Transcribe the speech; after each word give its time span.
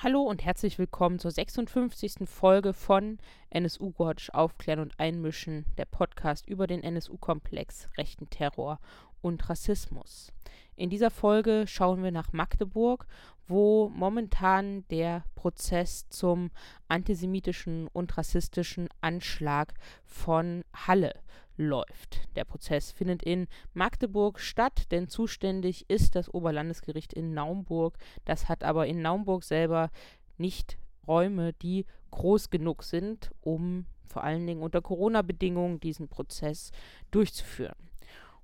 Hallo 0.00 0.22
und 0.22 0.44
herzlich 0.44 0.78
willkommen 0.78 1.18
zur 1.18 1.32
56. 1.32 2.28
Folge 2.28 2.72
von 2.72 3.18
NSU 3.50 3.92
Watch 3.98 4.30
Aufklären 4.30 4.78
und 4.78 4.94
Einmischen, 5.00 5.64
der 5.76 5.86
Podcast 5.86 6.46
über 6.46 6.68
den 6.68 6.84
NSU-Komplex, 6.84 7.88
rechten 7.98 8.30
Terror 8.30 8.78
und 9.20 9.48
Rassismus. 9.48 10.32
In 10.76 10.90
dieser 10.90 11.10
Folge 11.10 11.64
schauen 11.66 12.02
wir 12.02 12.12
nach 12.12 12.32
Magdeburg, 12.32 13.06
wo 13.48 13.88
momentan 13.88 14.86
der 14.88 15.24
Prozess 15.34 16.08
zum 16.08 16.50
antisemitischen 16.86 17.88
und 17.88 18.16
rassistischen 18.16 18.88
Anschlag 19.00 19.74
von 20.04 20.62
Halle 20.72 21.14
läuft. 21.56 22.28
Der 22.36 22.44
Prozess 22.44 22.92
findet 22.92 23.22
in 23.22 23.48
Magdeburg 23.74 24.38
statt, 24.38 24.92
denn 24.92 25.08
zuständig 25.08 25.88
ist 25.88 26.14
das 26.14 26.32
Oberlandesgericht 26.32 27.12
in 27.12 27.34
Naumburg. 27.34 27.98
Das 28.24 28.48
hat 28.48 28.62
aber 28.62 28.86
in 28.86 29.02
Naumburg 29.02 29.42
selber 29.42 29.90
nicht 30.36 30.78
Räume, 31.08 31.54
die 31.54 31.86
groß 32.10 32.50
genug 32.50 32.84
sind, 32.84 33.32
um 33.40 33.86
vor 34.06 34.22
allen 34.22 34.46
Dingen 34.46 34.62
unter 34.62 34.80
Corona-Bedingungen 34.80 35.80
diesen 35.80 36.08
Prozess 36.08 36.70
durchzuführen. 37.10 37.87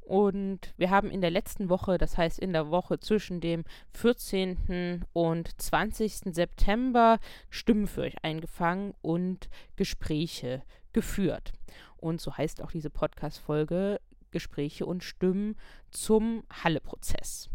Und 0.05 0.75
wir 0.77 0.91
haben 0.91 1.11
in 1.11 1.23
der 1.23 1.31
letzten 1.31 1.71
Woche, 1.71 1.97
das 1.97 2.19
heißt 2.19 2.39
in 2.39 2.53
der 2.53 2.71
Woche 2.71 3.01
zwischen 3.01 3.41
dem 3.41 3.65
14. 3.93 5.05
und 5.15 5.61
20. 5.61 6.35
September, 6.35 7.19
Stimmen 7.49 7.87
für 7.87 8.03
euch 8.03 8.23
eingefangen 8.23 8.93
und 9.01 9.49
Gespräche 9.77 10.63
geführt. 10.93 11.53
Und 11.97 12.21
so 12.21 12.37
heißt 12.37 12.63
auch 12.63 12.71
diese 12.71 12.91
Podcast-Folge 12.91 13.99
Gespräche 14.31 14.85
und 14.85 15.03
Stimmen 15.03 15.57
zum 15.91 16.43
Halle-Prozess. 16.53 17.49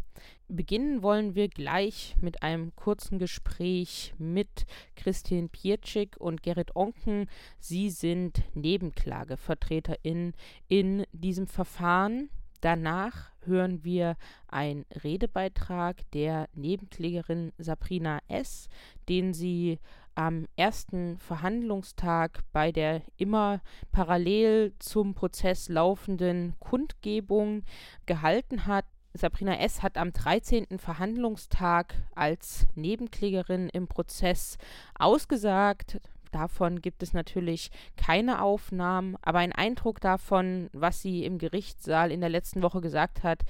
Beginnen 0.48 1.04
wollen 1.04 1.36
wir 1.36 1.48
gleich 1.48 2.16
mit 2.20 2.42
einem 2.42 2.76
kurzen 2.76 3.20
Gespräch 3.20 4.16
mit 4.18 4.66
Christine 4.96 5.50
Pietschik 5.50 6.18
und 6.18 6.42
Gerrit 6.42 6.76
Onken. 6.76 7.30
Sie 7.60 7.92
sind 7.92 8.42
NebenklagevertreterInnen 8.56 10.34
in 10.68 11.06
diesem 11.12 11.46
Verfahren. 11.46 12.30
Danach 12.62 13.32
hören 13.46 13.84
wir 13.84 14.16
einen 14.48 14.86
Redebeitrag 15.04 16.10
der 16.12 16.50
Nebenklägerin 16.54 17.54
Sabrina 17.58 18.20
S., 18.28 18.68
den 19.08 19.34
sie 19.34 19.80
am 20.16 20.48
ersten 20.58 21.18
Verhandlungstag 21.18 22.42
bei 22.52 22.74
der 22.74 23.02
immer 23.16 23.62
parallel 23.92 24.74
zum 24.80 25.14
Prozess 25.14 25.70
laufenden 25.70 26.56
Kundgebung 26.60 27.64
gehalten 28.06 28.66
hat. 28.66 28.86
Sabrina 29.14 29.58
S. 29.60 29.82
hat 29.82 29.98
am 29.98 30.12
13. 30.12 30.78
Verhandlungstag 30.78 31.96
als 32.16 32.68
Nebenklägerin 32.76 33.70
im 33.70 33.88
Prozess 33.88 34.58
ausgesagt. 34.96 36.00
Davon 36.32 36.82
gibt 36.82 37.04
es 37.04 37.14
natürlich 37.14 37.72
keine 37.98 38.42
Aufnahmen, 38.42 39.18
aber 39.22 39.40
ein 39.40 39.54
Eindruck 39.54 40.00
davon, 40.02 40.70
was 40.74 41.02
sie 41.02 41.26
im 41.26 41.38
Gerichtssaal 41.38 42.12
in 42.12 42.22
der 42.22 42.30
letzten 42.30 42.62
Woche 42.62 42.82
gesagt 42.82 43.24
hat, 43.24 43.44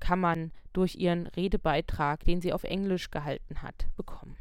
kann 0.00 0.20
man 0.20 0.52
durch 0.72 0.96
ihren 0.96 1.26
Redebeitrag, 1.28 2.24
den 2.24 2.40
sie 2.40 2.52
auf 2.52 2.64
Englisch 2.64 3.10
gehalten 3.10 3.62
hat, 3.62 3.86
bekommen. 3.96 4.36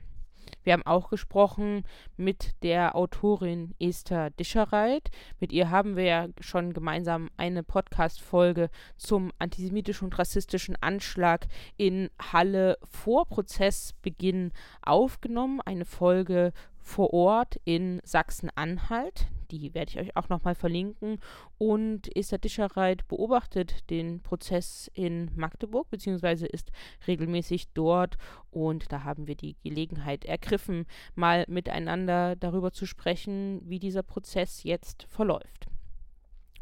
Wir 0.65 0.73
haben 0.73 0.85
auch 0.85 1.09
gesprochen 1.09 1.83
mit 2.17 2.55
der 2.63 2.95
Autorin 2.95 3.75
Esther 3.79 4.31
Dischereit. 4.31 5.11
Mit 5.39 5.51
ihr 5.51 5.69
haben 5.69 5.95
wir 5.95 6.03
ja 6.03 6.27
schon 6.39 6.73
gemeinsam 6.73 7.29
eine 7.37 7.61
Podcast-Folge 7.61 8.69
zum 8.97 9.31
antisemitischen 9.37 10.05
und 10.05 10.17
rassistischen 10.17 10.75
Anschlag 10.81 11.47
in 11.77 12.09
Halle 12.19 12.79
vor 12.83 13.27
Prozessbeginn 13.27 14.51
aufgenommen. 14.81 15.61
Eine 15.61 15.85
Folge 15.85 16.51
vor 16.85 17.13
Ort 17.13 17.59
in 17.65 17.99
Sachsen-Anhalt. 18.03 19.25
Die 19.49 19.73
werde 19.73 19.91
ich 19.91 19.99
euch 19.99 20.15
auch 20.15 20.29
nochmal 20.29 20.53
verlinken. 20.55 21.19
Und 21.57 22.15
Esther 22.15 22.37
Dischereit 22.37 23.07
beobachtet 23.07 23.89
den 23.89 24.21
Prozess 24.21 24.89
in 24.93 25.31
Magdeburg, 25.35 25.89
beziehungsweise 25.89 26.45
ist 26.45 26.71
regelmäßig 27.07 27.69
dort. 27.73 28.17
Und 28.51 28.91
da 28.91 29.03
haben 29.03 29.27
wir 29.27 29.35
die 29.35 29.55
Gelegenheit 29.63 30.25
ergriffen, 30.25 30.85
mal 31.15 31.43
miteinander 31.47 32.35
darüber 32.35 32.71
zu 32.71 32.85
sprechen, 32.85 33.61
wie 33.65 33.79
dieser 33.79 34.03
Prozess 34.03 34.63
jetzt 34.63 35.07
verläuft. 35.09 35.67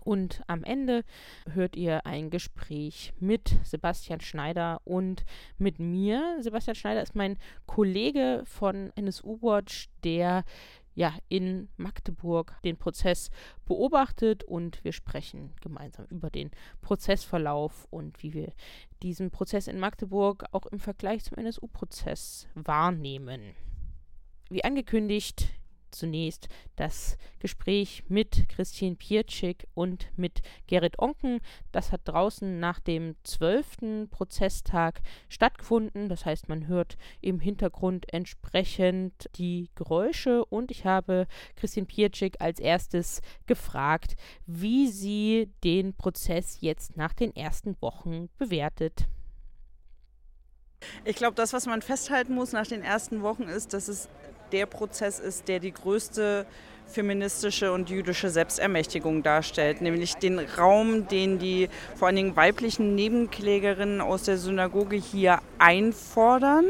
Und 0.04 0.42
am 0.48 0.64
Ende 0.64 1.04
hört 1.52 1.76
ihr 1.76 2.06
ein 2.06 2.30
Gespräch 2.30 3.14
mit 3.20 3.56
Sebastian 3.64 4.20
Schneider 4.20 4.82
und 4.84 5.26
mit 5.58 5.80
mir. 5.80 6.38
Sebastian 6.42 6.76
Schneider 6.76 7.02
ist 7.02 7.16
mein 7.16 7.38
Kollege 7.66 8.44
von 8.46 8.92
NSU 8.96 9.42
Watch, 9.42 9.90
der 10.04 10.44
ja 10.96 11.14
in 11.30 11.70
Magdeburg 11.78 12.56
den 12.64 12.78
Prozess 12.78 13.30
beobachtet 13.66 14.44
und 14.44 14.84
wir 14.84 14.94
sprechen 14.94 15.54
gemeinsam 15.62 16.06
über 16.10 16.30
den 16.30 16.52
Prozessverlauf 16.82 17.88
und 17.90 18.22
wie 18.22 18.34
wir 18.34 18.54
diesen 19.02 19.32
Prozess 19.32 19.68
in 19.68 19.80
Magdeburg 19.80 20.46
auch 20.52 20.66
im 20.68 20.80
Vergleich 20.80 21.24
zum 21.24 21.38
NSU-Prozess 21.38 22.48
wahrnehmen. 22.54 23.56
Wie 24.50 24.64
angekündigt, 24.64 25.50
zunächst 25.94 26.48
das 26.76 27.18
Gespräch 27.40 28.04
mit 28.08 28.50
Christine 28.50 28.96
Pietschik 28.96 29.68
und 29.74 30.08
mit 30.16 30.42
Gerrit 30.68 31.00
Onken. 31.00 31.40
Das 31.72 31.92
hat 31.92 32.02
draußen 32.06 32.60
nach 32.60 32.80
dem 32.80 33.16
zwölften 33.24 34.10
Prozesstag 34.10 35.02
stattgefunden. 35.30 36.10
Das 36.10 36.26
heißt, 36.26 36.50
man 36.50 36.68
hört 36.68 36.98
im 37.22 37.40
Hintergrund 37.40 38.12
entsprechend 38.14 39.30
die 39.36 39.70
Geräusche 39.76 40.46
und 40.46 40.72
ich 40.72 40.86
habe 40.86 41.28
Christine 41.56 41.86
Pietschik 41.86 42.42
als 42.42 42.60
erstes 42.60 43.22
gefragt, 43.46 44.16
wie 44.46 44.88
sie 44.88 45.52
den 45.64 45.94
Prozess 45.94 46.58
jetzt 46.62 46.98
nach 46.98 47.14
den 47.14 47.36
ersten 47.36 47.82
Wochen 47.82 48.30
bewertet. 48.38 49.08
Ich 51.06 51.16
glaube, 51.16 51.36
das, 51.36 51.54
was 51.54 51.66
man 51.66 51.82
festhalten 51.82 52.34
muss 52.34 52.52
nach 52.52 52.68
den 52.68 52.82
ersten 52.82 53.22
Wochen, 53.22 53.44
ist, 53.44 53.74
dass 53.74 53.88
es 53.88 54.10
der 54.54 54.66
Prozess 54.68 55.20
ist, 55.20 55.48
der 55.48 55.60
die 55.60 55.74
größte 55.74 56.46
feministische 56.88 57.72
und 57.74 57.90
jüdische 57.90 58.30
Selbstermächtigung 58.30 59.24
darstellt, 59.24 59.82
nämlich 59.82 60.16
den 60.16 60.40
Raum, 60.40 61.08
den 61.08 61.40
die 61.40 61.70
vor 61.96 62.08
allen 62.08 62.16
Dingen 62.16 62.36
weiblichen 62.36 62.94
Nebenklägerinnen 62.96 64.00
aus 64.00 64.24
der 64.24 64.38
Synagoge 64.38 64.96
hier 64.96 65.40
einfordern, 65.58 66.66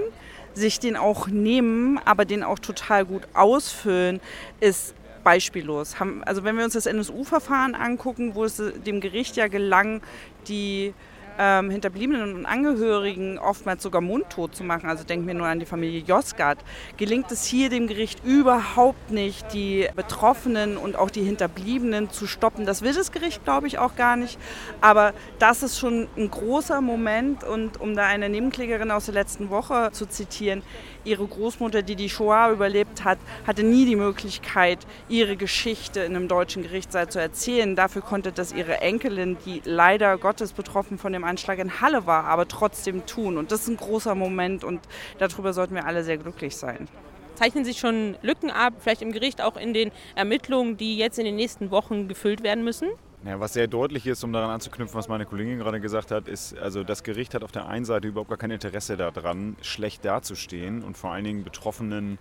sich 0.54 0.80
den 0.80 0.96
auch 0.96 1.28
nehmen, 1.28 2.00
aber 2.06 2.26
den 2.26 2.44
auch 2.44 2.60
total 2.60 3.06
gut 3.06 3.24
ausfüllen, 3.34 4.22
ist 4.60 4.96
beispiellos. 5.24 5.96
Also 6.26 6.44
wenn 6.44 6.58
wir 6.58 6.64
uns 6.64 6.74
das 6.74 6.86
NSU-Verfahren 6.86 7.76
angucken, 7.76 8.36
wo 8.36 8.46
es 8.46 8.62
dem 8.86 9.02
Gericht 9.02 9.36
ja 9.36 9.48
gelang, 9.48 10.02
die 10.48 10.94
ähm, 11.40 11.70
Hinterbliebenen 11.70 12.36
und 12.36 12.46
Angehörigen 12.46 13.40
oftmals 13.40 13.84
sogar 13.84 14.02
mundtot 14.02 14.56
zu 14.56 14.64
machen, 14.64 14.90
also 14.90 15.04
denken 15.04 15.28
wir 15.28 15.34
nur 15.34 15.48
an 15.48 15.60
die 15.60 15.66
Familie 15.66 16.02
Josgat, 16.02 16.60
gelingt 16.98 17.32
es 17.32 17.46
hier 17.46 17.70
dem 17.70 17.88
Gericht 17.88 18.24
überhaupt 18.24 19.12
nicht, 19.12 19.54
die 19.54 19.88
Betroffenen 19.96 20.78
und 20.78 20.96
auch 20.96 21.10
die 21.10 21.24
Hinterbliebenen 21.24 22.10
zu 22.10 22.28
stoppen. 22.28 22.66
Das 22.66 22.82
will 22.82 22.94
das 22.94 23.12
Gericht, 23.12 23.44
glaube 23.44 23.68
ich, 23.68 23.78
auch 23.78 23.96
gar 23.96 24.16
nicht. 24.16 24.38
Aber 24.82 25.14
das 25.40 25.64
ist 25.64 25.80
schon 25.80 26.08
ein 26.18 26.30
großer 26.30 26.82
Moment 26.82 27.44
und 27.44 27.80
um 27.80 27.96
da 27.96 28.06
eine 28.06 28.30
Nebenklägerin 28.30 28.92
aus 28.92 29.06
der 29.06 29.14
letzten 29.14 29.50
Woche 29.50 29.90
zu 29.92 30.06
zitieren, 30.06 30.62
ihre 31.06 31.26
Großmutter, 31.26 31.82
die 31.82 31.96
die 31.96 32.10
Shoah 32.10 32.52
überlebt 32.52 33.04
hat, 33.04 33.18
hatte 33.46 33.64
nie 33.64 33.86
die 33.86 33.96
Möglichkeit, 33.96 34.80
ihre 35.10 35.38
Geschichte 35.38 36.02
in 36.02 36.16
einem 36.16 36.28
deutschen 36.28 36.64
Gerichtssaal 36.64 37.10
zu 37.10 37.20
erzählen. 37.20 37.76
Dafür 37.76 38.02
konnte 38.02 38.32
das 38.32 38.54
ihre 38.54 38.82
Enkelin, 38.82 39.38
die 39.46 39.62
leider 39.66 40.18
Gottes 40.18 40.54
betroffen 40.54 40.98
von 40.98 41.14
dem 41.14 41.24
Anschlag 41.24 41.60
in 41.60 41.82
Halle 41.82 42.06
war, 42.06 42.26
aber 42.26 42.48
trotzdem 42.48 43.06
tun. 43.06 43.38
Und 43.38 43.52
das 43.52 43.62
ist 43.62 43.68
ein 43.70 43.78
großer 43.78 44.16
Moment 44.16 44.64
und 44.64 44.82
darüber 45.18 45.54
sollten 45.54 45.76
wir 45.76 45.86
alle 45.86 46.04
sehr 46.04 46.18
glücklich 46.18 46.56
sein. 46.56 46.88
Zeichnen 47.36 47.66
sich 47.66 47.80
schon 47.80 48.16
Lücken 48.22 48.52
ab, 48.52 48.74
vielleicht 48.80 49.02
im 49.02 49.12
Gericht 49.12 49.42
auch 49.42 49.58
in 49.58 49.74
den 49.74 49.92
Ermittlungen, 50.16 50.78
die 50.78 50.98
jetzt 50.98 51.18
in 51.18 51.26
den 51.26 51.36
nächsten 51.36 51.72
Wochen 51.72 52.08
gefüllt 52.08 52.44
werden 52.44 52.64
müssen? 52.64 52.90
Ja, 53.26 53.40
was 53.40 53.54
sehr 53.54 53.68
deutlich 53.68 54.06
ist, 54.06 54.22
um 54.26 54.34
daran 54.34 54.50
anzuknüpfen, 54.50 54.98
was 54.98 55.08
meine 55.08 55.26
Kollegin 55.26 55.58
gerade 55.58 55.80
gesagt 55.80 56.12
hat, 56.12 56.28
ist, 56.28 56.58
also 56.58 56.84
das 56.84 57.04
Gericht 57.04 57.34
hat 57.34 57.44
auf 57.44 57.54
der 57.54 57.68
einen 57.68 57.86
Seite 57.86 58.10
überhaupt 58.10 58.30
gar 58.30 58.38
kein 58.38 58.52
Interesse 58.52 58.98
daran, 58.98 59.56
schlecht 59.62 60.04
dazustehen 60.04 60.84
und 60.84 60.98
vor 60.98 61.14
allen 61.14 61.24
Dingen 61.24 61.44
Betroffenen 61.46 62.20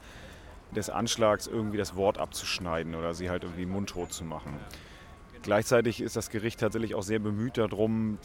des 0.77 0.91
Anschlags 0.91 1.49
irgendwie 1.49 1.77
das 1.77 1.97
Wort 1.97 2.19
abzuschneiden 2.19 2.95
oder 2.95 3.15
sie 3.15 3.31
halt 3.31 3.43
irgendwie 3.43 3.67
mundtot 3.67 4.13
zu 4.13 4.25
machen. 4.25 4.55
Gleichzeitig 5.43 6.01
ist 6.01 6.15
das 6.15 6.31
Gericht 6.31 6.61
tatsächlich 6.61 6.95
auch 6.95 7.03
sehr 7.03 7.19
bemüht 7.19 7.59
darum, 7.59 8.19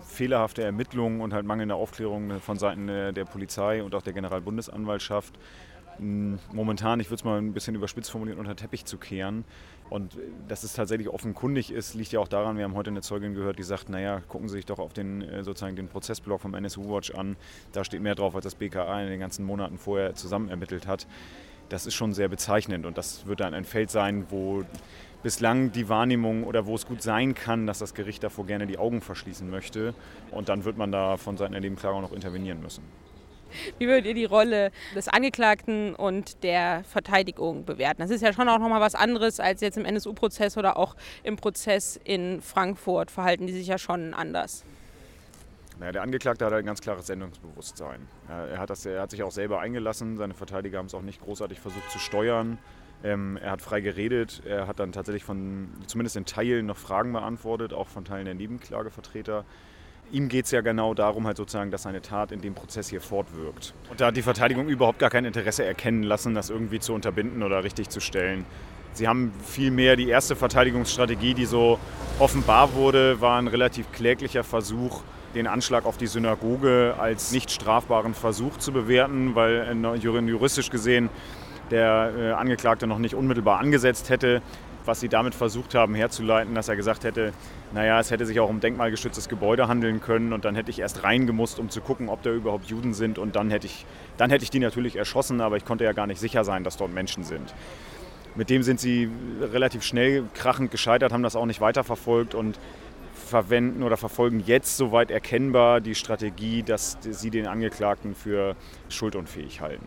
fehlerhafte 0.00 0.62
Ermittlungen 0.62 1.20
und 1.20 1.34
halt 1.34 1.44
mangelnde 1.44 1.74
Aufklärung 1.74 2.40
von 2.40 2.58
Seiten 2.58 2.86
der 2.86 3.24
Polizei 3.26 3.82
und 3.82 3.94
auch 3.94 4.00
der 4.00 4.14
Generalbundesanwaltschaft 4.14 5.34
momentan, 5.98 7.00
ich 7.00 7.08
würde 7.08 7.16
es 7.16 7.24
mal 7.24 7.38
ein 7.38 7.52
bisschen 7.52 7.74
überspitzt 7.74 8.10
formulieren, 8.10 8.38
unter 8.38 8.56
Teppich 8.56 8.84
zu 8.84 8.98
kehren. 8.98 9.44
Und 9.90 10.16
dass 10.48 10.62
es 10.62 10.72
tatsächlich 10.72 11.08
offenkundig 11.08 11.70
ist, 11.70 11.94
liegt 11.94 12.12
ja 12.12 12.20
auch 12.20 12.28
daran, 12.28 12.56
wir 12.56 12.64
haben 12.64 12.74
heute 12.74 12.90
eine 12.90 13.02
Zeugin 13.02 13.34
gehört, 13.34 13.58
die 13.58 13.62
sagt, 13.62 13.90
naja, 13.90 14.22
gucken 14.28 14.48
Sie 14.48 14.56
sich 14.56 14.66
doch 14.66 14.78
auf 14.78 14.92
den, 14.92 15.20
äh, 15.22 15.44
sozusagen 15.44 15.76
den 15.76 15.88
Prozessblock 15.88 16.40
vom 16.40 16.54
NSU 16.54 16.88
Watch 16.88 17.10
an. 17.14 17.36
Da 17.72 17.84
steht 17.84 18.00
mehr 18.00 18.14
drauf, 18.14 18.34
als 18.34 18.44
das 18.44 18.54
BKA 18.54 19.02
in 19.02 19.08
den 19.08 19.20
ganzen 19.20 19.44
Monaten 19.44 19.76
vorher 19.76 20.14
zusammen 20.14 20.48
ermittelt 20.48 20.86
hat. 20.86 21.06
Das 21.68 21.86
ist 21.86 21.94
schon 21.94 22.14
sehr 22.14 22.28
bezeichnend 22.28 22.86
und 22.86 22.96
das 22.96 23.26
wird 23.26 23.40
dann 23.40 23.54
ein 23.54 23.64
Feld 23.64 23.90
sein, 23.90 24.26
wo 24.30 24.64
bislang 25.22 25.72
die 25.72 25.88
Wahrnehmung 25.88 26.44
oder 26.44 26.66
wo 26.66 26.74
es 26.74 26.86
gut 26.86 27.02
sein 27.02 27.34
kann, 27.34 27.66
dass 27.66 27.78
das 27.78 27.94
Gericht 27.94 28.22
davor 28.22 28.46
gerne 28.46 28.66
die 28.66 28.78
Augen 28.78 29.00
verschließen 29.00 29.48
möchte. 29.48 29.94
Und 30.30 30.48
dann 30.48 30.64
wird 30.64 30.76
man 30.76 30.90
da 30.90 31.16
von 31.16 31.36
Seiten 31.36 31.52
der 31.52 31.60
Nebenklager 31.60 32.00
noch 32.00 32.12
intervenieren 32.12 32.60
müssen. 32.60 32.82
Wie 33.78 33.86
würdet 33.86 34.06
ihr 34.06 34.14
die 34.14 34.24
Rolle 34.24 34.70
des 34.94 35.08
Angeklagten 35.08 35.94
und 35.94 36.42
der 36.42 36.84
Verteidigung 36.84 37.64
bewerten? 37.64 38.00
Das 38.02 38.10
ist 38.10 38.22
ja 38.22 38.32
schon 38.32 38.48
auch 38.48 38.58
nochmal 38.58 38.80
was 38.80 38.94
anderes 38.94 39.40
als 39.40 39.60
jetzt 39.60 39.76
im 39.76 39.84
NSU-Prozess 39.84 40.56
oder 40.56 40.76
auch 40.76 40.96
im 41.22 41.36
Prozess 41.36 42.00
in 42.04 42.40
Frankfurt. 42.40 43.10
Verhalten 43.10 43.46
die 43.46 43.52
sich 43.52 43.66
ja 43.66 43.78
schon 43.78 44.14
anders. 44.14 44.64
Naja, 45.78 45.92
der 45.92 46.02
Angeklagte 46.02 46.44
hat 46.44 46.52
ein 46.52 46.64
ganz 46.64 46.80
klares 46.80 47.06
Sendungsbewusstsein. 47.06 48.06
Er 48.28 48.58
hat, 48.58 48.70
das, 48.70 48.86
er 48.86 49.02
hat 49.02 49.10
sich 49.10 49.22
auch 49.22 49.32
selber 49.32 49.60
eingelassen. 49.60 50.16
Seine 50.16 50.34
Verteidiger 50.34 50.78
haben 50.78 50.86
es 50.86 50.94
auch 50.94 51.02
nicht 51.02 51.20
großartig 51.20 51.58
versucht 51.58 51.90
zu 51.90 51.98
steuern. 51.98 52.58
Ähm, 53.02 53.36
er 53.42 53.50
hat 53.50 53.62
frei 53.62 53.80
geredet. 53.80 54.42
Er 54.46 54.68
hat 54.68 54.78
dann 54.78 54.92
tatsächlich 54.92 55.24
von, 55.24 55.68
zumindest 55.86 56.16
in 56.16 56.24
Teilen, 56.24 56.66
noch 56.66 56.76
Fragen 56.76 57.12
beantwortet, 57.12 57.72
auch 57.72 57.88
von 57.88 58.04
Teilen 58.04 58.26
der 58.26 58.34
Nebenklagevertreter 58.34 59.44
ihm 60.12 60.28
geht 60.28 60.44
es 60.44 60.50
ja 60.50 60.60
genau 60.60 60.94
darum, 60.94 61.26
halt 61.26 61.36
sozusagen, 61.36 61.70
dass 61.70 61.82
seine 61.82 62.02
Tat 62.02 62.32
in 62.32 62.40
dem 62.40 62.54
Prozess 62.54 62.88
hier 62.88 63.00
fortwirkt. 63.00 63.74
Und 63.90 64.00
da 64.00 64.06
hat 64.06 64.16
die 64.16 64.22
Verteidigung 64.22 64.68
überhaupt 64.68 64.98
gar 64.98 65.10
kein 65.10 65.24
Interesse 65.24 65.64
erkennen 65.64 66.02
lassen, 66.02 66.34
das 66.34 66.50
irgendwie 66.50 66.78
zu 66.78 66.92
unterbinden 66.92 67.42
oder 67.42 67.64
richtig 67.64 67.88
zu 67.88 68.00
stellen. 68.00 68.44
Sie 68.92 69.08
haben 69.08 69.32
vielmehr 69.42 69.96
die 69.96 70.08
erste 70.08 70.36
Verteidigungsstrategie, 70.36 71.32
die 71.32 71.46
so 71.46 71.78
offenbar 72.18 72.74
wurde, 72.74 73.20
war 73.22 73.38
ein 73.38 73.48
relativ 73.48 73.90
kläglicher 73.90 74.44
Versuch, 74.44 75.02
den 75.34 75.46
Anschlag 75.46 75.86
auf 75.86 75.96
die 75.96 76.06
Synagoge 76.06 76.94
als 76.98 77.32
nicht 77.32 77.50
strafbaren 77.50 78.12
Versuch 78.12 78.58
zu 78.58 78.70
bewerten, 78.70 79.34
weil 79.34 79.74
juristisch 80.02 80.68
gesehen 80.68 81.08
der 81.70 82.12
äh, 82.18 82.32
Angeklagte 82.32 82.86
noch 82.86 82.98
nicht 82.98 83.14
unmittelbar 83.14 83.58
angesetzt 83.58 84.10
hätte 84.10 84.42
was 84.84 85.00
sie 85.00 85.08
damit 85.08 85.34
versucht 85.34 85.74
haben 85.74 85.94
herzuleiten, 85.94 86.54
dass 86.54 86.68
er 86.68 86.76
gesagt 86.76 87.04
hätte, 87.04 87.32
naja, 87.72 88.00
es 88.00 88.10
hätte 88.10 88.26
sich 88.26 88.40
auch 88.40 88.48
um 88.48 88.60
denkmalgeschütztes 88.60 89.28
Gebäude 89.28 89.68
handeln 89.68 90.00
können 90.00 90.32
und 90.32 90.44
dann 90.44 90.54
hätte 90.54 90.70
ich 90.70 90.80
erst 90.80 91.04
reingemusst, 91.04 91.58
um 91.58 91.70
zu 91.70 91.80
gucken, 91.80 92.08
ob 92.08 92.22
da 92.22 92.30
überhaupt 92.30 92.66
Juden 92.66 92.94
sind 92.94 93.18
und 93.18 93.36
dann 93.36 93.50
hätte 93.50 93.66
ich, 93.66 93.86
dann 94.16 94.30
hätte 94.30 94.44
ich 94.44 94.50
die 94.50 94.58
natürlich 94.58 94.96
erschossen, 94.96 95.40
aber 95.40 95.56
ich 95.56 95.64
konnte 95.64 95.84
ja 95.84 95.92
gar 95.92 96.06
nicht 96.06 96.20
sicher 96.20 96.44
sein, 96.44 96.64
dass 96.64 96.76
dort 96.76 96.92
Menschen 96.92 97.24
sind. 97.24 97.54
Mit 98.34 98.48
dem 98.48 98.62
sind 98.62 98.80
sie 98.80 99.10
relativ 99.40 99.82
schnell 99.82 100.24
krachend 100.34 100.70
gescheitert, 100.70 101.12
haben 101.12 101.22
das 101.22 101.36
auch 101.36 101.46
nicht 101.46 101.60
weiterverfolgt 101.60 102.34
und 102.34 102.58
verwenden 103.14 103.82
oder 103.82 103.96
verfolgen 103.96 104.42
jetzt 104.44 104.76
soweit 104.76 105.10
erkennbar 105.10 105.80
die 105.80 105.94
Strategie, 105.94 106.62
dass 106.62 106.98
sie 107.00 107.30
den 107.30 107.46
Angeklagten 107.46 108.14
für 108.14 108.56
schuldunfähig 108.88 109.60
halten. 109.60 109.86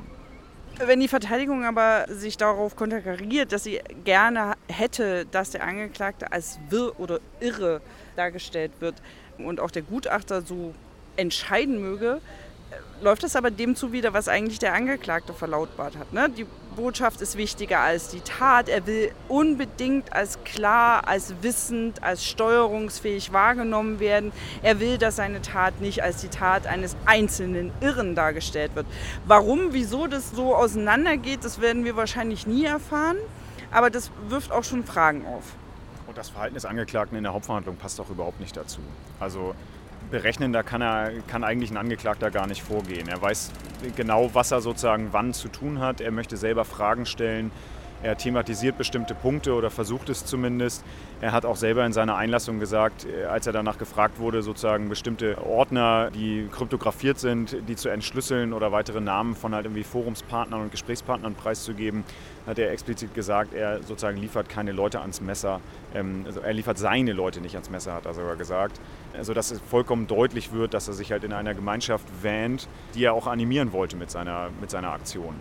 Wenn 0.77 0.99
die 0.99 1.07
Verteidigung 1.07 1.63
aber 1.65 2.05
sich 2.09 2.37
darauf 2.37 2.75
konterkariert, 2.75 3.51
dass 3.51 3.63
sie 3.63 3.79
gerne 4.03 4.53
hätte, 4.67 5.25
dass 5.25 5.51
der 5.51 5.63
Angeklagte 5.63 6.31
als 6.31 6.59
wirr 6.69 6.99
oder 6.99 7.19
irre 7.39 7.81
dargestellt 8.15 8.71
wird 8.79 8.95
und 9.37 9.59
auch 9.59 9.71
der 9.71 9.83
Gutachter 9.83 10.41
so 10.41 10.73
entscheiden 11.15 11.81
möge, 11.81 12.19
läuft 13.01 13.23
das 13.23 13.35
aber 13.35 13.51
dem 13.51 13.75
zuwider, 13.75 14.13
was 14.13 14.27
eigentlich 14.27 14.59
der 14.59 14.73
Angeklagte 14.73 15.33
verlautbart 15.33 15.97
hat. 15.97 16.13
Ne? 16.13 16.29
Die 16.29 16.45
Botschaft 16.75 17.21
ist 17.21 17.37
wichtiger 17.37 17.79
als 17.79 18.09
die 18.09 18.21
Tat. 18.21 18.67
Er 18.69 18.85
will 18.85 19.11
unbedingt 19.27 20.11
als 20.13 20.43
klar, 20.43 21.07
als 21.07 21.33
wissend, 21.41 22.03
als 22.03 22.25
steuerungsfähig 22.25 23.31
wahrgenommen 23.31 23.99
werden. 23.99 24.31
Er 24.61 24.79
will, 24.79 24.97
dass 24.97 25.15
seine 25.17 25.41
Tat 25.41 25.79
nicht 25.81 26.03
als 26.03 26.21
die 26.21 26.27
Tat 26.27 26.67
eines 26.67 26.95
einzelnen 27.05 27.71
Irren 27.81 28.15
dargestellt 28.15 28.75
wird. 28.75 28.87
Warum, 29.25 29.71
wieso 29.71 30.07
das 30.07 30.31
so 30.31 30.55
auseinandergeht, 30.55 31.45
das 31.45 31.61
werden 31.61 31.85
wir 31.85 31.95
wahrscheinlich 31.95 32.47
nie 32.47 32.65
erfahren. 32.65 33.17
Aber 33.71 33.89
das 33.89 34.11
wirft 34.29 34.51
auch 34.51 34.63
schon 34.63 34.83
Fragen 34.83 35.25
auf. 35.25 35.43
Und 36.07 36.17
das 36.17 36.29
Verhalten 36.29 36.55
des 36.55 36.65
Angeklagten 36.65 37.17
in 37.17 37.23
der 37.23 37.33
Hauptverhandlung 37.33 37.77
passt 37.77 37.99
auch 37.99 38.09
überhaupt 38.09 38.39
nicht 38.39 38.55
dazu. 38.55 38.79
Also 39.19 39.55
berechnen, 40.09 40.53
da 40.53 40.63
kann, 40.63 40.81
er, 40.81 41.11
kann 41.27 41.43
eigentlich 41.43 41.71
ein 41.71 41.77
Angeklagter 41.77 42.31
gar 42.31 42.47
nicht 42.47 42.61
vorgehen. 42.61 43.07
Er 43.07 43.21
weiß 43.21 43.51
genau, 43.95 44.33
was 44.33 44.51
er 44.51 44.61
sozusagen 44.61 45.09
wann 45.11 45.33
zu 45.33 45.47
tun 45.47 45.79
hat. 45.79 46.01
Er 46.01 46.11
möchte 46.11 46.37
selber 46.37 46.65
Fragen 46.65 47.05
stellen. 47.05 47.51
Er 48.03 48.17
thematisiert 48.17 48.77
bestimmte 48.77 49.15
Punkte 49.15 49.53
oder 49.53 49.71
versucht 49.71 50.09
es 50.09 50.25
zumindest. 50.25 50.83
Er 51.21 51.31
hat 51.31 51.45
auch 51.45 51.55
selber 51.55 51.85
in 51.85 51.93
seiner 51.93 52.15
Einlassung 52.17 52.59
gesagt, 52.59 53.05
äh, 53.05 53.25
als 53.25 53.47
er 53.47 53.53
danach 53.53 53.77
gefragt 53.77 54.19
wurde, 54.19 54.43
sozusagen 54.43 54.89
bestimmte 54.89 55.43
Ordner, 55.45 56.11
die 56.11 56.47
kryptografiert 56.51 57.19
sind, 57.19 57.57
die 57.67 57.75
zu 57.75 57.89
entschlüsseln 57.89 58.53
oder 58.53 58.71
weitere 58.71 59.01
Namen 59.01 59.35
von 59.35 59.55
halt 59.55 59.65
irgendwie 59.65 59.83
Forumspartnern 59.83 60.61
und 60.61 60.71
Gesprächspartnern 60.71 61.35
preiszugeben, 61.35 62.03
hat 62.45 62.59
er 62.59 62.71
explizit 62.71 63.13
gesagt, 63.15 63.53
er 63.53 63.81
sozusagen 63.81 64.17
liefert 64.17 64.49
keine 64.49 64.71
Leute 64.71 64.99
ans 65.01 65.21
Messer. 65.21 65.61
Ähm, 65.95 66.23
also 66.25 66.41
er 66.41 66.53
liefert 66.53 66.77
seine 66.77 67.13
Leute 67.13 67.41
nicht 67.41 67.55
ans 67.55 67.69
Messer, 67.69 67.93
hat 67.93 68.05
er 68.05 68.13
sogar 68.13 68.35
gesagt. 68.35 68.79
Also 69.17 69.33
dass 69.33 69.51
es 69.51 69.61
vollkommen 69.61 70.07
deutlich 70.07 70.51
wird, 70.51 70.73
dass 70.73 70.87
er 70.87 70.93
sich 70.93 71.11
halt 71.11 71.23
in 71.23 71.33
einer 71.33 71.53
Gemeinschaft 71.53 72.05
wähnt, 72.21 72.67
die 72.93 73.05
er 73.05 73.13
auch 73.13 73.27
animieren 73.27 73.71
wollte 73.71 73.95
mit 73.95 74.11
seiner, 74.11 74.49
mit 74.59 74.69
seiner 74.69 74.91
Aktion. 74.91 75.35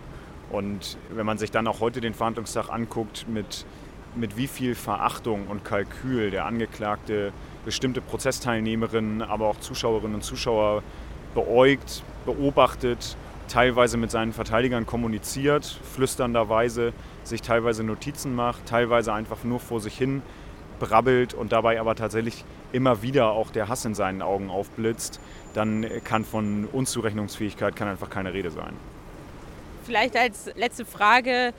Und 0.51 0.97
wenn 1.09 1.25
man 1.25 1.37
sich 1.37 1.51
dann 1.51 1.67
auch 1.67 1.79
heute 1.79 2.01
den 2.01 2.13
Verhandlungstag 2.13 2.69
anguckt, 2.69 3.27
mit, 3.27 3.65
mit 4.15 4.37
wie 4.37 4.47
viel 4.47 4.75
Verachtung 4.75 5.47
und 5.47 5.65
Kalkül 5.65 6.31
der 6.31 6.45
Angeklagte 6.45 7.33
bestimmte 7.65 8.01
Prozessteilnehmerinnen, 8.01 9.21
aber 9.21 9.47
auch 9.47 9.59
Zuschauerinnen 9.59 10.15
und 10.15 10.23
Zuschauer 10.23 10.83
beäugt, 11.33 12.03
beobachtet, 12.25 13.17
teilweise 13.47 13.97
mit 13.97 14.11
seinen 14.11 14.33
Verteidigern 14.33 14.85
kommuniziert, 14.85 15.65
flüsternderweise 15.93 16.93
sich 17.23 17.41
teilweise 17.41 17.83
Notizen 17.83 18.35
macht, 18.35 18.65
teilweise 18.65 19.13
einfach 19.13 19.43
nur 19.43 19.59
vor 19.59 19.79
sich 19.79 19.97
hin 19.97 20.21
brabbelt 20.79 21.33
und 21.33 21.51
dabei 21.51 21.79
aber 21.79 21.95
tatsächlich 21.95 22.43
immer 22.71 23.01
wieder 23.01 23.31
auch 23.31 23.49
der 23.49 23.69
Hass 23.69 23.85
in 23.85 23.95
seinen 23.95 24.21
Augen 24.21 24.49
aufblitzt, 24.49 25.19
dann 25.53 25.85
kann 26.03 26.25
von 26.25 26.65
Unzurechnungsfähigkeit 26.65 27.75
kann 27.75 27.87
einfach 27.87 28.09
keine 28.09 28.33
Rede 28.33 28.51
sein. 28.51 28.73
Vielleicht 29.85 30.17
als 30.17 30.49
letzte 30.55 30.83
Frage, 30.83 31.53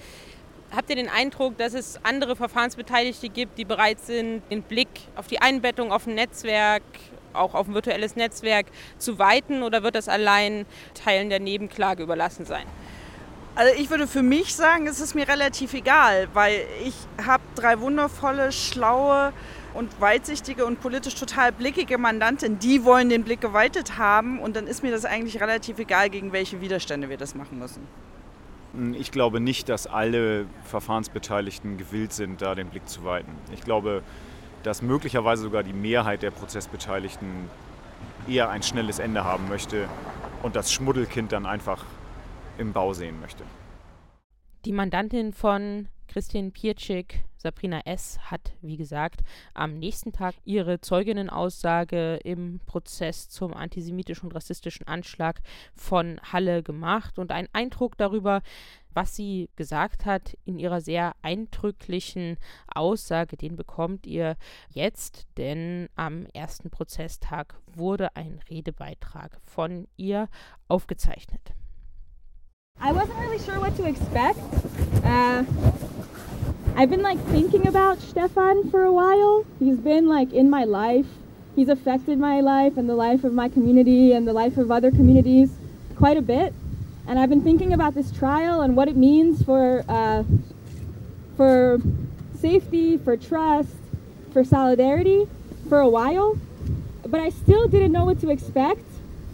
habt 0.75 0.91
ihr 0.91 0.97
den 0.97 1.09
Eindruck, 1.09 1.57
dass 1.59 1.75
es 1.75 2.01
andere 2.03 2.35
Verfahrensbeteiligte 2.35 3.29
gibt, 3.29 3.57
die 3.57 3.65
bereit 3.65 4.01
sind, 4.01 4.43
den 4.51 4.63
Blick 4.63 4.89
auf 5.15 5.29
die 5.29 5.41
Einbettung 5.41 5.93
auf 5.93 6.09
ein 6.09 6.17
Netzwerk, 6.17 6.83
auch 7.33 7.55
auf 7.55 7.69
ein 7.69 7.75
virtuelles 7.75 8.17
Netzwerk 8.17 8.67
zu 8.99 9.21
weiten 9.21 9.63
oder 9.63 9.85
wird 9.85 9.95
das 9.95 10.09
allein 10.09 10.67
Teilen 10.95 11.31
der 11.31 11.39
Nebenklage 11.39 12.03
überlassen 12.03 12.45
sein? 12.45 12.65
Also 13.55 13.73
ich 13.79 13.91
würde 13.91 14.07
für 14.07 14.23
mich 14.23 14.55
sagen, 14.55 14.87
es 14.87 15.01
ist 15.01 15.15
mir 15.15 15.29
relativ 15.29 15.73
egal, 15.73 16.29
weil 16.35 16.67
ich 16.85 16.95
habe 17.25 17.43
drei 17.55 17.81
wundervolle, 17.81 18.53
schlaue 18.53 19.33
und 19.73 20.01
weitsichtige 20.01 20.67
und 20.67 20.81
politisch 20.81 21.15
total 21.15 21.53
blickige 21.53 21.97
Mandanten, 21.97 22.59
die 22.59 22.85
wollen 22.85 23.09
den 23.09 23.25
Blick 23.25 23.41
geweitet 23.41 23.99
haben 23.99 24.41
und 24.41 24.57
dann 24.57 24.67
ist 24.67 24.83
mir 24.83 24.91
das 24.91 25.05
eigentlich 25.05 25.41
relativ 25.41 25.79
egal, 25.79 26.11
gegen 26.11 26.33
welche 26.33 26.61
Widerstände 26.61 27.09
wir 27.09 27.17
das 27.17 27.35
machen 27.35 27.59
müssen. 27.59 27.87
Ich 28.95 29.11
glaube 29.11 29.41
nicht, 29.41 29.69
dass 29.69 29.87
alle 29.87 30.47
Verfahrensbeteiligten 30.65 31.79
gewillt 31.79 32.13
sind, 32.13 32.43
da 32.43 32.55
den 32.55 32.69
Blick 32.69 32.89
zu 32.89 33.05
weiten. 33.05 33.33
Ich 33.53 33.63
glaube, 33.63 34.03
dass 34.63 34.83
möglicherweise 34.83 35.43
sogar 35.43 35.63
die 35.63 35.73
Mehrheit 35.73 36.23
der 36.23 36.31
Prozessbeteiligten 36.31 37.29
eher 38.29 38.51
ein 38.51 38.63
schnelles 38.63 38.99
Ende 38.99 39.25
haben 39.25 39.49
möchte 39.49 39.89
und 40.43 40.57
das 40.57 40.73
Schmuddelkind 40.73 41.33
dann 41.33 41.47
einfach 41.47 41.85
im 42.59 42.73
Bau 42.73 42.93
sehen 42.93 43.21
möchte. 43.21 43.45
Die 44.65 44.73
Mandantin 44.73 45.33
von 45.33 45.89
Christian 46.17 46.51
Pietschik, 46.51 47.25
Sabrina 47.37 47.81
S., 47.85 48.19
hat, 48.31 48.55
wie 48.63 48.79
gesagt, 48.79 49.21
am 49.53 49.79
nächsten 49.79 50.15
Tag 50.15 50.35
ihre 50.47 50.81
Zeuginnenaussage 50.81 52.17
im 52.25 52.59
Prozess 52.65 53.29
zum 53.29 53.53
antisemitischen 53.53 54.31
und 54.31 54.35
rassistischen 54.35 54.89
Anschlag 54.89 55.43
von 55.75 56.19
Halle 56.33 56.63
gemacht 56.63 57.19
und 57.19 57.33
einen 57.33 57.51
Eindruck 57.53 57.99
darüber, 57.99 58.41
was 58.95 59.15
sie 59.15 59.51
gesagt 59.57 60.07
hat 60.07 60.39
in 60.47 60.59
ihrer 60.59 60.81
sehr 60.81 61.13
eindrücklichen 61.21 62.39
Aussage, 62.75 63.37
den 63.37 63.55
bekommt 63.55 64.07
ihr 64.07 64.37
jetzt, 64.71 65.27
denn 65.37 65.91
am 65.97 66.25
ersten 66.33 66.71
Prozesstag 66.71 67.61
wurde 67.67 68.17
ein 68.17 68.41
Redebeitrag 68.49 69.39
von 69.45 69.87
ihr 69.99 70.31
aufgezeichnet. 70.67 71.53
I 72.79 72.93
wasn't 72.93 73.19
really 73.19 73.39
sure 73.39 73.59
what 73.61 73.77
to 73.77 73.85
expect. 73.85 74.39
Uh, 75.03 75.45
I've 76.79 76.91
been 76.91 77.01
like 77.01 77.19
thinking 77.29 77.67
about 77.67 78.03
Stefan 78.03 78.71
for 78.71 78.85
a 78.85 78.93
while. 78.93 79.47
He's 79.59 79.79
been 79.79 80.09
like 80.09 80.35
in 80.35 80.51
my 80.51 80.65
life. 80.65 81.07
He's 81.55 81.71
affected 81.71 82.19
my 82.19 82.43
life 82.43 82.77
and 82.77 82.87
the 82.87 82.95
life 82.95 83.25
of 83.25 83.33
my 83.33 83.49
community 83.49 84.13
and 84.13 84.29
the 84.29 84.35
life 84.35 84.59
of 84.59 84.71
other 84.71 84.91
communities 84.91 85.57
quite 85.97 86.19
a 86.19 86.23
bit. 86.23 86.53
and 87.07 87.19
I've 87.19 87.31
been 87.31 87.43
thinking 87.43 87.73
about 87.73 87.95
this 87.95 88.11
trial 88.11 88.61
and 88.61 88.77
what 88.77 88.89
it 88.89 88.97
means 88.97 89.43
for 89.43 89.85
uh, 89.89 90.25
for 91.37 91.79
safety, 92.41 92.99
for 92.99 93.17
trust, 93.17 93.77
for 94.35 94.45
solidarity 94.45 95.27
for 95.71 95.81
a 95.81 95.89
while. 95.89 96.39
But 97.07 97.21
I 97.21 97.31
still 97.31 97.69
didn't 97.69 97.93
know 97.93 98.05
what 98.05 98.21
to 98.21 98.29
expect 98.29 98.85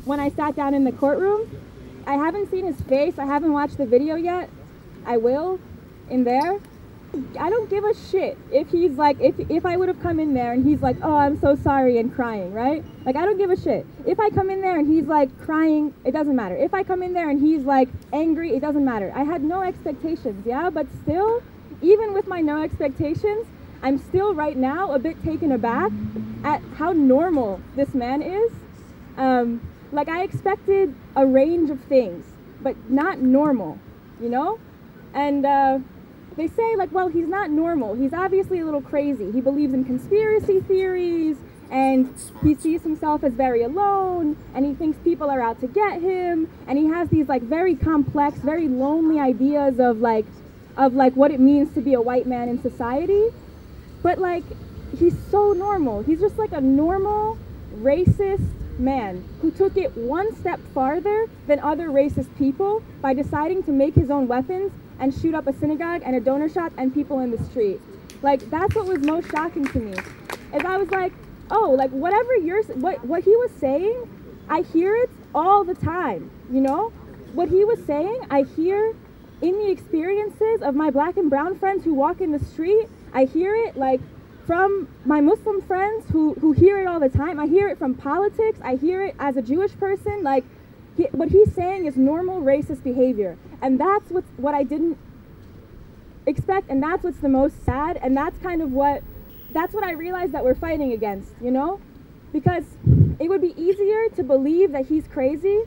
when 0.04 0.20
I 0.20 0.28
sat 0.30 0.54
down 0.54 0.74
in 0.74 0.84
the 0.84 0.92
courtroom. 0.92 1.50
I 2.06 2.14
haven't 2.14 2.52
seen 2.52 2.66
his 2.66 2.80
face. 2.82 3.18
I 3.18 3.26
haven't 3.26 3.52
watched 3.52 3.78
the 3.78 3.86
video 3.86 4.14
yet. 4.14 4.48
I 5.04 5.16
will 5.16 5.58
in 6.08 6.22
there. 6.22 6.60
I 7.38 7.50
don't 7.50 7.68
give 7.68 7.84
a 7.84 7.94
shit 8.10 8.38
if 8.50 8.70
he's 8.70 8.92
like 8.92 9.20
if 9.20 9.34
if 9.50 9.66
I 9.66 9.76
would 9.76 9.88
have 9.88 10.00
come 10.00 10.18
in 10.18 10.32
there 10.32 10.52
and 10.52 10.64
he's 10.64 10.80
like, 10.80 10.96
"Oh, 11.02 11.14
I'm 11.14 11.38
so 11.38 11.54
sorry" 11.54 11.98
and 11.98 12.14
crying, 12.14 12.52
right? 12.54 12.82
Like 13.04 13.16
I 13.16 13.26
don't 13.26 13.36
give 13.36 13.50
a 13.50 13.56
shit. 13.56 13.86
If 14.06 14.18
I 14.18 14.30
come 14.30 14.48
in 14.48 14.62
there 14.62 14.78
and 14.78 14.90
he's 14.90 15.06
like 15.06 15.36
crying, 15.38 15.92
it 16.04 16.12
doesn't 16.12 16.34
matter. 16.34 16.56
If 16.56 16.72
I 16.72 16.82
come 16.82 17.02
in 17.02 17.12
there 17.12 17.28
and 17.28 17.40
he's 17.40 17.64
like 17.64 17.88
angry, 18.12 18.56
it 18.56 18.60
doesn't 18.60 18.84
matter. 18.84 19.12
I 19.14 19.24
had 19.24 19.42
no 19.44 19.62
expectations, 19.62 20.46
yeah, 20.46 20.70
but 20.70 20.86
still, 21.02 21.42
even 21.82 22.14
with 22.14 22.26
my 22.26 22.40
no 22.40 22.62
expectations, 22.62 23.46
I'm 23.82 23.98
still 23.98 24.32
right 24.32 24.56
now 24.56 24.92
a 24.92 24.98
bit 24.98 25.22
taken 25.22 25.52
aback 25.52 25.92
at 26.44 26.62
how 26.76 26.92
normal 26.92 27.60
this 27.76 27.92
man 27.92 28.22
is. 28.22 28.52
Um, 29.18 29.60
like 29.92 30.08
I 30.08 30.22
expected 30.22 30.94
a 31.14 31.26
range 31.26 31.68
of 31.68 31.78
things, 31.82 32.24
but 32.62 32.74
not 32.90 33.18
normal, 33.18 33.78
you 34.18 34.30
know? 34.30 34.58
And 35.12 35.44
uh, 35.44 35.80
they 36.36 36.48
say 36.48 36.76
like, 36.76 36.92
well, 36.92 37.08
he's 37.08 37.28
not 37.28 37.50
normal. 37.50 37.94
He's 37.94 38.12
obviously 38.12 38.60
a 38.60 38.64
little 38.64 38.82
crazy. 38.82 39.30
He 39.30 39.40
believes 39.40 39.74
in 39.74 39.84
conspiracy 39.84 40.60
theories 40.60 41.36
and 41.70 42.14
he 42.42 42.54
sees 42.54 42.82
himself 42.82 43.24
as 43.24 43.32
very 43.32 43.62
alone 43.62 44.36
and 44.54 44.66
he 44.66 44.74
thinks 44.74 44.98
people 44.98 45.30
are 45.30 45.40
out 45.40 45.60
to 45.60 45.66
get 45.66 46.02
him 46.02 46.48
and 46.66 46.78
he 46.78 46.86
has 46.86 47.08
these 47.08 47.28
like 47.28 47.42
very 47.42 47.74
complex, 47.74 48.38
very 48.38 48.68
lonely 48.68 49.18
ideas 49.18 49.78
of 49.78 49.98
like 49.98 50.26
of 50.76 50.94
like 50.94 51.14
what 51.14 51.30
it 51.30 51.40
means 51.40 51.72
to 51.74 51.80
be 51.80 51.94
a 51.94 52.00
white 52.00 52.26
man 52.26 52.48
in 52.48 52.60
society. 52.60 53.28
But 54.02 54.18
like 54.18 54.44
he's 54.98 55.16
so 55.30 55.52
normal. 55.52 56.02
He's 56.02 56.20
just 56.20 56.38
like 56.38 56.52
a 56.52 56.60
normal 56.60 57.38
racist 57.76 58.48
man 58.78 59.24
who 59.40 59.50
took 59.50 59.76
it 59.76 59.96
one 59.96 60.34
step 60.36 60.60
farther 60.74 61.26
than 61.46 61.58
other 61.60 61.88
racist 61.88 62.36
people 62.36 62.82
by 63.00 63.14
deciding 63.14 63.62
to 63.62 63.70
make 63.70 63.94
his 63.94 64.10
own 64.10 64.26
weapons 64.28 64.72
and 65.02 65.12
shoot 65.12 65.34
up 65.34 65.48
a 65.48 65.52
synagogue 65.52 66.00
and 66.04 66.14
a 66.14 66.20
donor 66.20 66.48
shop 66.48 66.72
and 66.78 66.94
people 66.94 67.18
in 67.18 67.32
the 67.32 67.44
street. 67.44 67.80
Like 68.22 68.48
that's 68.50 68.74
what 68.74 68.86
was 68.86 69.00
most 69.00 69.30
shocking 69.30 69.66
to 69.66 69.78
me. 69.78 69.92
Is 70.54 70.64
I 70.64 70.76
was 70.76 70.90
like, 70.90 71.12
oh, 71.50 71.72
like 71.72 71.90
whatever 71.90 72.36
you're 72.36 72.62
what 72.74 73.04
what 73.04 73.24
he 73.24 73.36
was 73.36 73.50
saying, 73.58 74.08
I 74.48 74.62
hear 74.62 74.94
it 74.94 75.10
all 75.34 75.64
the 75.64 75.74
time. 75.74 76.30
You 76.50 76.60
know, 76.60 76.90
what 77.32 77.48
he 77.48 77.64
was 77.64 77.84
saying, 77.84 78.20
I 78.30 78.42
hear 78.42 78.94
in 79.42 79.58
the 79.58 79.70
experiences 79.70 80.62
of 80.62 80.76
my 80.76 80.90
black 80.90 81.16
and 81.16 81.28
brown 81.28 81.58
friends 81.58 81.84
who 81.84 81.94
walk 81.94 82.20
in 82.20 82.30
the 82.30 82.38
street. 82.38 82.88
I 83.12 83.24
hear 83.24 83.56
it 83.56 83.76
like 83.76 84.00
from 84.46 84.88
my 85.04 85.20
Muslim 85.20 85.62
friends 85.62 86.04
who, 86.10 86.34
who 86.34 86.52
hear 86.52 86.80
it 86.80 86.86
all 86.86 87.00
the 87.00 87.08
time. 87.08 87.40
I 87.40 87.46
hear 87.46 87.68
it 87.68 87.78
from 87.78 87.94
politics. 87.94 88.58
I 88.62 88.76
hear 88.76 89.02
it 89.02 89.16
as 89.18 89.36
a 89.36 89.42
Jewish 89.42 89.72
person. 89.78 90.22
Like, 90.22 90.44
he, 90.96 91.04
what 91.04 91.30
he's 91.30 91.52
saying 91.54 91.86
is 91.86 91.96
normal 91.96 92.40
racist 92.40 92.82
behavior. 92.82 93.38
And 93.60 93.80
that's 93.80 94.10
what's, 94.10 94.28
what 94.36 94.54
I 94.54 94.62
didn't 94.62 94.98
expect. 96.26 96.68
And 96.70 96.82
that's 96.82 97.02
what's 97.02 97.18
the 97.18 97.28
most 97.28 97.64
sad. 97.64 97.98
And 98.02 98.16
that's 98.16 98.38
kind 98.38 98.62
of 98.62 98.72
what, 98.72 99.02
that's 99.52 99.74
what 99.74 99.84
I 99.84 99.92
realized 99.92 100.32
that 100.32 100.44
we're 100.44 100.54
fighting 100.54 100.92
against, 100.92 101.32
you 101.40 101.50
know? 101.50 101.80
Because 102.32 102.64
it 103.18 103.28
would 103.28 103.40
be 103.40 103.54
easier 103.60 104.08
to 104.16 104.22
believe 104.22 104.72
that 104.72 104.86
he's 104.86 105.06
crazy, 105.06 105.62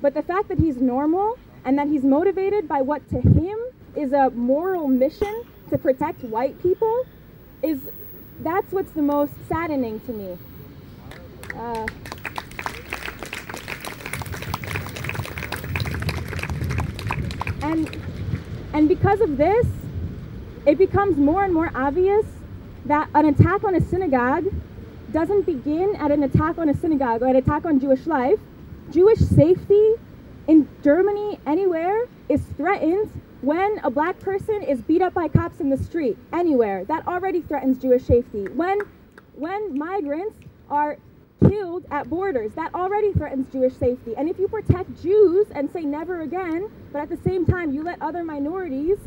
but 0.00 0.14
the 0.14 0.22
fact 0.22 0.48
that 0.48 0.58
he's 0.58 0.76
normal 0.76 1.38
and 1.64 1.78
that 1.78 1.88
he's 1.88 2.04
motivated 2.04 2.68
by 2.68 2.80
what 2.80 3.08
to 3.10 3.20
him 3.20 3.58
is 3.94 4.12
a 4.12 4.30
moral 4.30 4.88
mission 4.88 5.44
to 5.70 5.78
protect 5.78 6.22
white 6.24 6.60
people 6.62 7.04
is 7.62 7.80
that's 8.40 8.72
what's 8.72 8.92
the 8.92 9.02
most 9.02 9.32
saddening 9.48 10.00
to 10.00 10.12
me. 10.12 10.38
Uh, 11.54 11.86
and 17.62 18.00
and 18.72 18.88
because 18.88 19.20
of 19.20 19.36
this, 19.36 19.66
it 20.66 20.78
becomes 20.78 21.16
more 21.16 21.44
and 21.44 21.52
more 21.52 21.70
obvious 21.74 22.26
that 22.84 23.08
an 23.14 23.26
attack 23.26 23.64
on 23.64 23.74
a 23.74 23.80
synagogue 23.80 24.46
doesn't 25.12 25.44
begin 25.44 25.96
at 25.96 26.10
an 26.10 26.22
attack 26.22 26.58
on 26.58 26.68
a 26.68 26.74
synagogue 26.74 27.22
or 27.22 27.26
an 27.26 27.36
attack 27.36 27.64
on 27.64 27.80
Jewish 27.80 28.06
life. 28.06 28.38
Jewish 28.90 29.18
safety 29.18 29.94
in 30.46 30.68
Germany, 30.82 31.38
anywhere, 31.46 32.08
is 32.28 32.42
threatened 32.56 33.10
when 33.40 33.78
a 33.82 33.90
black 33.90 34.18
person 34.20 34.62
is 34.62 34.80
beat 34.82 35.02
up 35.02 35.14
by 35.14 35.28
cops 35.28 35.60
in 35.60 35.70
the 35.70 35.78
street, 35.78 36.18
anywhere, 36.32 36.84
that 36.84 37.06
already 37.06 37.40
threatens 37.40 37.78
Jewish 37.78 38.04
safety. 38.04 38.44
When, 38.48 38.78
when 39.34 39.78
migrants 39.78 40.36
are 40.68 40.98
killed 41.48 41.84
at 41.90 42.08
borders, 42.08 42.52
that 42.54 42.74
already 42.74 43.12
threatens 43.12 43.50
Jewish 43.52 43.74
safety. 43.74 44.14
And 44.16 44.28
if 44.28 44.38
you 44.38 44.48
protect 44.48 45.02
Jews 45.02 45.46
and 45.54 45.70
say 45.70 45.82
never 45.82 46.20
again, 46.20 46.70
but 46.92 47.00
at 47.02 47.08
the 47.08 47.18
same 47.28 47.46
time 47.46 47.72
you 47.72 47.82
let 47.82 48.00
other 48.02 48.24
minorities 48.24 48.98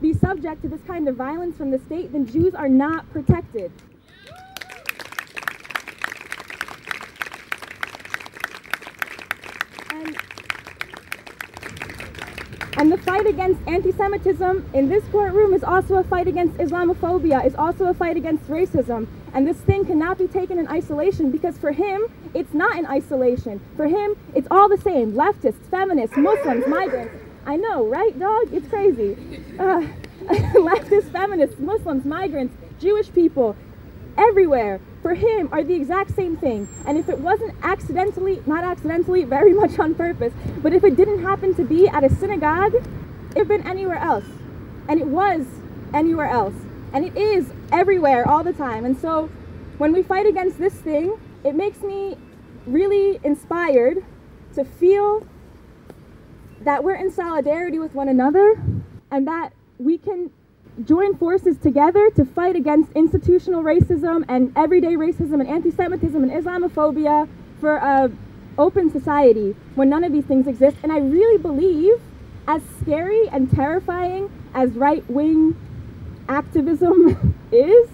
be 0.00 0.12
subject 0.12 0.62
to 0.62 0.68
this 0.68 0.82
kind 0.82 1.08
of 1.08 1.16
violence 1.16 1.56
from 1.56 1.70
the 1.70 1.78
state, 1.78 2.12
then 2.12 2.26
Jews 2.26 2.54
are 2.54 2.68
not 2.68 3.10
protected. 3.10 3.72
And 9.90 10.16
and 12.78 12.92
the 12.92 12.98
fight 12.98 13.26
against 13.26 13.60
anti 13.66 13.90
Semitism 13.92 14.70
in 14.74 14.88
this 14.88 15.02
courtroom 15.10 15.54
is 15.54 15.64
also 15.64 15.94
a 15.94 16.04
fight 16.04 16.28
against 16.28 16.58
Islamophobia, 16.58 17.44
is 17.46 17.54
also 17.54 17.86
a 17.86 17.94
fight 17.94 18.18
against 18.18 18.44
racism. 18.48 19.06
And 19.36 19.46
this 19.46 19.58
thing 19.58 19.84
cannot 19.84 20.16
be 20.16 20.26
taken 20.26 20.58
in 20.58 20.66
isolation 20.66 21.30
because 21.30 21.58
for 21.58 21.70
him, 21.70 22.06
it's 22.32 22.54
not 22.54 22.78
in 22.78 22.86
isolation. 22.86 23.60
For 23.76 23.86
him, 23.86 24.16
it's 24.34 24.48
all 24.50 24.66
the 24.66 24.78
same 24.78 25.12
leftists, 25.12 25.68
feminists, 25.70 26.16
Muslims, 26.16 26.66
migrants. 26.66 27.14
I 27.44 27.56
know, 27.56 27.86
right, 27.86 28.18
dog? 28.18 28.48
It's 28.54 28.66
crazy. 28.66 29.14
Uh, 29.58 29.88
leftists, 30.54 31.12
feminists, 31.12 31.60
Muslims, 31.60 32.06
migrants, 32.06 32.56
Jewish 32.80 33.12
people, 33.12 33.54
everywhere 34.16 34.80
for 35.02 35.12
him 35.12 35.50
are 35.52 35.62
the 35.62 35.74
exact 35.74 36.16
same 36.16 36.38
thing. 36.38 36.66
And 36.86 36.96
if 36.96 37.10
it 37.10 37.18
wasn't 37.18 37.56
accidentally, 37.62 38.42
not 38.46 38.64
accidentally, 38.64 39.24
very 39.24 39.52
much 39.62 39.78
on 39.78 39.94
purpose, 39.94 40.32
but 40.62 40.72
if 40.72 40.82
it 40.82 40.96
didn't 40.96 41.22
happen 41.22 41.54
to 41.56 41.62
be 41.62 41.86
at 41.88 42.02
a 42.02 42.08
synagogue, 42.08 42.74
it 42.74 43.36
had 43.36 43.48
been 43.48 43.66
anywhere 43.66 43.98
else. 43.98 44.24
And 44.88 44.98
it 44.98 45.08
was 45.08 45.44
anywhere 45.92 46.30
else. 46.30 46.54
And 46.92 47.04
it 47.04 47.16
is 47.16 47.50
everywhere 47.72 48.28
all 48.28 48.42
the 48.42 48.52
time. 48.52 48.84
And 48.84 48.98
so 48.98 49.28
when 49.78 49.92
we 49.92 50.02
fight 50.02 50.26
against 50.26 50.58
this 50.58 50.74
thing, 50.74 51.18
it 51.44 51.54
makes 51.54 51.80
me 51.82 52.16
really 52.66 53.20
inspired 53.22 54.04
to 54.54 54.64
feel 54.64 55.26
that 56.62 56.82
we're 56.82 56.94
in 56.94 57.10
solidarity 57.10 57.78
with 57.78 57.94
one 57.94 58.08
another 58.08 58.60
and 59.10 59.26
that 59.28 59.52
we 59.78 59.98
can 59.98 60.30
join 60.84 61.16
forces 61.16 61.56
together 61.58 62.10
to 62.10 62.24
fight 62.24 62.56
against 62.56 62.92
institutional 62.92 63.62
racism 63.62 64.24
and 64.28 64.52
everyday 64.56 64.94
racism 64.94 65.34
and 65.34 65.48
anti-Semitism 65.48 66.22
and 66.22 66.32
Islamophobia 66.32 67.28
for 67.60 67.76
a 67.76 68.10
open 68.58 68.90
society 68.90 69.54
when 69.74 69.88
none 69.88 70.02
of 70.04 70.12
these 70.12 70.24
things 70.24 70.46
exist. 70.46 70.76
And 70.82 70.90
I 70.92 70.98
really 70.98 71.38
believe, 71.38 72.00
as 72.48 72.62
scary 72.80 73.28
and 73.28 73.50
terrifying 73.50 74.30
as 74.54 74.70
right-wing 74.72 75.56
activism 76.28 77.34
is, 77.52 77.88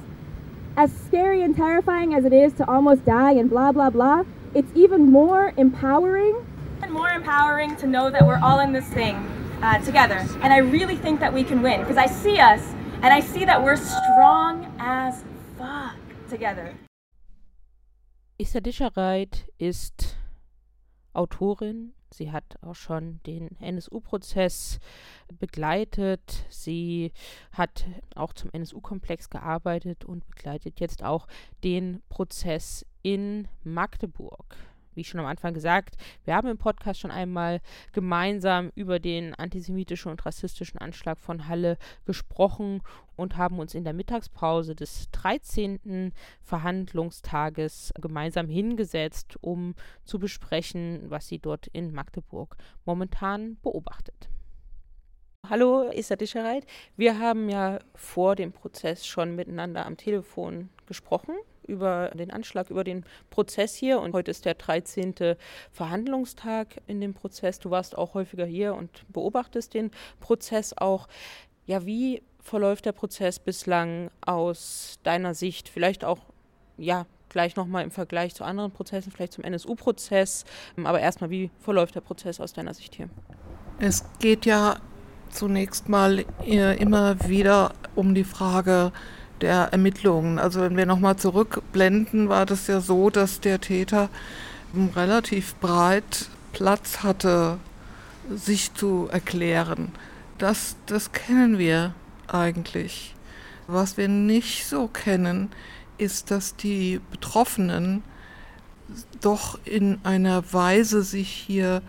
as 0.76 0.92
scary 1.06 1.42
and 1.42 1.54
terrifying 1.54 2.14
as 2.14 2.24
it 2.24 2.32
is 2.32 2.52
to 2.54 2.68
almost 2.68 3.04
die 3.04 3.32
and 3.32 3.50
blah 3.50 3.72
blah 3.72 3.90
blah, 3.90 4.24
it's 4.54 4.70
even 4.74 5.10
more 5.10 5.52
empowering. 5.56 6.46
And 6.82 6.92
more 6.92 7.10
empowering 7.10 7.76
to 7.76 7.86
know 7.86 8.10
that 8.10 8.26
we're 8.26 8.40
all 8.42 8.60
in 8.60 8.72
this 8.72 8.88
thing 8.88 9.16
uh, 9.62 9.78
together. 9.84 10.26
And 10.42 10.52
I 10.52 10.58
really 10.58 10.96
think 10.96 11.20
that 11.20 11.32
we 11.32 11.44
can 11.44 11.62
win 11.62 11.80
because 11.80 11.96
I 11.96 12.06
see 12.06 12.38
us 12.38 12.60
and 13.02 13.12
I 13.12 13.20
see 13.20 13.44
that 13.44 13.62
we're 13.62 13.76
strong 13.76 14.74
as 14.78 15.24
fuck 15.58 15.96
together. 16.28 16.74
Issa 18.38 18.60
Dischereit 18.60 19.44
ist 19.58 20.16
Autorin. 21.14 21.92
Sie 22.12 22.32
hat 22.32 22.44
auch 22.62 22.74
schon 22.74 23.20
den 23.26 23.58
NSU-Prozess 23.60 24.78
begleitet. 25.38 26.44
Sie 26.48 27.12
hat 27.52 27.86
auch 28.14 28.32
zum 28.32 28.50
NSU-Komplex 28.52 29.30
gearbeitet 29.30 30.04
und 30.04 30.26
begleitet 30.26 30.80
jetzt 30.80 31.02
auch 31.02 31.26
den 31.64 32.02
Prozess 32.08 32.86
in 33.02 33.48
Magdeburg. 33.64 34.56
Wie 34.94 35.04
schon 35.04 35.20
am 35.20 35.26
Anfang 35.26 35.54
gesagt, 35.54 35.96
wir 36.24 36.34
haben 36.34 36.48
im 36.48 36.58
Podcast 36.58 37.00
schon 37.00 37.10
einmal 37.10 37.60
gemeinsam 37.92 38.72
über 38.74 38.98
den 38.98 39.34
antisemitischen 39.34 40.10
und 40.10 40.24
rassistischen 40.24 40.78
Anschlag 40.78 41.18
von 41.18 41.48
Halle 41.48 41.78
gesprochen 42.04 42.82
und 43.16 43.36
haben 43.36 43.58
uns 43.58 43.74
in 43.74 43.84
der 43.84 43.92
Mittagspause 43.92 44.74
des 44.74 45.10
13. 45.12 46.12
Verhandlungstages 46.42 47.92
gemeinsam 48.00 48.48
hingesetzt, 48.48 49.36
um 49.40 49.74
zu 50.04 50.18
besprechen, 50.18 51.02
was 51.08 51.28
sie 51.28 51.38
dort 51.38 51.66
in 51.68 51.92
Magdeburg 51.92 52.56
momentan 52.84 53.58
beobachtet. 53.62 54.28
Hallo, 55.48 55.90
Issa 55.90 56.14
Dischereit. 56.14 56.66
Wir 56.96 57.18
haben 57.18 57.48
ja 57.48 57.80
vor 57.96 58.36
dem 58.36 58.52
Prozess 58.52 59.04
schon 59.04 59.34
miteinander 59.34 59.86
am 59.86 59.96
Telefon 59.96 60.68
gesprochen 60.86 61.34
über 61.66 62.10
den 62.14 62.30
Anschlag, 62.30 62.70
über 62.70 62.84
den 62.84 63.04
Prozess 63.30 63.74
hier. 63.74 64.00
Und 64.00 64.12
heute 64.12 64.30
ist 64.30 64.44
der 64.44 64.54
13. 64.54 65.14
Verhandlungstag 65.70 66.80
in 66.86 67.00
dem 67.00 67.14
Prozess. 67.14 67.58
Du 67.58 67.70
warst 67.70 67.96
auch 67.96 68.14
häufiger 68.14 68.46
hier 68.46 68.74
und 68.74 69.04
beobachtest 69.12 69.74
den 69.74 69.90
Prozess 70.20 70.74
auch. 70.76 71.08
Ja, 71.66 71.86
wie 71.86 72.22
verläuft 72.40 72.86
der 72.86 72.92
Prozess 72.92 73.38
bislang 73.38 74.10
aus 74.20 74.98
deiner 75.02 75.34
Sicht? 75.34 75.68
Vielleicht 75.68 76.04
auch, 76.04 76.18
ja, 76.76 77.06
gleich 77.28 77.56
nochmal 77.56 77.82
im 77.82 77.90
Vergleich 77.90 78.34
zu 78.34 78.44
anderen 78.44 78.70
Prozessen, 78.70 79.10
vielleicht 79.10 79.32
zum 79.32 79.44
NSU-Prozess. 79.44 80.44
Aber 80.84 81.00
erstmal, 81.00 81.30
wie 81.30 81.50
verläuft 81.60 81.94
der 81.94 82.00
Prozess 82.00 82.40
aus 82.40 82.52
deiner 82.52 82.74
Sicht 82.74 82.94
hier? 82.94 83.08
Es 83.78 84.04
geht 84.18 84.46
ja 84.46 84.76
zunächst 85.30 85.88
mal 85.88 86.24
äh, 86.46 86.76
immer 86.76 87.28
wieder 87.28 87.72
um 87.94 88.14
die 88.14 88.24
Frage 88.24 88.92
der 89.42 89.72
Ermittlungen. 89.72 90.38
Also 90.38 90.60
wenn 90.60 90.76
wir 90.76 90.86
nochmal 90.86 91.16
zurückblenden, 91.16 92.28
war 92.28 92.46
das 92.46 92.66
ja 92.68 92.80
so, 92.80 93.10
dass 93.10 93.40
der 93.40 93.60
Täter 93.60 94.08
relativ 94.96 95.54
breit 95.56 96.28
Platz 96.52 97.02
hatte, 97.02 97.58
sich 98.30 98.72
zu 98.74 99.08
erklären. 99.10 99.92
Das, 100.38 100.76
das 100.86 101.12
kennen 101.12 101.58
wir 101.58 101.94
eigentlich. 102.28 103.14
Was 103.66 103.96
wir 103.96 104.08
nicht 104.08 104.66
so 104.66 104.88
kennen, 104.88 105.50
ist, 105.98 106.30
dass 106.30 106.56
die 106.56 107.00
Betroffenen 107.10 108.02
doch 109.20 109.58
in 109.64 109.98
einer 110.02 110.52
Weise 110.52 111.02
sich 111.02 111.30
hier 111.30 111.82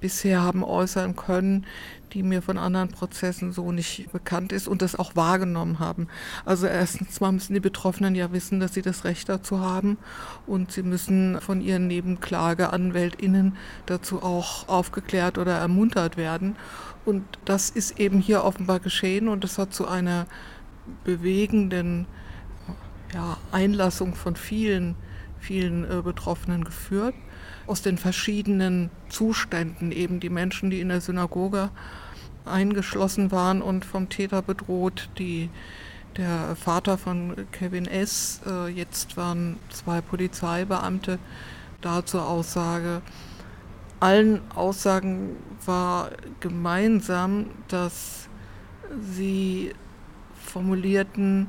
bisher 0.00 0.42
haben 0.42 0.62
äußern 0.62 1.16
können, 1.16 1.66
die 2.12 2.22
mir 2.22 2.42
von 2.42 2.58
anderen 2.58 2.88
Prozessen 2.88 3.52
so 3.52 3.72
nicht 3.72 4.10
bekannt 4.12 4.52
ist 4.52 4.68
und 4.68 4.82
das 4.82 4.96
auch 4.96 5.16
wahrgenommen 5.16 5.78
haben. 5.78 6.08
Also 6.44 6.66
erstens 6.66 7.20
mal 7.20 7.32
müssen 7.32 7.54
die 7.54 7.60
Betroffenen 7.60 8.14
ja 8.14 8.32
wissen, 8.32 8.60
dass 8.60 8.74
sie 8.74 8.82
das 8.82 9.04
Recht 9.04 9.28
dazu 9.28 9.60
haben 9.60 9.98
und 10.46 10.72
sie 10.72 10.82
müssen 10.82 11.40
von 11.40 11.60
ihren 11.60 11.86
Nebenklageanwältinnen 11.86 13.56
dazu 13.86 14.22
auch 14.22 14.68
aufgeklärt 14.68 15.38
oder 15.38 15.56
ermuntert 15.58 16.16
werden. 16.16 16.56
Und 17.04 17.24
das 17.44 17.70
ist 17.70 17.98
eben 17.98 18.20
hier 18.20 18.44
offenbar 18.44 18.80
geschehen 18.80 19.28
und 19.28 19.44
das 19.44 19.58
hat 19.58 19.72
zu 19.72 19.86
einer 19.88 20.26
bewegenden 21.04 22.06
ja, 23.14 23.38
Einlassung 23.52 24.14
von 24.14 24.36
vielen, 24.36 24.94
vielen 25.38 25.84
äh, 25.84 26.02
Betroffenen 26.02 26.64
geführt 26.64 27.14
aus 27.68 27.82
den 27.82 27.98
verschiedenen 27.98 28.90
Zuständen, 29.08 29.92
eben 29.92 30.20
die 30.20 30.30
Menschen, 30.30 30.70
die 30.70 30.80
in 30.80 30.88
der 30.88 31.00
Synagoge 31.00 31.70
eingeschlossen 32.44 33.30
waren 33.30 33.62
und 33.62 33.84
vom 33.84 34.08
Täter 34.08 34.42
bedroht, 34.42 35.10
die 35.18 35.50
der 36.16 36.56
Vater 36.56 36.98
von 36.98 37.46
Kevin 37.52 37.86
S., 37.86 38.40
äh, 38.46 38.68
jetzt 38.68 39.16
waren 39.16 39.56
zwei 39.70 40.00
Polizeibeamte 40.00 41.18
da 41.80 42.04
zur 42.04 42.26
Aussage. 42.26 43.02
Allen 44.00 44.40
Aussagen 44.54 45.36
war 45.64 46.10
gemeinsam, 46.40 47.46
dass 47.68 48.28
sie 49.00 49.72
formulierten, 50.34 51.48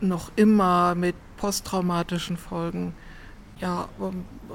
noch 0.00 0.32
immer 0.36 0.94
mit 0.94 1.14
posttraumatischen 1.36 2.36
Folgen 2.36 2.94
ja, 3.62 3.88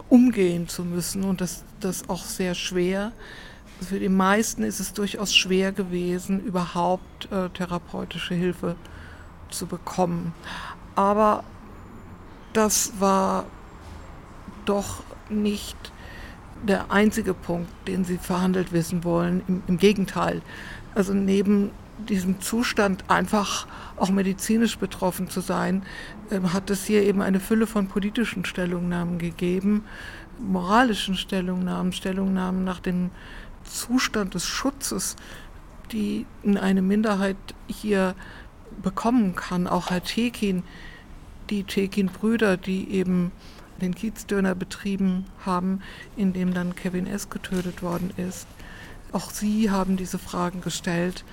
umgehen 0.09 0.67
zu 0.67 0.83
müssen 0.83 1.23
und 1.23 1.41
das, 1.41 1.63
das 1.79 2.09
auch 2.09 2.23
sehr 2.23 2.53
schwer. 2.53 3.13
Für 3.81 3.99
die 3.99 4.09
meisten 4.09 4.63
ist 4.63 4.79
es 4.79 4.93
durchaus 4.93 5.33
schwer 5.33 5.71
gewesen, 5.71 6.43
überhaupt 6.43 7.31
äh, 7.31 7.49
therapeutische 7.49 8.35
Hilfe 8.35 8.75
zu 9.49 9.65
bekommen. 9.65 10.33
Aber 10.95 11.43
das 12.53 12.93
war 12.99 13.45
doch 14.65 15.03
nicht 15.29 15.77
der 16.67 16.91
einzige 16.91 17.33
Punkt, 17.33 17.69
den 17.87 18.03
Sie 18.03 18.17
verhandelt 18.17 18.73
wissen 18.73 19.03
wollen. 19.03 19.41
Im, 19.47 19.63
im 19.67 19.77
Gegenteil. 19.77 20.41
Also 20.95 21.13
neben 21.13 21.71
diesem 21.97 22.39
Zustand 22.41 23.09
einfach 23.09 23.67
auch 23.95 24.09
medizinisch 24.09 24.77
betroffen 24.77 25.29
zu 25.29 25.41
sein, 25.41 25.83
ähm, 26.31 26.53
hat 26.53 26.69
es 26.69 26.85
hier 26.85 27.03
eben 27.03 27.21
eine 27.21 27.39
Fülle 27.39 27.67
von 27.67 27.87
politischen 27.87 28.45
Stellungnahmen 28.45 29.17
gegeben, 29.17 29.85
moralischen 30.39 31.15
Stellungnahmen, 31.15 31.93
Stellungnahmen 31.93 32.63
nach 32.63 32.79
dem 32.79 33.09
Zustand 33.63 34.33
des 34.33 34.45
Schutzes, 34.45 35.15
die 35.91 36.25
eine 36.43 36.81
Minderheit 36.81 37.37
hier 37.67 38.15
bekommen 38.81 39.35
kann. 39.35 39.67
Auch 39.67 39.89
Herr 39.89 40.03
Tekin, 40.03 40.63
die 41.49 41.63
Tekin-Brüder, 41.63 42.57
die 42.57 42.91
eben 42.91 43.31
den 43.81 43.95
Kiezdöner 43.95 44.55
betrieben 44.55 45.25
haben, 45.45 45.81
in 46.15 46.33
dem 46.33 46.53
dann 46.53 46.75
Kevin 46.75 47.07
S. 47.07 47.29
getötet 47.29 47.81
worden 47.81 48.11
ist. 48.17 48.47
Auch 49.11 49.31
sie 49.31 49.71
haben 49.71 49.97
diese 49.97 50.19
Fragen 50.19 50.61
gestellt, 50.61 51.23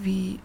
wie 0.00 0.38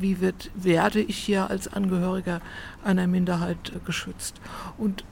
wie 0.00 0.20
wird, 0.20 0.50
werde 0.54 1.00
ich 1.00 1.16
hier 1.16 1.50
als 1.50 1.72
Angehöriger 1.72 2.40
einer 2.82 3.06
Minderheit 3.06 3.72
geschützt. 3.84 4.40
Und 4.76 5.04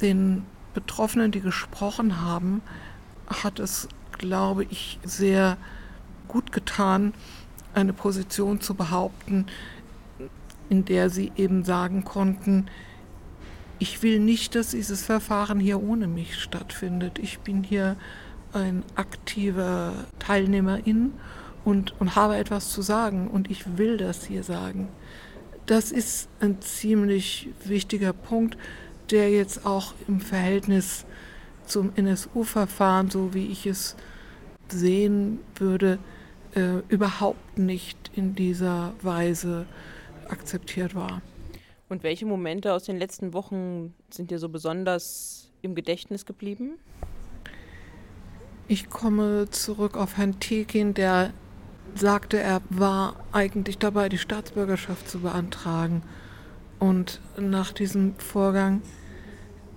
den 0.00 0.44
Betroffenen, 0.74 1.30
die 1.30 1.40
gesprochen 1.40 2.20
haben, 2.20 2.62
hat 3.26 3.58
es, 3.58 3.88
glaube 4.12 4.64
ich, 4.64 4.98
sehr 5.04 5.56
gut 6.26 6.52
getan, 6.52 7.14
eine 7.74 7.92
Position 7.92 8.60
zu 8.60 8.74
behaupten, 8.74 9.46
in 10.68 10.84
der 10.84 11.10
sie 11.10 11.32
eben 11.36 11.64
sagen 11.64 12.04
konnten, 12.04 12.66
ich 13.80 14.02
will 14.02 14.18
nicht, 14.18 14.56
dass 14.56 14.70
dieses 14.70 15.04
Verfahren 15.04 15.60
hier 15.60 15.80
ohne 15.80 16.08
mich 16.08 16.40
stattfindet. 16.40 17.20
Ich 17.20 17.38
bin 17.38 17.62
hier 17.62 17.96
ein 18.52 18.82
aktiver 18.96 19.92
Teilnehmerin 20.18 21.12
und, 21.64 21.98
und 22.00 22.16
habe 22.16 22.36
etwas 22.36 22.70
zu 22.70 22.82
sagen 22.82 23.28
und 23.28 23.50
ich 23.50 23.78
will 23.78 23.96
das 23.96 24.24
hier 24.24 24.42
sagen. 24.42 24.88
Das 25.66 25.92
ist 25.92 26.28
ein 26.40 26.60
ziemlich 26.62 27.48
wichtiger 27.64 28.12
Punkt, 28.12 28.56
der 29.10 29.30
jetzt 29.30 29.66
auch 29.66 29.94
im 30.06 30.20
Verhältnis 30.20 31.04
zum 31.66 31.92
NSU-Verfahren, 31.94 33.10
so 33.10 33.34
wie 33.34 33.46
ich 33.46 33.66
es 33.66 33.96
sehen 34.68 35.40
würde, 35.54 35.98
äh, 36.54 36.78
überhaupt 36.88 37.58
nicht 37.58 38.10
in 38.14 38.34
dieser 38.34 38.94
Weise 39.02 39.66
akzeptiert 40.28 40.94
war. 40.94 41.22
Und 41.88 42.02
welche 42.02 42.26
Momente 42.26 42.72
aus 42.72 42.84
den 42.84 42.98
letzten 42.98 43.32
Wochen 43.32 43.94
sind 44.10 44.30
dir 44.30 44.38
so 44.38 44.48
besonders 44.48 45.50
im 45.62 45.74
Gedächtnis 45.74 46.26
geblieben? 46.26 46.78
Ich 48.68 48.90
komme 48.90 49.48
zurück 49.50 49.96
auf 49.96 50.18
Herrn 50.18 50.40
Tekin, 50.40 50.92
der 50.92 51.32
sagte, 51.98 52.38
er 52.38 52.60
war 52.70 53.16
eigentlich 53.32 53.78
dabei, 53.78 54.08
die 54.08 54.18
Staatsbürgerschaft 54.18 55.08
zu 55.08 55.20
beantragen. 55.20 56.02
Und 56.78 57.20
nach 57.36 57.72
diesem 57.72 58.14
Vorgang 58.16 58.82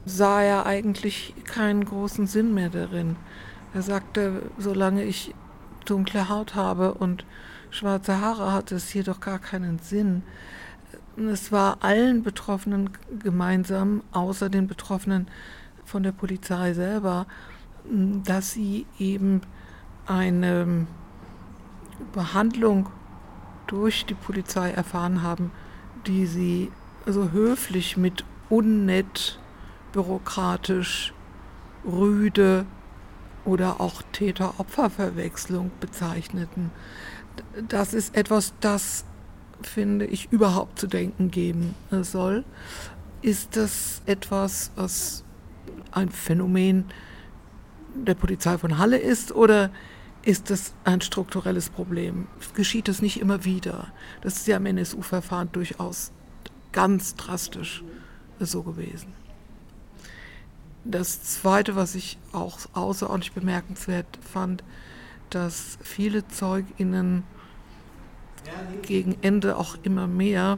sah 0.06 0.42
er 0.42 0.66
eigentlich 0.66 1.34
keinen 1.46 1.86
großen 1.86 2.28
Sinn 2.28 2.54
mehr 2.54 2.70
darin. 2.70 3.16
Er 3.74 3.82
sagte, 3.82 4.44
solange 4.58 5.04
ich 5.04 5.34
dunkle 5.86 6.30
Haut 6.30 6.56
habe 6.56 6.94
und 6.94 7.26
schwarze 7.70 8.20
Haare, 8.20 8.52
hat 8.52 8.72
es 8.72 8.90
hier 8.90 9.04
doch 9.04 9.20
gar 9.20 9.40
keinen 9.40 9.80
Sinn. 9.80 10.24
Es 11.18 11.52
war 11.52 11.78
allen 11.82 12.24
Betroffenen 12.24 12.90
gemeinsam, 13.20 14.04
außer 14.12 14.50
den 14.50 14.68
Betroffenen 14.68 15.28
von 15.86 16.04
der 16.04 16.12
Polizei 16.12 16.74
selber, 16.74 17.26
dass 17.86 18.52
sie 18.52 18.86
eben 19.00 19.42
eine 20.06 20.88
Behandlung 22.14 22.90
durch 23.68 24.06
die 24.06 24.14
Polizei 24.14 24.72
erfahren 24.72 25.22
haben, 25.22 25.52
die 26.08 26.26
sie 26.26 26.72
so 27.06 27.32
höflich 27.32 27.98
mit 27.98 28.26
unnett, 28.50 29.40
bürokratisch, 29.94 31.14
rüde 31.86 32.66
oder 33.46 33.82
auch 33.82 34.02
Täter-Opfer-Verwechslung 34.12 35.72
bezeichneten. 35.80 36.72
Das 37.68 37.94
ist 37.94 38.16
etwas, 38.16 38.54
das, 38.60 39.06
finde 39.62 40.06
ich, 40.06 40.32
überhaupt 40.32 40.80
zu 40.80 40.88
denken 40.88 41.32
geben 41.32 41.76
soll. 41.90 42.44
Ist 43.22 43.56
das 43.56 44.02
etwas, 44.06 44.72
was 44.76 45.24
ein 45.92 46.10
Phänomen 46.10 46.86
der 47.96 48.16
Polizei 48.16 48.58
von 48.58 48.78
Halle 48.78 48.98
ist 48.98 49.32
oder 49.32 49.70
ist 50.24 50.50
das 50.50 50.74
ein 50.84 51.02
strukturelles 51.02 51.70
Problem? 51.70 52.28
Geschieht 52.54 52.90
es 52.90 53.02
nicht 53.02 53.20
immer 53.20 53.44
wieder? 53.44 53.92
Das 54.22 54.38
ist 54.38 54.48
ja 54.48 54.58
im 54.58 54.66
NSU-Verfahren 54.66 55.52
durchaus 55.52 56.12
ganz 56.72 57.16
drastisch 57.16 57.84
so 58.40 58.64
gewesen. 58.64 59.14
Das 60.84 61.22
Zweite, 61.24 61.76
was 61.76 61.96
ich 61.96 62.18
auch 62.32 62.60
außerordentlich 62.74 63.34
bemerkenswert 63.34 64.20
fand, 64.22 64.64
dass 65.30 65.78
viele 65.82 66.28
ZeugInnen 66.28 67.24
gegen 68.82 69.16
Ende 69.22 69.58
auch 69.58 69.78
immer 69.84 70.08
mehr 70.08 70.58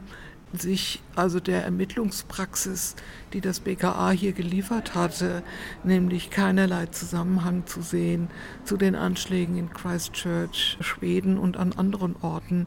sich 0.56 1.02
also 1.16 1.40
der 1.40 1.64
Ermittlungspraxis, 1.64 2.96
die 3.32 3.40
das 3.40 3.60
BKA 3.60 4.10
hier 4.10 4.32
geliefert 4.32 4.94
hatte, 4.94 5.42
nämlich 5.82 6.30
keinerlei 6.30 6.86
Zusammenhang 6.86 7.66
zu 7.66 7.82
sehen 7.82 8.28
zu 8.64 8.76
den 8.76 8.94
Anschlägen 8.94 9.56
in 9.56 9.70
Christchurch, 9.70 10.78
Schweden 10.80 11.38
und 11.38 11.56
an 11.56 11.72
anderen 11.72 12.16
Orten, 12.20 12.66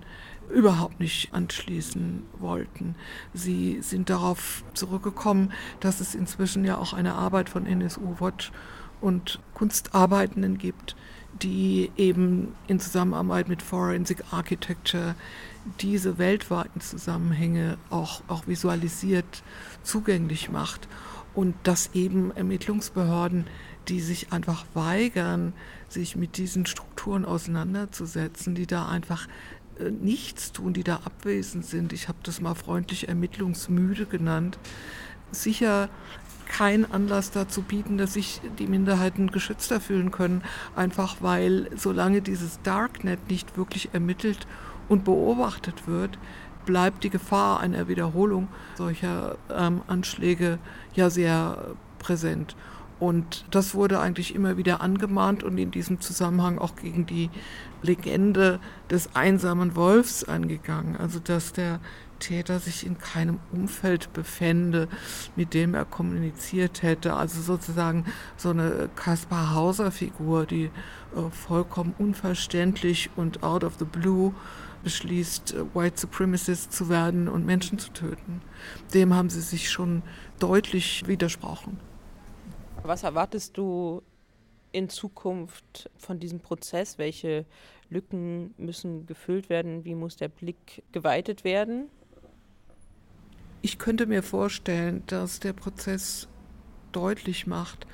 überhaupt 0.50 1.00
nicht 1.00 1.34
anschließen 1.34 2.24
wollten. 2.40 2.96
Sie 3.34 3.82
sind 3.82 4.10
darauf 4.10 4.64
zurückgekommen, 4.74 5.52
dass 5.80 6.00
es 6.00 6.16
inzwischen 6.16 6.64
ja 6.64 6.78
auch 6.78 6.94
eine 6.94 7.16
Arbeit 7.16 7.50
von 7.50 7.66
NSU 7.66 8.16
Watch 8.20 8.52
und 9.02 9.40
Kunstarbeitenden 9.54 10.58
gibt, 10.58 10.96
die 11.42 11.92
eben 11.98 12.56
in 12.68 12.80
Zusammenarbeit 12.80 13.48
mit 13.48 13.62
Forensic 13.62 14.24
Architecture 14.32 15.16
diese 15.80 16.18
weltweiten 16.18 16.82
Zusammenhänge 16.82 17.78
auch, 17.90 18.22
auch 18.28 18.48
visualisiert 18.48 19.44
zugänglich 19.84 20.50
macht 20.50 20.88
und 21.34 21.56
dass 21.64 21.92
eben 21.94 22.32
Ermittlungsbehörden, 22.32 23.46
die 23.88 24.02
sich 24.02 24.34
einfach 24.34 24.66
weigern, 24.74 25.54
sich 25.88 26.16
mit 26.16 26.38
diesen 26.38 26.66
Strukturen 26.66 27.26
auseinanderzusetzen, 27.26 28.56
die 28.56 28.68
da 28.68 28.88
einfach 28.88 29.28
äh, 29.80 29.92
nichts 29.92 30.52
tun, 30.52 30.74
die 30.74 30.84
da 30.84 30.98
abwesend 31.06 31.66
sind. 31.66 31.94
Ich 31.94 32.08
habe 32.08 32.18
das 32.24 32.42
mal 32.42 32.56
freundlich 32.56 33.08
ermittlungsmüde 33.08 34.06
genannt. 34.06 34.58
Sicher 35.32 35.90
kein 36.48 36.90
Anlass 36.92 37.32
dazu 37.32 37.62
bieten, 37.62 37.98
dass 37.98 38.14
sich 38.14 38.42
die 38.58 38.68
Minderheiten 38.68 39.32
geschützter 39.32 39.80
fühlen 39.82 40.12
können, 40.12 40.44
einfach 40.76 41.18
weil 41.20 41.70
solange 41.76 42.22
dieses 42.22 42.62
Darknet 42.64 43.30
nicht 43.30 43.58
wirklich 43.58 43.90
ermittelt 43.94 44.48
und 44.90 45.04
beobachtet 45.04 45.88
wird, 45.88 46.18
bleibt 46.66 47.04
die 47.04 47.10
Gefahr 47.10 47.60
einer 47.60 47.88
Wiederholung 47.88 48.48
solcher 48.76 49.38
ähm, 49.50 49.82
Anschläge 49.88 50.60
ja 50.94 51.10
sehr 51.10 51.76
präsent. 52.00 52.56
Und 53.00 53.46
das 53.52 53.76
wurde 53.76 54.00
eigentlich 54.00 54.34
immer 54.34 54.58
wieder 54.58 54.82
angemahnt 54.82 55.44
und 55.44 55.58
in 55.58 55.70
diesem 55.70 56.02
Zusammenhang 56.02 56.58
auch 56.58 56.76
gegen 56.76 57.06
die 57.06 57.30
Legende 57.84 58.60
des 58.90 59.16
einsamen 59.16 59.76
Wolfs 59.76 60.24
angegangen. 60.24 60.98
Also 60.98 61.20
dass 61.20 61.54
der 61.54 61.80
Täter 62.20 62.60
sich 62.60 62.86
in 62.86 62.98
keinem 62.98 63.40
Umfeld 63.52 64.12
befände, 64.14 64.88
mit 65.36 65.54
dem 65.54 65.76
er 65.76 65.86
kommuniziert 65.86 66.82
hätte. 66.82 67.14
Also 67.14 67.42
sozusagen 67.42 68.06
so 68.36 68.50
eine 68.50 68.90
Kaspar 68.96 69.54
Hauser-Figur, 69.54 70.48
die 70.48 70.66
äh, 70.66 70.70
vollkommen 71.32 71.94
unverständlich 72.00 73.12
und 73.16 73.44
out 73.44 73.64
of 73.64 73.74
the 73.78 73.86
blue 73.86 74.34
beschließt, 74.84 75.54
äh, 75.54 75.76
White 75.76 76.00
Supremacist 76.00 76.72
zu 76.72 76.90
werden 76.90 77.28
und 77.28 77.46
Menschen 77.46 77.80
zu 77.80 77.92
töten. 77.92 78.42
Dem 78.94 79.14
haben 79.14 79.30
sie 79.30 79.42
sich 79.42 79.70
schon 79.70 80.04
deutlich 80.40 81.08
widersprochen. 81.08 81.80
Was 82.84 83.04
erwartest 83.04 83.58
du 83.58 84.02
in 84.72 84.90
Zukunft 84.90 85.90
von 85.98 86.20
diesem 86.20 86.40
Prozess? 86.40 86.98
Welche 86.98 87.46
Lücken 87.90 88.54
müssen 88.58 89.06
gefüllt 89.06 89.50
werden? 89.50 89.84
Wie 89.86 89.96
muss 89.96 90.18
der 90.18 90.30
Blick 90.30 90.84
geweitet 90.92 91.44
werden? 91.44 91.90
Ich 93.62 93.80
könnte 93.80 94.06
mir 94.06 94.24
vorstellen, 94.24 95.04
dass 95.08 95.40
der 95.40 95.54
Prozess 95.54 96.28
deutlich 96.92 97.48
macht, 97.48 97.88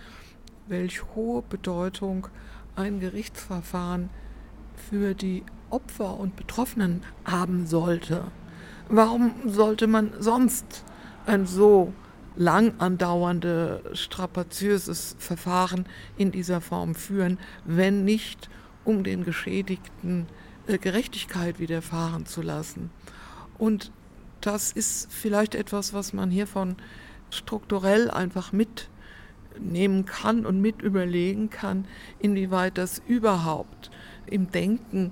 welch 0.67 1.03
hohe 1.15 1.41
Bedeutung 1.41 2.27
ein 2.75 2.99
Gerichtsverfahren 2.99 4.09
für 4.75 5.13
die 5.13 5.43
Opfer 5.73 6.19
und 6.19 6.35
Betroffenen 6.35 7.01
haben 7.25 7.65
sollte. 7.67 8.25
Warum 8.89 9.33
sollte 9.45 9.87
man 9.87 10.11
sonst 10.19 10.83
ein 11.25 11.45
so 11.45 11.93
lang 12.35 12.73
andauernde, 12.79 13.81
strapaziöses 13.93 15.15
Verfahren 15.19 15.85
in 16.17 16.31
dieser 16.31 16.61
Form 16.61 16.95
führen, 16.95 17.37
wenn 17.65 18.05
nicht, 18.05 18.49
um 18.85 19.03
den 19.03 19.23
Geschädigten 19.23 20.27
äh, 20.67 20.77
Gerechtigkeit 20.77 21.59
widerfahren 21.59 22.25
zu 22.25 22.41
lassen. 22.41 22.89
Und 23.57 23.91
das 24.41 24.71
ist 24.71 25.11
vielleicht 25.11 25.55
etwas, 25.55 25.93
was 25.93 26.13
man 26.13 26.31
hiervon 26.31 26.75
strukturell 27.29 28.11
einfach 28.11 28.51
mitnehmen 28.51 30.05
kann 30.05 30.45
und 30.45 30.59
mit 30.59 30.81
überlegen 30.81 31.49
kann, 31.49 31.85
inwieweit 32.19 32.77
das 32.77 33.01
überhaupt 33.07 33.89
im 34.25 34.51
Denken 34.51 35.11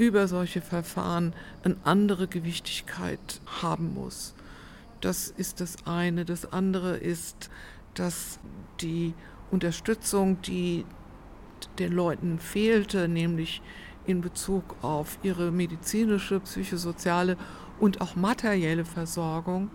über 0.00 0.28
solche 0.28 0.62
Verfahren 0.62 1.34
eine 1.62 1.76
andere 1.84 2.26
Gewichtigkeit 2.26 3.42
haben 3.60 3.92
muss. 3.92 4.34
Das 5.02 5.28
ist 5.28 5.60
das 5.60 5.86
eine. 5.86 6.24
Das 6.24 6.50
andere 6.54 6.96
ist, 6.96 7.50
dass 7.92 8.40
die 8.80 9.12
Unterstützung, 9.50 10.40
die 10.40 10.86
den 11.78 11.92
Leuten 11.92 12.38
fehlte, 12.38 13.08
nämlich 13.08 13.60
in 14.06 14.22
Bezug 14.22 14.74
auf 14.80 15.18
ihre 15.22 15.50
medizinische, 15.50 16.40
psychosoziale 16.40 17.36
und 17.78 18.00
auch 18.00 18.16
materielle 18.16 18.86
Versorgung, 18.86 19.70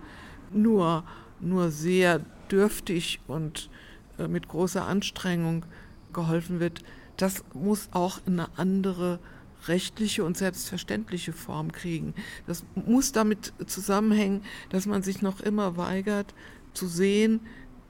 nur, 0.52 1.04
nur 1.40 1.70
sehr 1.70 2.20
dürftig 2.50 3.20
und 3.28 3.70
äh, 4.18 4.28
mit 4.28 4.48
großer 4.48 4.88
Anstrengung 4.88 5.68
geholfen 6.14 6.60
wird. 6.60 6.82
Das 7.16 7.44
muss 7.54 7.90
auch 7.92 8.22
in 8.26 8.40
eine 8.40 8.50
andere 8.58 9.20
rechtliche 9.68 10.24
und 10.24 10.38
selbstverständliche 10.38 11.34
Form 11.34 11.72
kriegen. 11.72 12.14
Das 12.48 12.66
muss 12.76 13.12
damit 13.12 13.54
zusammenhängen, 13.66 14.44
dass 14.70 14.86
man 14.86 15.04
sich 15.04 15.22
noch 15.22 15.40
immer 15.40 15.78
weigert 15.78 16.34
zu 16.74 16.88
sehen, 16.88 17.42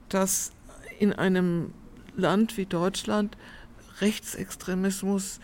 dass 0.08 0.52
in 0.98 1.12
einem 1.12 1.72
Land 2.16 2.56
wie 2.56 2.66
Deutschland 2.66 3.36
Rechtsextremismus 4.00 5.40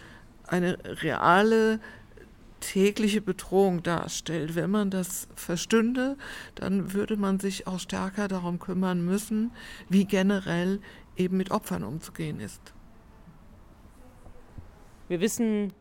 eine 0.46 0.78
reale 1.02 1.80
tägliche 2.60 3.20
Bedrohung 3.20 3.82
darstellt. 3.82 4.54
Wenn 4.54 4.70
man 4.70 4.90
das 4.90 5.28
verstünde, 5.34 6.16
dann 6.54 6.92
würde 6.92 7.16
man 7.16 7.40
sich 7.40 7.66
auch 7.66 7.80
stärker 7.80 8.28
darum 8.28 8.58
kümmern 8.58 9.04
müssen, 9.04 9.50
wie 9.88 10.04
generell 10.04 10.80
eben 11.16 11.36
mit 11.36 11.50
Opfern 11.50 11.82
umzugehen 11.82 12.40
ist. 12.40 12.72
Wir 15.08 15.20
wissen 15.20 15.72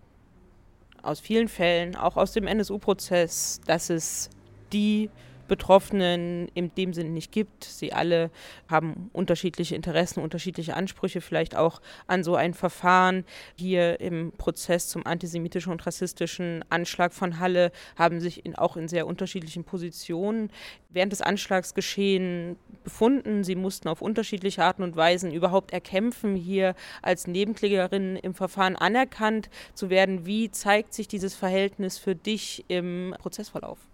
aus 1.04 1.20
vielen 1.20 1.48
Fällen, 1.48 1.96
auch 1.96 2.18
aus 2.18 2.32
dem 2.34 2.48
NSU-Prozess, 2.48 3.62
dass 3.66 3.90
es 3.90 4.30
die 4.74 5.10
Betroffenen 5.52 6.48
in 6.54 6.74
dem 6.76 6.94
Sinne 6.94 7.10
nicht 7.10 7.34
gibt. 7.34 7.66
Sie 7.66 7.92
alle 7.92 8.32
haben 8.70 9.10
unterschiedliche 9.12 9.76
Interessen, 9.76 10.22
unterschiedliche 10.22 10.78
Ansprüche, 10.78 11.20
vielleicht 11.20 11.58
auch 11.58 11.82
an 12.08 12.24
so 12.24 12.36
ein 12.36 12.54
Verfahren. 12.54 13.26
Hier 13.58 14.00
im 14.00 14.32
Prozess 14.32 14.88
zum 14.88 15.06
antisemitischen 15.06 15.74
und 15.74 15.86
rassistischen 15.86 16.64
Anschlag 16.70 17.14
von 17.14 17.38
Halle 17.38 17.74
haben 17.98 18.22
sich 18.22 18.46
in, 18.46 18.56
auch 18.56 18.78
in 18.78 18.88
sehr 18.88 19.06
unterschiedlichen 19.06 19.66
Positionen 19.66 20.52
während 20.88 21.12
des 21.12 21.22
Anschlagsgeschehen 21.22 22.56
befunden. 22.86 23.44
Sie 23.44 23.56
mussten 23.56 23.90
auf 23.90 24.02
unterschiedliche 24.02 24.64
Arten 24.64 24.84
und 24.84 24.96
Weisen 24.96 25.34
überhaupt 25.34 25.74
erkämpfen, 25.74 26.38
hier 26.38 26.76
als 27.02 27.28
Nebenklägerin 27.28 28.16
im 28.16 28.36
Verfahren 28.36 28.78
anerkannt 28.78 29.50
zu 29.74 29.90
werden. 29.90 30.26
Wie 30.26 30.50
zeigt 30.50 30.94
sich 30.94 31.10
dieses 31.10 31.36
Verhältnis 31.36 31.98
für 31.98 32.16
dich 32.16 32.64
im 32.70 33.14
Prozessverlauf? 33.20 33.91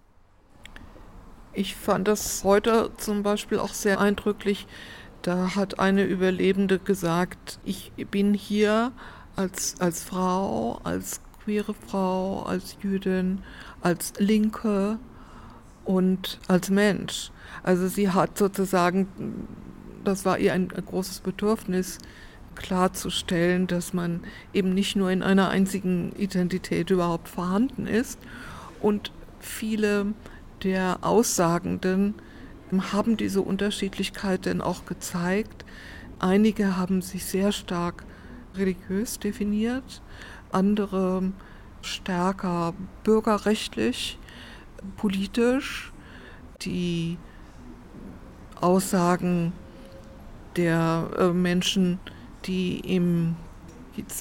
Ich 1.57 1.75
fand 1.75 2.07
das 2.07 2.43
heute 2.43 2.91
zum 2.97 3.23
Beispiel 3.23 3.57
auch 3.57 3.73
sehr 3.73 3.99
eindrücklich. 3.99 4.67
Da 5.23 5.55
hat 5.55 5.79
eine 5.79 6.03
Überlebende 6.03 6.77
gesagt, 6.77 7.57
ich 7.65 7.91
bin 8.11 8.35
hier 8.35 8.91
als, 9.35 9.81
als 9.81 10.03
Frau, 10.03 10.79
als 10.83 11.19
queere 11.43 11.73
Frau, 11.73 12.43
als 12.43 12.77
Jüdin, 12.83 13.41
als 13.81 14.13
Linke 14.19 14.99
und 15.83 16.37
als 16.47 16.69
Mensch. 16.69 17.31
Also 17.63 17.87
sie 17.87 18.11
hat 18.11 18.37
sozusagen, 18.37 19.07
das 20.03 20.25
war 20.25 20.37
ihr 20.37 20.53
ein, 20.53 20.67
großes 20.67 21.21
Bedürfnis, 21.21 21.97
klarzustellen, 22.53 23.65
dass 23.65 23.93
man 23.93 24.21
eben 24.53 24.75
nicht 24.75 24.95
nur 24.95 25.09
in 25.09 25.23
einer 25.23 25.49
einzigen 25.49 26.11
Identität 26.17 26.91
überhaupt 26.91 27.27
vorhanden 27.27 27.87
ist. 27.87 28.19
Und 28.79 29.11
viele 29.39 30.13
der 30.63 30.99
Aussagenden 31.01 32.15
haben 32.91 33.15
diese 33.17 33.41
Unterschiedlichkeit 33.41 34.45
denn 34.45 34.61
auch 34.61 34.85
gezeigt, 34.85 35.65
Einige 36.19 36.77
haben 36.77 37.01
sich 37.01 37.25
sehr 37.25 37.51
stark 37.51 38.03
religiös 38.55 39.19
definiert, 39.19 40.01
andere 40.51 41.31
stärker 41.81 42.73
bürgerrechtlich, 43.03 44.17
politisch. 44.95 45.93
Die 46.61 47.19
Aussagen 48.59 49.53
der 50.55 51.07
äh, 51.19 51.27
Menschen, 51.27 51.99
die 52.45 52.79
im 52.79 53.35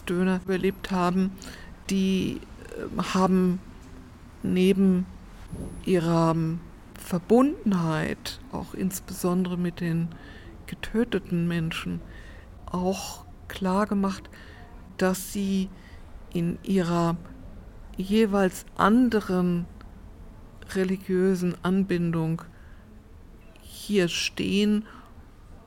Döner 0.06 0.40
überlebt 0.44 0.90
haben, 0.90 1.30
die 1.88 2.42
äh, 2.76 3.02
haben 3.14 3.58
neben 4.42 5.06
ihrer 5.84 6.34
Verbundenheit, 6.98 8.40
auch 8.52 8.74
insbesondere 8.74 9.56
mit 9.56 9.80
den 9.80 10.08
getöteten 10.66 11.46
Menschen, 11.46 12.00
auch 12.66 13.24
klar 13.48 13.86
gemacht, 13.86 14.28
dass 14.96 15.32
sie 15.32 15.68
in 16.32 16.58
ihrer 16.62 17.16
jeweils 17.96 18.66
anderen 18.76 19.66
religiösen 20.74 21.54
Anbindung 21.62 22.42
hier 23.60 24.08
stehen, 24.08 24.84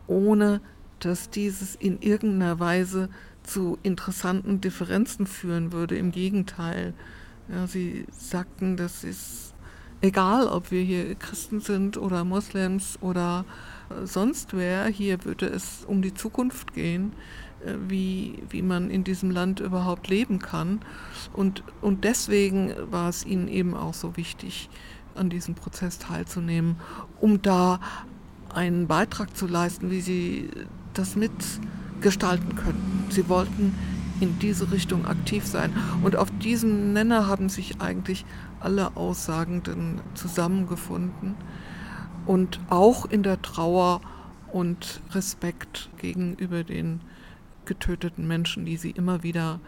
ohne 0.08 0.62
dass 1.00 1.30
dieses 1.30 1.76
in 1.76 2.02
irgendeiner 2.02 2.60
Weise 2.60 3.10
zu 3.44 3.78
interessanten 3.84 4.62
Differenzen 4.62 5.26
führen 5.26 5.72
würde. 5.72 5.98
Im 5.98 6.12
Gegenteil. 6.12 6.94
Ja, 7.48 7.66
sie 7.66 8.06
sagten, 8.12 8.78
das 8.78 9.04
ist 9.04 9.49
egal, 10.02 10.48
ob 10.48 10.72
wir 10.72 10.82
hier 10.82 11.16
Christen 11.16 11.60
sind 11.60 11.98
oder 11.98 12.24
Moslems 12.24 12.98
oder 13.02 13.46
sonst 14.04 14.54
wer, 14.54 14.86
hier 14.88 15.24
würde 15.26 15.48
es 15.48 15.84
um 15.86 16.02
die 16.02 16.14
Zukunft 16.14 16.74
gehen, 16.74 17.14
äh, 17.66 17.74
wie, 17.88 18.44
wie 18.50 18.62
man 18.62 18.90
in 18.90 19.04
diesem 19.04 19.32
Land 19.32 19.60
überhaupt 19.60 20.08
leben 20.08 20.40
kann. 20.40 20.80
Und, 21.34 21.64
und 21.82 22.04
deswegen 22.04 22.74
war 22.92 23.10
es 23.10 23.26
ihnen 23.26 23.48
eben 23.48 23.74
auch 23.76 23.94
so 23.94 24.16
wichtig, 24.18 24.70
an 25.16 25.30
diesem 25.30 25.56
Prozess 25.56 26.00
teilzunehmen, 26.00 26.78
um 27.20 27.42
da 27.42 27.80
einen 28.54 28.88
Beitrag 28.88 29.36
zu 29.36 29.48
leisten, 29.48 29.92
wie 29.92 30.02
sie 30.02 30.50
das 30.94 31.16
mitgestalten 31.16 32.56
könnten. 32.56 33.06
Sie 33.10 33.28
wollten 33.28 33.76
in 34.22 34.40
diese 34.40 34.72
Richtung 34.72 35.06
aktiv 35.06 35.46
sein. 35.46 35.74
Und 36.04 36.16
auf 36.16 36.30
diesem 36.40 36.94
Nenner 36.94 37.28
haben 37.28 37.50
sich 37.50 37.82
eigentlich 37.82 38.26
alle 38.60 38.96
Aussagenden 38.96 40.02
zusammengefunden 40.16 41.36
und 42.26 42.60
auch 42.70 43.06
in 43.06 43.24
der 43.24 43.42
Trauer 43.42 44.02
und 44.52 45.02
Respekt 45.12 45.90
gegenüber 45.98 46.64
den 46.64 47.02
getöteten 47.66 48.28
Menschen, 48.28 48.66
die 48.66 48.78
sie 48.78 48.92
immer 48.92 49.24
wieder 49.24 49.60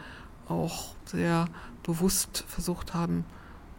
auch 0.47 0.95
sehr 1.06 1.45
bewusst 1.84 2.43
versucht 2.47 2.93
haben 2.93 3.25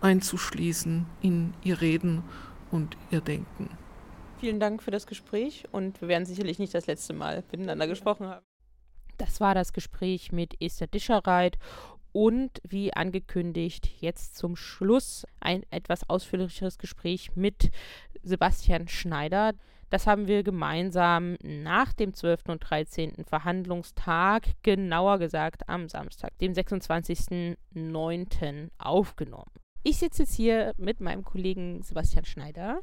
einzuschließen 0.03 1.07
in 1.22 1.55
ihr 1.62 1.81
Reden 1.81 2.22
und 2.70 2.96
ihr 3.11 3.20
Denken. 3.20 3.70
Vielen 4.40 4.59
Dank 4.59 4.83
für 4.83 4.90
das 4.90 5.07
Gespräch 5.07 5.64
und 5.70 6.01
wir 6.01 6.09
werden 6.09 6.27
sicherlich 6.27 6.59
nicht 6.59 6.75
das 6.75 6.87
letzte 6.87 7.12
Mal 7.12 7.44
miteinander 7.53 7.87
gesprochen 7.87 8.27
haben. 8.27 8.44
Das 9.18 9.40
war 9.40 9.55
das 9.55 9.72
Gespräch 9.72 10.33
mit 10.33 10.61
Esther 10.61 10.88
Dischereit 10.88 11.59
und 12.12 12.61
wie 12.68 12.94
angekündigt, 12.94 13.90
jetzt 14.01 14.37
zum 14.37 14.57
Schluss 14.57 15.27
ein 15.40 15.62
etwas 15.70 16.09
ausführlicheres 16.09 16.79
Gespräch 16.79 17.35
mit 17.35 17.70
Sebastian 18.22 18.88
Schneider. 18.88 19.53
Das 19.90 20.07
haben 20.07 20.27
wir 20.27 20.42
gemeinsam 20.42 21.37
nach 21.42 21.92
dem 21.92 22.14
12. 22.14 22.48
und 22.48 22.61
13. 22.61 23.27
Verhandlungstag, 23.27 24.44
genauer 24.62 25.18
gesagt 25.18 25.68
am 25.68 25.87
Samstag, 25.88 26.38
dem 26.38 26.53
26.09. 26.53 28.70
aufgenommen. 28.79 29.51
Ich 29.83 29.98
sitze 29.98 30.22
jetzt 30.22 30.35
hier 30.35 30.72
mit 30.79 31.01
meinem 31.01 31.25
Kollegen 31.25 31.83
Sebastian 31.83 32.25
Schneider. 32.25 32.81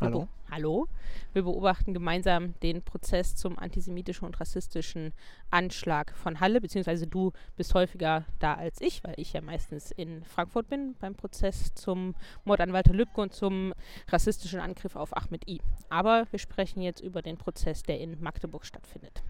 Hallo. 0.00 0.28
Hallo. 0.50 0.88
Wir 1.34 1.42
beobachten 1.42 1.92
gemeinsam 1.92 2.58
den 2.60 2.80
Prozess 2.82 3.36
zum 3.36 3.58
antisemitischen 3.58 4.26
und 4.26 4.40
rassistischen 4.40 5.12
Anschlag 5.50 6.16
von 6.16 6.40
Halle, 6.40 6.62
beziehungsweise 6.62 7.06
du 7.06 7.32
bist 7.56 7.74
häufiger 7.74 8.24
da 8.38 8.54
als 8.54 8.80
ich, 8.80 9.04
weil 9.04 9.12
ich 9.18 9.34
ja 9.34 9.42
meistens 9.42 9.90
in 9.90 10.24
Frankfurt 10.24 10.68
bin 10.68 10.94
beim 10.98 11.14
Prozess 11.14 11.74
zum 11.74 12.14
Mord 12.44 12.62
an 12.62 12.72
Walter 12.72 12.94
Lübcke 12.94 13.20
und 13.20 13.34
zum 13.34 13.74
rassistischen 14.08 14.58
Angriff 14.58 14.96
auf 14.96 15.14
Ahmed 15.14 15.46
I. 15.46 15.60
Aber 15.90 16.26
wir 16.30 16.38
sprechen 16.38 16.80
jetzt 16.80 17.02
über 17.02 17.20
den 17.20 17.36
Prozess, 17.36 17.82
der 17.82 18.00
in 18.00 18.22
Magdeburg 18.22 18.64
stattfindet. 18.64 19.22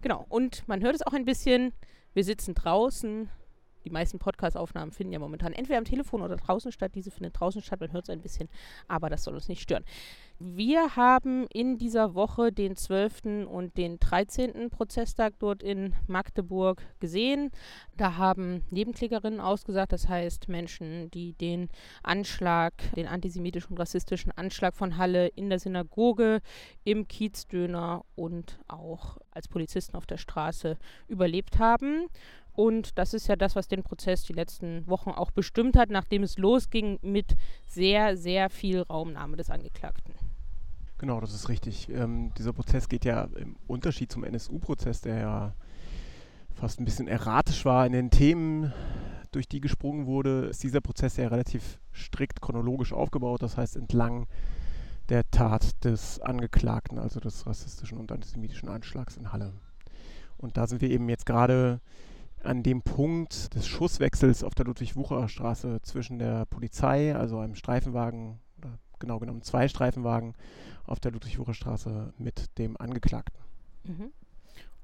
Genau, 0.00 0.24
und 0.30 0.66
man 0.68 0.80
hört 0.80 0.94
es 0.94 1.06
auch 1.06 1.12
ein 1.12 1.26
bisschen, 1.26 1.74
wir 2.14 2.24
sitzen 2.24 2.54
draußen, 2.54 3.28
die 3.84 3.90
meisten 3.90 4.18
Podcast-Aufnahmen 4.18 4.92
finden 4.92 5.12
ja 5.12 5.18
momentan 5.18 5.52
entweder 5.52 5.78
am 5.78 5.84
Telefon 5.84 6.22
oder 6.22 6.36
draußen 6.36 6.72
statt. 6.72 6.92
Diese 6.94 7.10
findet 7.10 7.38
draußen 7.38 7.62
statt, 7.62 7.80
man 7.80 7.92
hört 7.92 8.04
es 8.04 8.10
ein 8.10 8.20
bisschen, 8.20 8.48
aber 8.88 9.10
das 9.10 9.24
soll 9.24 9.34
uns 9.34 9.48
nicht 9.48 9.62
stören. 9.62 9.84
Wir 10.42 10.96
haben 10.96 11.46
in 11.52 11.76
dieser 11.76 12.14
Woche 12.14 12.50
den 12.50 12.74
12. 12.74 13.46
und 13.46 13.76
den 13.76 14.00
13. 14.00 14.70
Prozesstag 14.70 15.34
dort 15.38 15.62
in 15.62 15.94
Magdeburg 16.06 16.82
gesehen. 16.98 17.50
Da 17.98 18.16
haben 18.16 18.62
Nebenklägerinnen 18.70 19.38
ausgesagt, 19.38 19.92
das 19.92 20.08
heißt 20.08 20.48
Menschen, 20.48 21.10
die 21.10 21.34
den 21.34 21.68
Anschlag, 22.02 22.72
den 22.96 23.06
antisemitischen 23.06 23.72
und 23.72 23.80
rassistischen 23.80 24.32
Anschlag 24.32 24.74
von 24.74 24.96
Halle 24.96 25.28
in 25.28 25.50
der 25.50 25.58
Synagoge, 25.58 26.40
im 26.84 27.06
Kiezdöner 27.06 28.06
und 28.14 28.58
auch 28.66 29.18
als 29.32 29.46
Polizisten 29.46 29.94
auf 29.94 30.06
der 30.06 30.16
Straße 30.16 30.78
überlebt 31.06 31.58
haben. 31.58 32.06
Und 32.60 32.98
das 32.98 33.14
ist 33.14 33.26
ja 33.26 33.36
das, 33.36 33.56
was 33.56 33.68
den 33.68 33.82
Prozess 33.82 34.22
die 34.24 34.34
letzten 34.34 34.86
Wochen 34.86 35.08
auch 35.08 35.30
bestimmt 35.30 35.78
hat, 35.78 35.88
nachdem 35.88 36.22
es 36.22 36.36
losging 36.36 36.98
mit 37.00 37.34
sehr, 37.66 38.18
sehr 38.18 38.50
viel 38.50 38.82
Raumnahme 38.82 39.38
des 39.38 39.48
Angeklagten. 39.48 40.12
Genau, 40.98 41.22
das 41.22 41.32
ist 41.32 41.48
richtig. 41.48 41.88
Ähm, 41.88 42.34
dieser 42.36 42.52
Prozess 42.52 42.90
geht 42.90 43.06
ja 43.06 43.28
im 43.38 43.56
Unterschied 43.66 44.12
zum 44.12 44.24
NSU-Prozess, 44.24 45.00
der 45.00 45.16
ja 45.20 45.54
fast 46.52 46.80
ein 46.80 46.84
bisschen 46.84 47.08
erratisch 47.08 47.64
war 47.64 47.86
in 47.86 47.92
den 47.92 48.10
Themen, 48.10 48.74
durch 49.32 49.48
die 49.48 49.62
gesprungen 49.62 50.04
wurde, 50.04 50.48
ist 50.50 50.62
dieser 50.62 50.82
Prozess 50.82 51.16
ja 51.16 51.28
relativ 51.28 51.78
strikt 51.94 52.42
chronologisch 52.42 52.92
aufgebaut. 52.92 53.40
Das 53.40 53.56
heißt, 53.56 53.76
entlang 53.76 54.26
der 55.08 55.30
Tat 55.30 55.82
des 55.82 56.20
Angeklagten, 56.20 56.98
also 56.98 57.20
des 57.20 57.46
rassistischen 57.46 57.96
und 57.96 58.12
antisemitischen 58.12 58.68
Anschlags 58.68 59.16
in 59.16 59.32
Halle. 59.32 59.54
Und 60.36 60.58
da 60.58 60.66
sind 60.66 60.82
wir 60.82 60.90
eben 60.90 61.08
jetzt 61.08 61.24
gerade 61.24 61.80
an 62.42 62.62
dem 62.62 62.82
Punkt 62.82 63.54
des 63.54 63.66
Schusswechsels 63.66 64.44
auf 64.44 64.54
der 64.54 64.66
Ludwig-Wucherer-Straße 64.66 65.80
zwischen 65.82 66.18
der 66.18 66.46
Polizei, 66.46 67.14
also 67.14 67.38
einem 67.38 67.54
Streifenwagen, 67.54 68.40
oder 68.58 68.78
genau 68.98 69.18
genommen 69.18 69.42
zwei 69.42 69.68
Streifenwagen 69.68 70.34
auf 70.84 71.00
der 71.00 71.12
Ludwig-Wucherer-Straße 71.12 72.14
mit 72.18 72.58
dem 72.58 72.76
Angeklagten. 72.76 73.40
Mhm. 73.84 74.12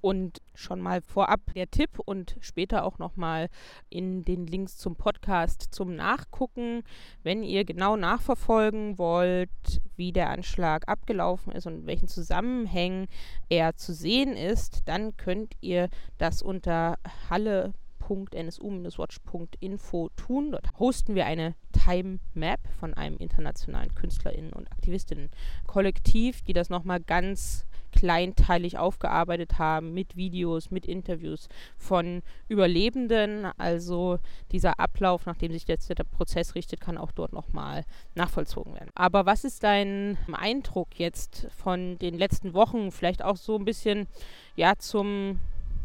Und 0.07 0.41
schon 0.55 0.81
mal 0.81 1.01
vorab 1.01 1.41
der 1.57 1.69
Tipp 1.69 1.99
und 1.99 2.37
später 2.39 2.85
auch 2.85 3.01
nochmal 3.01 3.49
in 3.91 4.25
den 4.25 4.47
Links 4.47 4.77
zum 4.77 4.95
Podcast 4.95 5.67
zum 5.73 5.97
Nachgucken, 5.97 6.85
wenn 7.25 7.43
ihr 7.43 7.65
genau 7.65 7.97
nachverfolgen 7.97 8.99
wollt, 8.99 9.51
wie 9.97 10.13
der 10.13 10.31
Anschlag 10.31 10.87
abgelaufen 10.87 11.53
ist 11.53 11.67
und 11.67 11.81
in 11.81 11.87
welchen 11.87 12.07
Zusammenhängen 12.07 13.09
er 13.49 13.75
zu 13.75 13.93
sehen 13.93 14.37
ist, 14.37 14.83
dann 14.85 15.17
könnt 15.17 15.57
ihr 15.61 15.89
das 16.19 16.41
unter 16.41 16.99
Halle 17.29 17.73
www.nsu-watch.info 18.09 20.11
tun. 20.11 20.53
Dort 20.53 20.69
hosten 20.79 21.17
wir 21.17 21.27
eine 21.27 21.57
Time 21.73 22.21
Map 22.35 22.61
von 22.79 22.95
einem 22.95 23.17
internationalen 23.17 23.93
KünstlerInnen- 23.95 24.53
und 24.53 24.71
Aktivistinnen-Kollektiv, 24.71 26.43
die 26.43 26.53
das 26.53 26.71
nochmal 26.71 27.01
ganz 27.01 27.67
kleinteilig 27.97 28.79
aufgearbeitet 28.79 29.59
haben 29.59 29.95
mit 29.95 30.17
Videos, 30.17 30.71
mit 30.71 30.87
Interviews 30.87 31.49
von 31.77 32.23
Überlebenden. 32.49 33.47
Also 33.59 34.19
dieser 34.53 34.79
Ablauf, 34.79 35.27
nachdem 35.27 35.53
sich 35.53 35.67
jetzt 35.67 35.89
der 35.89 36.05
Prozess 36.05 36.55
richtet, 36.55 36.81
kann 36.81 36.99
auch 36.99 37.11
dort 37.11 37.33
nochmal 37.33 37.85
nachvollzogen 38.15 38.75
werden. 38.75 38.91
Aber 38.95 39.27
was 39.27 39.45
ist 39.45 39.65
dein 39.65 40.19
Eindruck 40.33 40.99
jetzt 40.99 41.49
von 41.57 41.99
den 41.99 42.17
letzten 42.17 42.55
Wochen? 42.55 42.93
Vielleicht 42.93 43.25
auch 43.25 43.37
so 43.37 43.57
ein 43.57 43.65
bisschen 43.65 44.07
ja 44.55 44.75
zum 44.79 45.41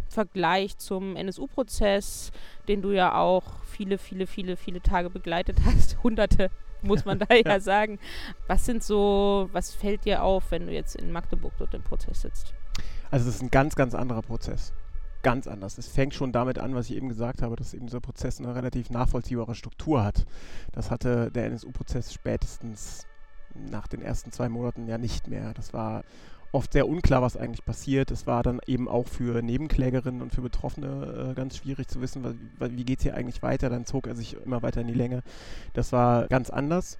Vergleich 0.09 0.77
zum 0.77 1.15
NSU-Prozess, 1.15 2.31
den 2.67 2.81
du 2.81 2.91
ja 2.91 3.15
auch 3.15 3.43
viele, 3.65 3.97
viele, 3.97 4.27
viele, 4.27 4.57
viele 4.57 4.81
Tage 4.81 5.09
begleitet 5.09 5.57
hast, 5.65 5.97
hunderte 6.03 6.51
muss 6.87 7.05
man 7.05 7.19
da 7.19 7.33
ja 7.45 7.59
sagen. 7.59 7.99
Was 8.47 8.65
sind 8.65 8.83
so, 8.83 9.49
was 9.51 9.73
fällt 9.73 10.05
dir 10.05 10.23
auf, 10.23 10.51
wenn 10.51 10.67
du 10.67 10.73
jetzt 10.73 10.95
in 10.95 11.11
Magdeburg 11.11 11.53
dort 11.57 11.73
im 11.73 11.83
Prozess 11.83 12.21
sitzt? 12.21 12.53
Also 13.09 13.29
es 13.29 13.35
ist 13.35 13.41
ein 13.41 13.51
ganz, 13.51 13.75
ganz 13.75 13.93
anderer 13.93 14.21
Prozess. 14.21 14.73
Ganz 15.23 15.47
anders. 15.47 15.77
Es 15.77 15.87
fängt 15.87 16.15
schon 16.15 16.31
damit 16.31 16.57
an, 16.57 16.73
was 16.73 16.89
ich 16.89 16.95
eben 16.95 17.09
gesagt 17.09 17.43
habe, 17.43 17.55
dass 17.55 17.73
eben 17.75 17.85
dieser 17.85 17.99
Prozess 17.99 18.39
eine 18.39 18.55
relativ 18.55 18.89
nachvollziehbare 18.89 19.53
Struktur 19.53 20.03
hat. 20.03 20.25
Das 20.71 20.89
hatte 20.89 21.29
der 21.31 21.45
NSU-Prozess 21.45 22.11
spätestens 22.11 23.05
nach 23.53 23.87
den 23.87 24.01
ersten 24.01 24.31
zwei 24.31 24.49
Monaten 24.49 24.87
ja 24.87 24.97
nicht 24.97 25.27
mehr. 25.27 25.53
Das 25.53 25.73
war 25.73 26.03
oft 26.51 26.73
sehr 26.73 26.87
unklar, 26.87 27.21
was 27.21 27.37
eigentlich 27.37 27.65
passiert. 27.65 28.11
Es 28.11 28.27
war 28.27 28.43
dann 28.43 28.59
eben 28.65 28.87
auch 28.87 29.07
für 29.07 29.41
Nebenklägerinnen 29.41 30.21
und 30.21 30.33
für 30.33 30.41
Betroffene 30.41 31.31
äh, 31.31 31.33
ganz 31.33 31.57
schwierig 31.57 31.87
zu 31.87 32.01
wissen, 32.01 32.23
wie, 32.59 32.77
wie 32.77 32.83
geht 32.83 32.99
es 32.99 33.03
hier 33.03 33.15
eigentlich 33.15 33.41
weiter. 33.41 33.69
Dann 33.69 33.85
zog 33.85 34.07
er 34.07 34.15
sich 34.15 34.35
immer 34.45 34.61
weiter 34.61 34.81
in 34.81 34.87
die 34.87 34.93
Länge. 34.93 35.23
Das 35.73 35.91
war 35.91 36.27
ganz 36.27 36.49
anders. 36.49 36.97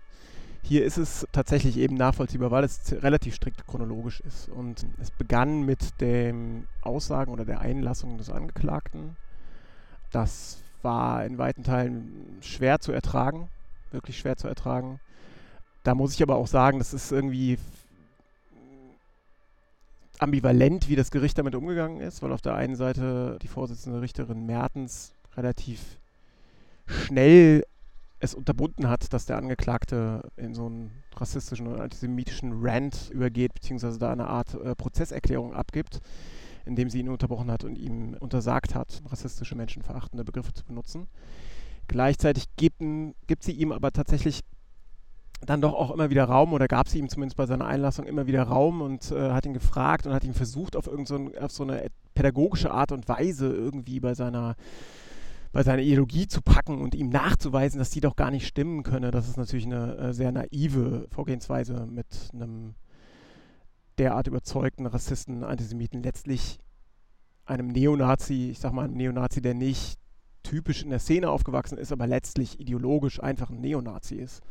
Hier 0.64 0.86
ist 0.86 0.98
es 0.98 1.28
tatsächlich 1.32 1.78
eben 1.78 1.96
nachvollziehbar, 1.96 2.52
weil 2.52 2.64
es 2.64 2.94
relativ 3.02 3.36
strikt 3.36 3.66
chronologisch 3.68 4.22
ist. 4.22 4.48
Und 4.48 4.86
es 5.02 5.12
begann 5.12 5.64
mit 5.64 6.00
den 6.00 6.68
Aussagen 6.82 7.32
oder 7.32 7.46
der 7.46 7.62
Einlassung 7.62 8.18
des 8.18 8.30
Angeklagten. 8.30 9.18
Das 10.12 10.64
war 10.82 11.26
in 11.26 11.38
weiten 11.38 11.64
Teilen 11.64 12.38
schwer 12.42 12.80
zu 12.80 12.92
ertragen, 12.92 13.50
wirklich 13.92 14.18
schwer 14.18 14.38
zu 14.38 14.48
ertragen. 14.48 15.00
Da 15.84 15.96
muss 15.96 16.14
ich 16.14 16.22
aber 16.22 16.36
auch 16.36 16.48
sagen, 16.48 16.78
das 16.78 16.94
ist 16.94 17.12
irgendwie 17.12 17.58
ambivalent, 20.22 20.88
wie 20.88 20.96
das 20.96 21.12
Gericht 21.12 21.38
damit 21.38 21.56
umgegangen 21.56 22.00
ist, 22.00 22.22
weil 22.22 22.32
auf 22.32 22.42
der 22.42 22.56
einen 22.56 22.76
Seite 22.76 23.38
die 23.42 23.48
Vorsitzende 23.48 24.02
Richterin 24.02 24.46
Mertens 24.46 25.14
relativ 25.36 26.00
schnell 26.86 27.66
es 28.20 28.36
unterbunden 28.36 28.88
hat, 28.88 29.14
dass 29.14 29.26
der 29.26 29.38
Angeklagte 29.38 30.30
in 30.38 30.54
so 30.54 30.68
einen 30.68 30.92
rassistischen 31.16 31.66
und 31.66 31.82
antisemitischen 31.82 32.54
Rant 32.62 33.10
übergeht, 33.10 33.56
beziehungsweise 33.56 33.98
da 33.98 34.12
eine 34.12 34.28
Art 34.28 34.54
äh, 34.54 34.76
Prozesserklärung 34.76 35.56
abgibt, 35.56 36.02
indem 36.66 36.92
sie 36.92 37.00
ihn 37.00 37.10
unterbrochen 37.10 37.50
hat 37.50 37.64
und 37.64 37.78
ihm 37.78 38.16
untersagt 38.20 38.76
hat, 38.76 39.02
rassistische, 39.10 39.56
menschenverachtende 39.56 40.24
Begriffe 40.24 40.54
zu 40.54 40.64
benutzen. 40.64 41.08
Gleichzeitig 41.88 42.46
gibt, 42.58 42.84
gibt 43.26 43.44
sie 43.44 43.54
ihm 43.54 43.72
aber 43.72 43.92
tatsächlich 43.92 44.42
dann 45.46 45.62
doch 45.62 45.74
auch 45.74 45.92
immer 45.92 46.10
wieder 46.10 46.26
Raum 46.26 46.54
oder 46.54 46.68
gab 46.68 46.88
sie 46.88 47.00
ihm 47.00 47.10
zumindest 47.10 47.38
bei 47.38 47.46
seiner 47.46 47.66
Einlassung 47.66 48.06
immer 48.06 48.28
wieder 48.28 48.44
Raum 48.44 48.82
und 48.82 49.12
äh, 49.12 49.32
hat 49.32 49.46
ihn 49.46 49.54
gefragt 49.54 50.06
und 50.06 50.14
hat 50.14 50.24
ihn 50.24 50.34
versucht, 50.34 50.76
auf, 50.76 50.88
irgend 50.88 51.08
so 51.08 51.16
ein, 51.16 51.38
auf 51.38 51.52
so 51.52 51.64
eine 51.64 51.88
pädagogische 52.14 52.72
Art 52.72 52.92
und 52.92 53.08
Weise 53.08 53.52
irgendwie 53.52 54.00
bei 54.00 54.14
seiner 54.14 54.56
bei 55.54 55.64
seiner 55.64 55.82
Ideologie 55.82 56.28
zu 56.28 56.42
packen 56.42 56.82
und 56.82 56.96
ihm 56.96 57.10
nachzuweisen, 57.10 57.78
dass 57.78 57.90
die 57.90 58.00
doch 58.00 58.16
gar 58.16 58.32
nicht 58.32 58.48
stimmen 58.48 58.84
könne, 58.84 59.12
das 59.12 59.28
ist 59.28 59.36
natürlich 59.36 59.66
eine 59.66 59.98
äh, 59.98 60.14
sehr 60.14 60.32
naive 60.32 61.08
Vorgehensweise 61.12 61.86
mit 61.88 62.08
einem 62.34 62.76
derart 63.98 64.28
überzeugten 64.28 64.86
Rassisten, 64.86 65.44
Antisemiten, 65.44 66.04
letztlich 66.04 66.58
einem 67.46 67.68
Neonazi, 67.68 68.52
ich 68.52 68.60
sag 68.60 68.72
mal 68.72 68.86
einem 68.86 68.96
Neonazi, 68.96 69.42
der 69.42 69.54
nicht 69.54 70.00
typisch 70.44 70.84
in 70.84 70.90
der 70.90 71.00
Szene 71.00 71.30
aufgewachsen 71.30 71.78
ist, 71.78 71.92
aber 71.92 72.08
letztlich 72.08 72.60
ideologisch 72.60 73.22
einfach 73.22 73.50
ein 73.50 73.60
Neonazi 73.60 74.16
ist. 74.16 74.42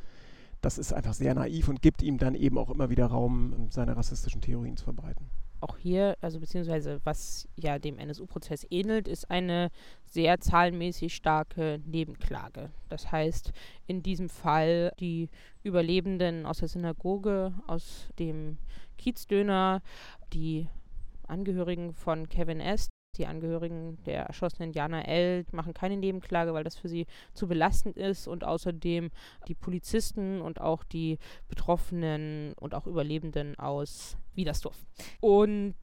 Das 0.60 0.78
ist 0.78 0.92
einfach 0.92 1.14
sehr 1.14 1.34
naiv 1.34 1.68
und 1.68 1.82
gibt 1.82 2.02
ihm 2.02 2.18
dann 2.18 2.34
eben 2.34 2.58
auch 2.58 2.70
immer 2.70 2.90
wieder 2.90 3.06
Raum, 3.06 3.68
seine 3.70 3.96
rassistischen 3.96 4.40
Theorien 4.40 4.76
zu 4.76 4.84
verbreiten 4.84 5.30
auch 5.60 5.76
hier, 5.76 6.16
also 6.20 6.40
beziehungsweise 6.40 7.00
was 7.04 7.48
ja 7.56 7.78
dem 7.78 7.98
NSU-Prozess 7.98 8.66
ähnelt, 8.70 9.08
ist 9.08 9.30
eine 9.30 9.70
sehr 10.06 10.40
zahlenmäßig 10.40 11.14
starke 11.14 11.80
Nebenklage. 11.84 12.70
Das 12.88 13.12
heißt, 13.12 13.52
in 13.86 14.02
diesem 14.02 14.28
Fall 14.28 14.92
die 14.98 15.28
Überlebenden 15.62 16.46
aus 16.46 16.58
der 16.58 16.68
Synagoge, 16.68 17.52
aus 17.66 18.08
dem 18.18 18.58
Kiezdöner, 18.96 19.82
die 20.32 20.68
Angehörigen 21.26 21.92
von 21.92 22.28
Kevin 22.28 22.60
S., 22.60 22.88
die 23.16 23.26
Angehörigen 23.26 23.98
der 24.04 24.24
erschossenen 24.24 24.72
Jana 24.72 25.02
L. 25.02 25.44
machen 25.52 25.74
keine 25.74 25.96
Nebenklage, 25.96 26.54
weil 26.54 26.64
das 26.64 26.76
für 26.76 26.88
sie 26.88 27.06
zu 27.34 27.48
belastend 27.48 27.96
ist 27.96 28.28
und 28.28 28.44
außerdem 28.44 29.10
die 29.48 29.54
Polizisten 29.54 30.40
und 30.40 30.60
auch 30.60 30.84
die 30.84 31.18
Betroffenen 31.48 32.54
und 32.54 32.74
auch 32.74 32.86
Überlebenden 32.86 33.58
aus 33.58 34.16
Wiedersdorf. 34.34 34.76
Und 35.20 35.76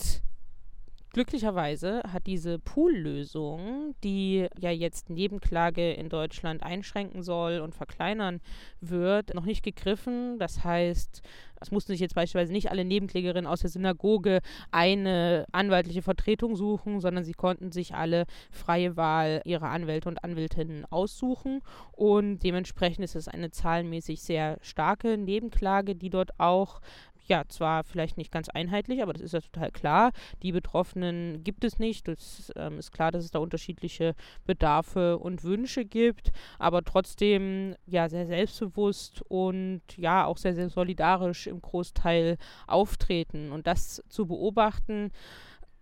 Glücklicherweise 1.18 2.04
hat 2.14 2.28
diese 2.28 2.60
Poollösung, 2.60 3.96
die 4.04 4.46
ja 4.60 4.70
jetzt 4.70 5.10
Nebenklage 5.10 5.94
in 5.94 6.10
Deutschland 6.10 6.62
einschränken 6.62 7.24
soll 7.24 7.60
und 7.60 7.74
verkleinern 7.74 8.40
wird, 8.82 9.34
noch 9.34 9.46
nicht 9.46 9.64
gegriffen. 9.64 10.38
Das 10.38 10.64
heißt, 10.64 11.24
es 11.60 11.72
mussten 11.72 11.92
sich 11.92 12.02
jetzt 12.02 12.14
beispielsweise 12.14 12.54
nicht 12.54 12.70
alle 12.70 12.86
Nebenklägerinnen 12.86 13.48
aus 13.48 13.62
der 13.62 13.70
Synagoge 13.70 14.42
eine 14.72 15.46
anwaltliche 15.52 16.04
Vertretung 16.04 16.56
suchen, 16.56 17.00
sondern 17.00 17.24
sie 17.24 17.34
konnten 17.34 17.72
sich 17.72 17.96
alle 17.96 18.26
freie 18.52 18.96
Wahl 18.96 19.42
ihrer 19.44 19.70
Anwälte 19.70 20.10
und 20.10 20.24
Anwältinnen 20.24 20.86
aussuchen. 20.86 21.62
Und 21.94 22.40
dementsprechend 22.40 23.04
ist 23.04 23.16
es 23.16 23.28
eine 23.28 23.50
zahlenmäßig 23.50 24.22
sehr 24.22 24.60
starke 24.62 25.18
Nebenklage, 25.18 25.96
die 25.96 26.12
dort 26.12 26.40
auch 26.40 26.80
ja, 27.28 27.44
zwar 27.48 27.84
vielleicht 27.84 28.18
nicht 28.18 28.32
ganz 28.32 28.50
einheitlich, 28.50 29.04
aber 29.04 29.14
das 29.14 29.22
ist 29.22 29.34
ja 29.34 29.42
total 29.42 29.72
klar. 29.72 30.12
Die 30.42 30.52
Betroffenen 30.52 31.44
gibt 31.44 31.64
es 31.64 31.78
nicht. 31.78 32.08
Es 32.08 32.52
ähm, 32.56 32.80
ist 32.80 32.92
klar, 32.92 33.12
dass 33.12 33.26
es 33.26 33.32
da 33.32 33.40
unterschiedliche 33.40 34.16
Bedarfe 34.46 35.18
und 35.18 35.44
Wünsche 35.44 35.86
gibt, 35.86 36.32
aber 36.58 36.84
trotzdem 36.84 37.76
ja 37.86 38.08
sehr 38.10 38.26
selbstbewusst 38.26 39.22
und 39.28 39.82
ja 39.98 40.26
auch 40.26 40.38
sehr, 40.38 40.56
sehr 40.56 40.70
solidarisch 40.70 41.48
im 41.48 41.62
Großteil 41.62 42.38
auftreten. 42.66 43.52
Und 43.52 43.68
das 43.68 44.04
zu 44.10 44.26
beobachten, 44.26 45.12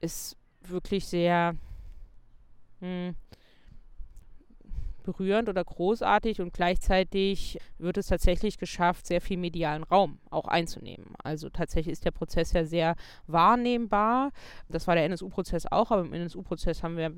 ist 0.01 0.37
wirklich 0.61 1.05
sehr. 1.07 1.55
Mh, 2.79 2.87
hm, 3.07 3.15
berührend 5.05 5.47
oder 5.47 5.63
großartig 5.63 6.41
und 6.41 6.53
gleichzeitig 6.53 7.59
wird 7.77 7.97
es 7.97 8.07
tatsächlich 8.07 8.57
geschafft, 8.57 9.07
sehr 9.07 9.21
viel 9.21 9.37
medialen 9.37 9.83
Raum 9.83 10.19
auch 10.29 10.47
einzunehmen. 10.47 11.13
Also 11.23 11.49
tatsächlich 11.49 11.93
ist 11.93 12.05
der 12.05 12.11
Prozess 12.11 12.51
ja 12.53 12.65
sehr 12.65 12.95
wahrnehmbar. 13.27 14.31
Das 14.67 14.87
war 14.87 14.95
der 14.95 15.05
NSU-Prozess 15.05 15.65
auch, 15.71 15.91
aber 15.91 16.01
im 16.01 16.13
NSU-Prozess 16.13 16.83
haben 16.83 16.97
wir 16.97 17.13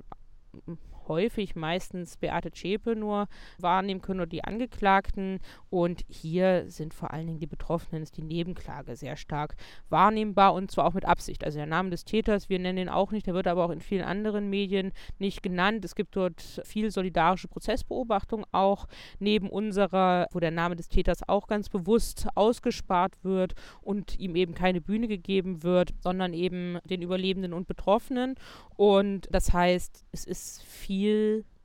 häufig 1.08 1.56
meistens 1.56 2.18
Beate 2.18 2.52
Zschäpe 2.52 2.96
nur 2.96 3.28
wahrnehmen 3.60 4.02
können 4.02 4.22
oder 4.22 4.30
die 4.30 4.44
Angeklagten. 4.44 5.40
Und 5.70 6.04
hier 6.08 6.66
sind 6.70 6.94
vor 6.94 7.12
allen 7.12 7.28
Dingen 7.28 7.40
die 7.40 7.48
Betroffenen, 7.48 8.04
ist 8.04 8.18
die 8.18 8.24
Nebenklage 8.24 8.96
sehr 8.96 9.18
stark 9.18 9.56
wahrnehmbar 9.90 10.54
und 10.54 10.72
zwar 10.72 10.86
auch 10.86 10.94
mit 10.94 11.06
Absicht. 11.06 11.44
Also 11.44 11.58
der 11.58 11.66
Name 11.66 11.90
des 11.90 12.06
Täters, 12.06 12.50
wir 12.50 12.60
nennen 12.60 12.78
ihn 12.78 12.90
auch 12.90 13.12
nicht, 13.12 13.28
der 13.28 13.34
wird 13.34 13.48
aber 13.48 13.66
auch 13.66 13.70
in 13.70 13.82
vielen 13.82 14.04
anderen 14.04 14.50
Medien 14.50 14.92
nicht 15.20 15.44
genannt. 15.44 15.86
Es 15.86 15.96
gibt 15.96 16.16
dort 16.16 16.62
viel 16.66 16.92
solidarische 16.92 17.48
Prozessbeobachtung 17.48 18.46
auch 18.52 18.88
neben 19.20 19.50
unserer, 19.50 20.28
wo 20.32 20.40
der 20.40 20.52
Name 20.52 20.76
des 20.76 20.90
Täters 20.90 21.28
auch 21.28 21.48
ganz 21.48 21.70
bewusst 21.70 22.28
ausgespart 22.36 23.24
wird 23.24 23.56
und 23.82 24.20
ihm 24.20 24.36
eben 24.36 24.54
keine 24.54 24.82
Bühne 24.82 25.08
gegeben 25.08 25.64
wird, 25.64 25.94
sondern 26.00 26.34
eben 26.34 26.80
den 26.86 27.02
Überlebenden 27.02 27.54
und 27.54 27.68
Betroffenen. 27.68 28.36
Und 28.76 29.28
das 29.32 29.54
heißt, 29.54 30.06
es 30.12 30.26
ist 30.26 30.64
viel 30.64 30.97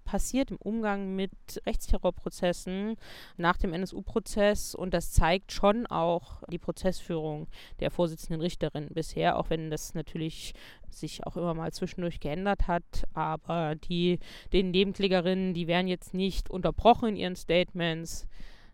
passiert 0.04 0.50
im 0.50 0.56
Umgang 0.58 1.14
mit 1.14 1.32
Rechtsterrorprozessen 1.64 2.96
nach 3.36 3.56
dem 3.56 3.72
NSU-Prozess 3.72 4.74
und 4.74 4.92
das 4.92 5.12
zeigt 5.12 5.52
schon 5.52 5.86
auch 5.86 6.42
die 6.48 6.58
Prozessführung 6.58 7.46
der 7.80 7.90
Vorsitzenden 7.90 8.40
Richterin 8.40 8.88
bisher, 8.92 9.38
auch 9.38 9.50
wenn 9.50 9.70
das 9.70 9.94
natürlich 9.94 10.54
sich 10.90 11.26
auch 11.26 11.36
immer 11.36 11.54
mal 11.54 11.72
zwischendurch 11.72 12.20
geändert 12.20 12.66
hat. 12.66 13.04
Aber 13.14 13.74
die, 13.74 14.18
den 14.52 14.70
Nebenklägerinnen, 14.70 15.54
die 15.54 15.66
werden 15.66 15.88
jetzt 15.88 16.14
nicht 16.14 16.50
unterbrochen 16.50 17.10
in 17.10 17.16
ihren 17.16 17.36
Statements, 17.36 18.26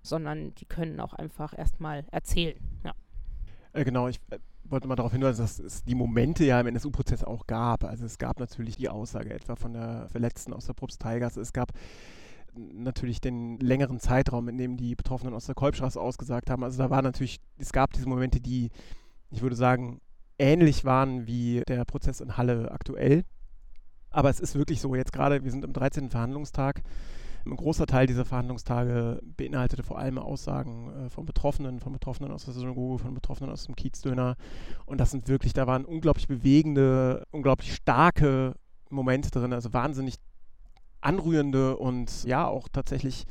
sondern 0.03 0.55
die 0.57 0.65
können 0.65 1.01
auch 1.01 1.13
einfach 1.13 1.57
erstmal 1.57 2.05
erzählen. 2.11 2.59
Ja. 2.85 2.95
Äh, 3.73 3.85
genau, 3.85 4.09
ich 4.09 4.19
äh, 4.31 4.39
wollte 4.71 4.89
mal 4.89 4.97
darauf 4.97 5.13
hinweisen, 5.13 5.43
dass 5.43 5.59
es 5.59 5.85
die 5.85 5.95
Momente 5.95 6.45
ja 6.45 6.61
im 6.61 6.67
NSU-Prozess 6.67 7.25
auch 7.25 7.47
gab. 7.47 7.85
Also 7.85 8.05
es 8.07 8.19
gab 8.19 8.41
natürlich 8.41 8.77
die 8.77 8.89
Aussage 8.89 9.33
etwa 9.33 9.57
von 9.57 9.73
der 9.73 10.09
Verletzten 10.09 10.53
aus 10.53 10.67
der 10.67 10.75
Propsteigasse. 10.75 11.41
Es 11.41 11.53
gab 11.53 11.73
natürlich 12.55 13.21
den 13.21 13.59
längeren 13.59 14.01
Zeitraum, 14.01 14.49
in 14.49 14.59
dem 14.59 14.77
die 14.77 14.95
Betroffenen 14.95 15.35
aus 15.35 15.47
der 15.47 15.55
Kolbstraße 15.55 16.01
ausgesagt 16.01 16.51
haben. 16.51 16.65
Also 16.65 16.79
da 16.79 16.91
war 16.91 17.03
natürlich, 17.03 17.41
es 17.59 17.73
gab 17.73 17.93
diese 17.93 18.09
Momente, 18.09 18.41
die, 18.41 18.71
ich 19.31 19.43
würde 19.43 19.57
sagen, 19.57 20.01
ähnlich 20.39 20.85
waren 20.85 21.27
wie 21.27 21.63
der 21.69 21.85
Prozess 21.85 22.21
in 22.21 22.37
Halle 22.37 22.71
aktuell. 22.71 23.25
Aber 24.11 24.31
es 24.31 24.41
ist 24.41 24.55
wirklich 24.55 24.81
so, 24.81 24.95
jetzt 24.95 25.13
gerade, 25.13 25.45
wir 25.45 25.51
sind 25.51 25.65
im 25.65 25.73
13. 25.73 26.11
Verhandlungstag, 26.11 26.83
ein 27.45 27.57
großer 27.57 27.87
Teil 27.87 28.07
dieser 28.07 28.25
Verhandlungstage 28.25 29.21
beinhaltete 29.37 29.83
vor 29.83 29.99
allem 29.99 30.19
Aussagen 30.19 31.07
äh, 31.07 31.11
von 31.11 31.27
Betroffenen, 31.27 31.81
von 31.81 31.93
Betroffenen 31.93 32.33
aus 32.33 32.45
der 32.45 32.55
Synagoge, 32.55 32.99
von 32.99 33.15
Betroffenen 33.15 33.53
aus 33.53 33.65
dem 33.65 33.77
Kiezdöner. 33.77 34.37
Und 34.87 34.99
das 34.99 35.11
sind 35.11 35.29
wirklich, 35.29 35.53
da 35.53 35.67
waren 35.67 35.85
unglaublich 35.85 36.29
bewegende, 36.29 37.25
unglaublich 37.31 37.75
starke 37.75 38.55
Momente 38.91 39.31
drin, 39.31 39.53
also 39.53 39.73
wahnsinnig 39.73 40.17
anrührende 41.01 41.77
und 41.77 42.25
ja 42.25 42.47
auch 42.47 42.69
tatsächlich 42.69 43.25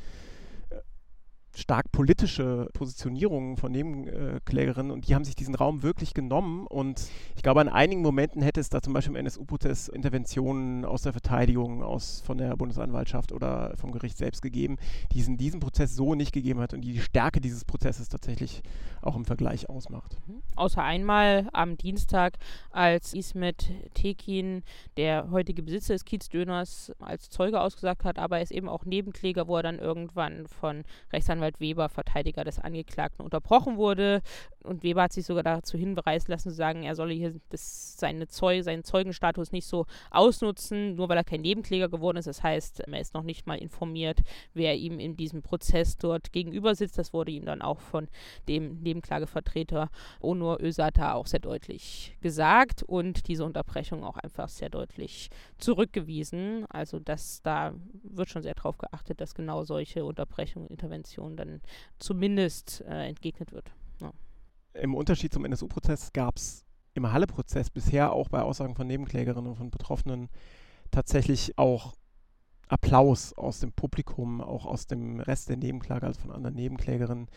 stark 1.58 1.90
politische 1.90 2.68
Positionierungen 2.72 3.56
von 3.56 3.72
Nebenklägerinnen 3.72 4.92
und 4.92 5.08
die 5.08 5.14
haben 5.14 5.24
sich 5.24 5.34
diesen 5.34 5.54
Raum 5.54 5.82
wirklich 5.82 6.14
genommen 6.14 6.66
und 6.66 7.08
ich 7.34 7.42
glaube, 7.42 7.60
an 7.60 7.68
einigen 7.68 8.02
Momenten 8.02 8.42
hätte 8.42 8.60
es 8.60 8.68
da 8.68 8.80
zum 8.80 8.92
Beispiel 8.92 9.16
im 9.16 9.26
NSU-Prozess 9.26 9.88
Interventionen 9.88 10.84
aus 10.84 11.02
der 11.02 11.12
Verteidigung, 11.12 11.82
aus, 11.82 12.22
von 12.24 12.38
der 12.38 12.56
Bundesanwaltschaft 12.56 13.32
oder 13.32 13.76
vom 13.76 13.92
Gericht 13.92 14.18
selbst 14.18 14.42
gegeben, 14.42 14.76
die 15.12 15.20
es 15.20 15.28
in 15.28 15.36
diesem 15.36 15.60
Prozess 15.60 15.96
so 15.96 16.14
nicht 16.14 16.32
gegeben 16.32 16.60
hat 16.60 16.74
und 16.74 16.82
die 16.82 16.92
die 16.92 17.00
Stärke 17.00 17.40
dieses 17.40 17.64
Prozesses 17.64 18.08
tatsächlich 18.08 18.62
auch 19.02 19.16
im 19.16 19.24
Vergleich 19.24 19.68
ausmacht. 19.68 20.16
Mhm. 20.26 20.42
Außer 20.56 20.82
einmal 20.82 21.48
am 21.52 21.76
Dienstag, 21.76 22.38
als 22.70 23.14
Ismet 23.14 23.70
Tekin, 23.94 24.62
der 24.96 25.30
heutige 25.30 25.62
Besitzer 25.62 25.94
des 25.94 26.04
Kiezdöners, 26.04 26.92
als 26.98 27.30
Zeuge 27.30 27.60
ausgesagt 27.60 28.04
hat, 28.04 28.18
aber 28.18 28.36
er 28.36 28.42
ist 28.42 28.52
eben 28.52 28.68
auch 28.68 28.84
Nebenkläger, 28.84 29.48
wo 29.48 29.56
er 29.56 29.62
dann 29.62 29.78
irgendwann 29.78 30.46
von 30.46 30.84
Rechtsanwalt 31.12 31.47
Weber, 31.58 31.88
Verteidiger 31.88 32.44
des 32.44 32.58
Angeklagten, 32.58 33.24
unterbrochen 33.24 33.76
wurde. 33.76 34.22
Und 34.62 34.82
Weber 34.82 35.02
hat 35.02 35.12
sich 35.12 35.26
sogar 35.26 35.42
dazu 35.42 35.78
hinreißen 35.78 36.30
lassen, 36.30 36.50
zu 36.50 36.54
sagen, 36.54 36.82
er 36.82 36.94
solle 36.94 37.14
hier 37.14 37.34
das, 37.48 37.96
seine 37.98 38.28
Zeu 38.28 38.62
seinen 38.62 38.84
Zeugenstatus 38.84 39.52
nicht 39.52 39.66
so 39.66 39.86
ausnutzen, 40.10 40.94
nur 40.94 41.08
weil 41.08 41.16
er 41.16 41.24
kein 41.24 41.40
Nebenkläger 41.40 41.88
geworden 41.88 42.18
ist. 42.18 42.26
Das 42.26 42.42
heißt, 42.42 42.80
er 42.80 43.00
ist 43.00 43.14
noch 43.14 43.22
nicht 43.22 43.46
mal 43.46 43.58
informiert, 43.58 44.20
wer 44.54 44.76
ihm 44.76 44.98
in 44.98 45.16
diesem 45.16 45.42
Prozess 45.42 45.96
dort 45.96 46.32
gegenüber 46.32 46.74
sitzt. 46.74 46.98
Das 46.98 47.12
wurde 47.12 47.32
ihm 47.32 47.44
dann 47.44 47.62
auch 47.62 47.80
von 47.80 48.08
dem 48.48 48.80
Nebenklagevertreter 48.80 49.90
Onur 50.20 50.60
Özata 50.60 51.14
auch 51.14 51.26
sehr 51.26 51.40
deutlich 51.40 52.16
gesagt 52.20 52.82
und 52.82 53.28
diese 53.28 53.44
Unterbrechung 53.44 54.04
auch 54.04 54.16
einfach 54.16 54.48
sehr 54.48 54.70
deutlich 54.70 55.30
zurückgewiesen. 55.58 56.66
Also 56.68 56.98
dass 56.98 57.42
da 57.42 57.74
wird 58.02 58.28
schon 58.28 58.42
sehr 58.42 58.54
darauf 58.54 58.78
geachtet, 58.78 59.20
dass 59.20 59.34
genau 59.34 59.64
solche 59.64 60.04
Unterbrechungen, 60.04 60.68
Interventionen 60.68 61.27
dann 61.36 61.60
zumindest 61.98 62.82
äh, 62.82 63.08
entgegnet 63.08 63.52
wird. 63.52 63.72
Ja. 64.00 64.12
Im 64.74 64.94
Unterschied 64.94 65.32
zum 65.32 65.44
NSU-Prozess 65.44 66.12
gab 66.12 66.36
es 66.36 66.64
im 66.94 67.10
Halle-Prozess 67.10 67.70
bisher 67.70 68.12
auch 68.12 68.28
bei 68.28 68.42
Aussagen 68.42 68.74
von 68.74 68.86
Nebenklägerinnen 68.86 69.50
und 69.50 69.56
von 69.56 69.70
Betroffenen 69.70 70.28
tatsächlich 70.90 71.56
auch 71.56 71.94
Applaus 72.68 73.32
aus 73.32 73.60
dem 73.60 73.72
Publikum, 73.72 74.40
auch 74.40 74.66
aus 74.66 74.86
dem 74.86 75.20
Rest 75.20 75.48
der 75.48 75.56
Nebenklage, 75.56 76.06
also 76.06 76.20
von 76.20 76.32
anderen 76.32 76.56
Nebenklägerinnen. 76.56 77.28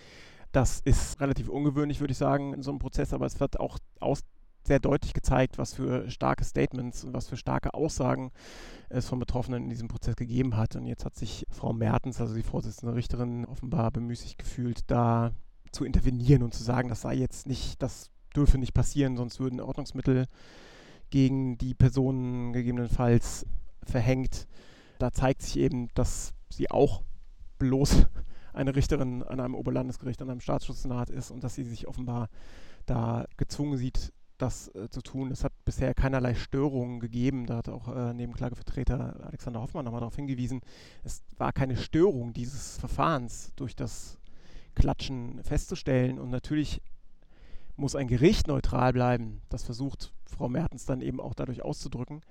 Das 0.52 0.82
ist 0.82 1.22
relativ 1.22 1.48
ungewöhnlich, 1.48 2.02
würde 2.02 2.12
ich 2.12 2.18
sagen, 2.18 2.54
in 2.54 2.64
so 2.64 2.72
einem 2.72 2.80
Prozess, 2.80 3.14
aber 3.14 3.26
es 3.26 3.40
wird 3.40 3.60
auch 3.60 3.78
aus 4.00 4.24
sehr 4.64 4.80
deutlich 4.80 5.14
gezeigt, 5.14 5.58
was 5.58 5.74
für 5.74 6.10
starke 6.10 6.44
Statements 6.44 7.04
und 7.04 7.14
was 7.14 7.28
für 7.28 7.38
starke 7.38 7.74
Aussagen 7.74 8.32
es 8.90 9.08
von 9.08 9.20
Betroffenen 9.20 9.64
in 9.64 9.70
diesem 9.70 9.88
Prozess 9.88 10.16
gegeben 10.16 10.56
hat. 10.58 10.76
Und 10.76 10.86
jetzt 10.86 11.06
hat 11.06 11.16
sich 11.16 11.46
Frau 11.50 11.74
Mertens, 11.74 12.22
also 12.22 12.36
die 12.36 12.44
Vorsitzende 12.44 12.96
Richterin, 12.96 13.46
offenbar 13.46 13.92
bemüßigt 13.92 14.38
gefühlt, 14.38 14.82
da 14.88 15.32
zu 15.72 15.86
intervenieren 15.86 16.44
und 16.44 16.54
zu 16.54 16.64
sagen, 16.64 16.90
das 16.90 17.02
sei 17.02 17.16
jetzt 17.16 17.48
nicht, 17.48 17.82
das 17.82 18.12
dürfe 18.36 18.58
nicht 18.58 18.74
passieren, 18.74 19.18
sonst 19.18 19.40
würden 19.40 19.60
Ordnungsmittel 19.60 20.28
gegen 21.10 21.58
die 21.58 21.74
Personen 21.74 22.54
gegebenenfalls 22.54 23.46
verhängt. 23.84 24.48
Da 25.00 25.12
zeigt 25.12 25.42
sich 25.42 25.58
eben, 25.58 25.90
dass 25.94 26.34
sie 26.50 26.70
auch 26.70 27.04
bloß 27.58 28.08
eine 28.54 28.76
Richterin 28.76 29.24
an 29.24 29.40
einem 29.40 29.56
Oberlandesgericht, 29.56 30.22
an 30.22 30.30
einem 30.30 30.42
Staatsschutzsenat 30.42 31.10
ist 31.10 31.32
und 31.32 31.44
dass 31.44 31.56
sie 31.56 31.64
sich 31.64 31.88
offenbar 31.88 32.30
da 32.86 33.26
gezwungen 33.38 33.78
sieht, 33.78 34.12
das 34.42 34.74
äh, 34.76 34.90
zu 34.90 35.02
tun. 35.02 35.32
Es 35.32 35.44
hat 35.44 35.54
bisher 35.66 35.94
keinerlei 35.94 36.34
Störungen 36.36 37.00
gegeben. 37.00 37.46
Da 37.46 37.58
hat 37.58 37.70
auch 37.70 37.88
äh, 37.88 38.14
Nebenklagevertreter 38.14 39.26
Alexander 39.26 39.62
Hoffmann 39.62 39.86
nochmal 39.86 40.02
darauf 40.02 40.16
hingewiesen. 40.16 40.62
Es 41.04 41.24
war 41.38 41.54
keine 41.54 41.78
Störung 41.78 42.34
dieses 42.34 42.78
Verfahrens 42.78 43.54
durch 43.56 43.76
das 43.76 44.18
Klatschen 44.76 45.44
festzustellen. 45.44 46.20
Und 46.20 46.30
natürlich 46.30 46.82
muss 47.76 47.96
ein 47.96 48.08
Gericht 48.08 48.48
neutral 48.48 48.94
bleiben. 48.94 49.42
Das 49.50 49.64
versucht 49.64 50.14
Frau 50.26 50.50
Mertens 50.50 50.86
dann 50.86 51.02
eben 51.02 51.20
auch 51.20 51.34
dadurch 51.34 51.64
auszudrücken. 51.64 52.22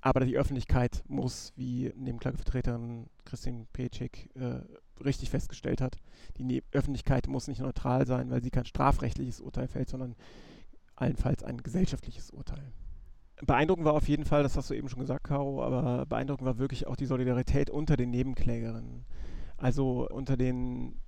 Aber 0.00 0.20
die 0.20 0.36
Öffentlichkeit 0.36 1.02
muss, 1.08 1.52
wie 1.56 1.92
Nebenklagevertreterin 1.96 3.08
Christine 3.24 3.66
Petschik 3.72 4.30
äh, 4.36 4.60
richtig 5.04 5.30
festgestellt 5.30 5.80
hat, 5.80 5.96
die 6.38 6.44
ne 6.44 6.62
Öffentlichkeit 6.72 7.26
muss 7.26 7.48
nicht 7.48 7.60
neutral 7.60 8.06
sein, 8.06 8.30
weil 8.30 8.42
sie 8.42 8.50
kein 8.50 8.64
strafrechtliches 8.64 9.40
Urteil 9.40 9.68
fällt, 9.68 9.88
sondern 9.88 10.14
allenfalls 10.96 11.42
ein 11.44 11.62
gesellschaftliches 11.62 12.30
Urteil. 12.30 12.72
Beeindruckend 13.44 13.84
war 13.84 13.92
auf 13.92 14.08
jeden 14.08 14.24
Fall, 14.24 14.42
das 14.42 14.56
hast 14.56 14.70
du 14.70 14.74
eben 14.74 14.88
schon 14.88 15.00
gesagt, 15.00 15.24
Caro, 15.24 15.62
aber 15.62 16.06
beeindruckend 16.06 16.46
war 16.46 16.58
wirklich 16.58 16.86
auch 16.86 16.96
die 16.96 17.06
Solidarität 17.06 17.68
unter 17.68 17.96
den 17.96 18.10
Nebenklägerinnen. 18.10 19.04
Also 19.58 20.08
unter 20.08 20.36
den, 20.38 20.98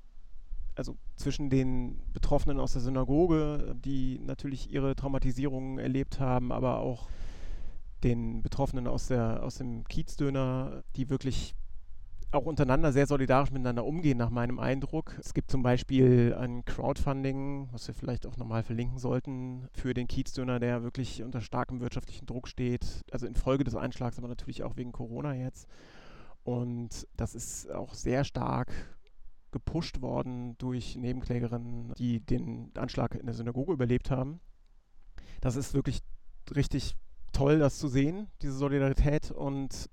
also 0.75 0.97
zwischen 1.17 1.49
den 1.49 2.01
Betroffenen 2.13 2.61
aus 2.61 2.75
der 2.75 2.83
Synagoge, 2.83 3.75
die 3.83 4.19
natürlich 4.19 4.71
ihre 4.71 4.95
Traumatisierungen 4.95 5.79
erlebt 5.79 6.21
haben, 6.21 6.53
aber 6.53 6.81
auch 6.81 7.09
den 8.05 8.43
Betroffenen 8.43 8.87
aus, 8.87 9.09
der, 9.09 9.43
aus 9.43 9.57
dem 9.57 9.85
Kiezdöner, 9.85 10.85
die 10.97 11.09
wirklich 11.09 11.55
auch 12.31 12.45
untereinander 12.45 12.93
sehr 12.93 13.07
solidarisch 13.07 13.51
miteinander 13.51 13.85
umgehen, 13.85 14.19
nach 14.19 14.31
meinem 14.31 14.59
Eindruck. 14.59 15.17
Es 15.19 15.33
gibt 15.33 15.51
zum 15.51 15.63
Beispiel 15.63 16.35
ein 16.39 16.65
Crowdfunding, 16.65 17.69
was 17.73 17.87
wir 17.89 17.95
vielleicht 17.95 18.27
auch 18.27 18.37
nochmal 18.37 18.63
verlinken 18.63 18.99
sollten, 18.99 19.69
für 19.73 19.95
den 19.95 20.09
Kiezdöner, 20.09 20.61
der 20.61 20.83
wirklich 20.83 21.23
unter 21.23 21.41
starkem 21.41 21.81
wirtschaftlichen 21.81 22.27
Druck 22.27 22.49
steht. 22.49 23.03
Also 23.11 23.27
infolge 23.27 23.65
des 23.65 23.77
Einschlags, 23.77 24.19
aber 24.19 24.29
natürlich 24.29 24.63
auch 24.63 24.77
wegen 24.77 24.93
Corona 24.93 25.35
jetzt. 25.35 25.67
Und 26.45 27.07
das 27.17 27.35
ist 27.35 27.71
auch 27.71 27.95
sehr 27.95 28.25
stark 28.25 28.73
gepusht 29.51 30.03
worden 30.03 30.57
durch 30.59 30.97
Nebenklägerinnen, 30.97 31.95
die 31.97 32.21
den 32.21 32.71
Anschlag 32.77 33.15
in 33.15 33.25
der 33.25 33.35
Synagoge 33.35 33.73
überlebt 33.73 34.11
haben. 34.11 34.41
Das 35.41 35.57
ist 35.57 35.73
wirklich 35.73 36.01
richtig 36.55 36.95
toll, 37.33 37.59
das 37.59 37.79
zu 37.79 37.89
sehen, 37.89 38.29
diese 38.43 38.53
Solidarität. 38.53 39.31
Und 39.31 39.89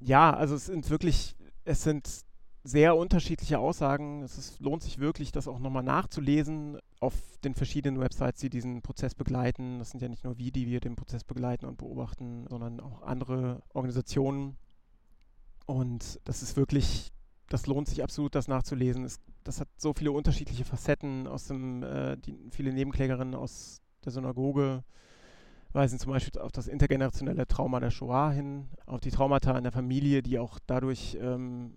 ja, 0.00 0.34
also 0.34 0.56
es 0.56 0.66
sind 0.66 0.90
wirklich 0.90 1.36
es 1.64 1.82
sind 1.82 2.24
sehr 2.62 2.96
unterschiedliche 2.96 3.58
Aussagen. 3.58 4.22
Es 4.22 4.38
ist, 4.38 4.60
lohnt 4.60 4.82
sich 4.82 4.98
wirklich, 4.98 5.32
das 5.32 5.48
auch 5.48 5.58
nochmal 5.58 5.82
nachzulesen 5.82 6.78
auf 6.98 7.14
den 7.44 7.54
verschiedenen 7.54 8.00
Websites, 8.00 8.40
die 8.40 8.48
diesen 8.48 8.80
Prozess 8.80 9.14
begleiten. 9.14 9.78
Das 9.78 9.90
sind 9.90 10.00
ja 10.00 10.08
nicht 10.08 10.24
nur 10.24 10.38
wir, 10.38 10.50
die 10.50 10.66
wir 10.66 10.80
den 10.80 10.96
Prozess 10.96 11.24
begleiten 11.24 11.66
und 11.66 11.76
beobachten, 11.76 12.46
sondern 12.48 12.80
auch 12.80 13.02
andere 13.02 13.62
Organisationen. 13.74 14.56
Und 15.66 16.20
das 16.24 16.42
ist 16.42 16.56
wirklich, 16.56 17.12
das 17.50 17.66
lohnt 17.66 17.88
sich 17.88 18.02
absolut, 18.02 18.34
das 18.34 18.48
nachzulesen. 18.48 19.04
Es, 19.04 19.20
das 19.44 19.60
hat 19.60 19.68
so 19.76 19.92
viele 19.92 20.12
unterschiedliche 20.12 20.64
Facetten 20.64 21.26
aus 21.26 21.46
dem, 21.46 21.82
äh, 21.82 22.16
die, 22.16 22.34
viele 22.50 22.72
Nebenklägerinnen 22.72 23.34
aus 23.34 23.82
der 24.04 24.12
Synagoge 24.12 24.84
weisen 25.74 25.98
zum 25.98 26.12
Beispiel 26.12 26.40
auf 26.40 26.52
das 26.52 26.68
intergenerationelle 26.68 27.46
Trauma 27.46 27.80
der 27.80 27.90
Shoah 27.90 28.30
hin, 28.30 28.68
auf 28.86 29.00
die 29.00 29.10
Traumata 29.10 29.56
in 29.56 29.64
der 29.64 29.72
Familie, 29.72 30.22
die 30.22 30.38
auch 30.38 30.58
dadurch 30.66 31.18
ähm, 31.20 31.74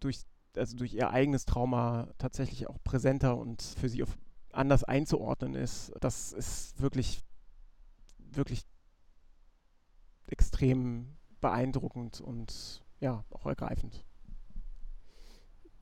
durch, 0.00 0.22
also 0.56 0.76
durch 0.76 0.94
ihr 0.94 1.10
eigenes 1.10 1.46
Trauma 1.46 2.08
tatsächlich 2.18 2.68
auch 2.68 2.78
präsenter 2.82 3.36
und 3.36 3.62
für 3.62 3.88
sie 3.88 4.04
anders 4.52 4.84
einzuordnen 4.84 5.54
ist. 5.54 5.92
Das 6.00 6.32
ist 6.32 6.80
wirklich, 6.80 7.22
wirklich 8.18 8.62
extrem 10.26 11.16
beeindruckend 11.40 12.20
und 12.20 12.82
ja, 13.00 13.24
auch 13.30 13.46
ergreifend 13.46 14.04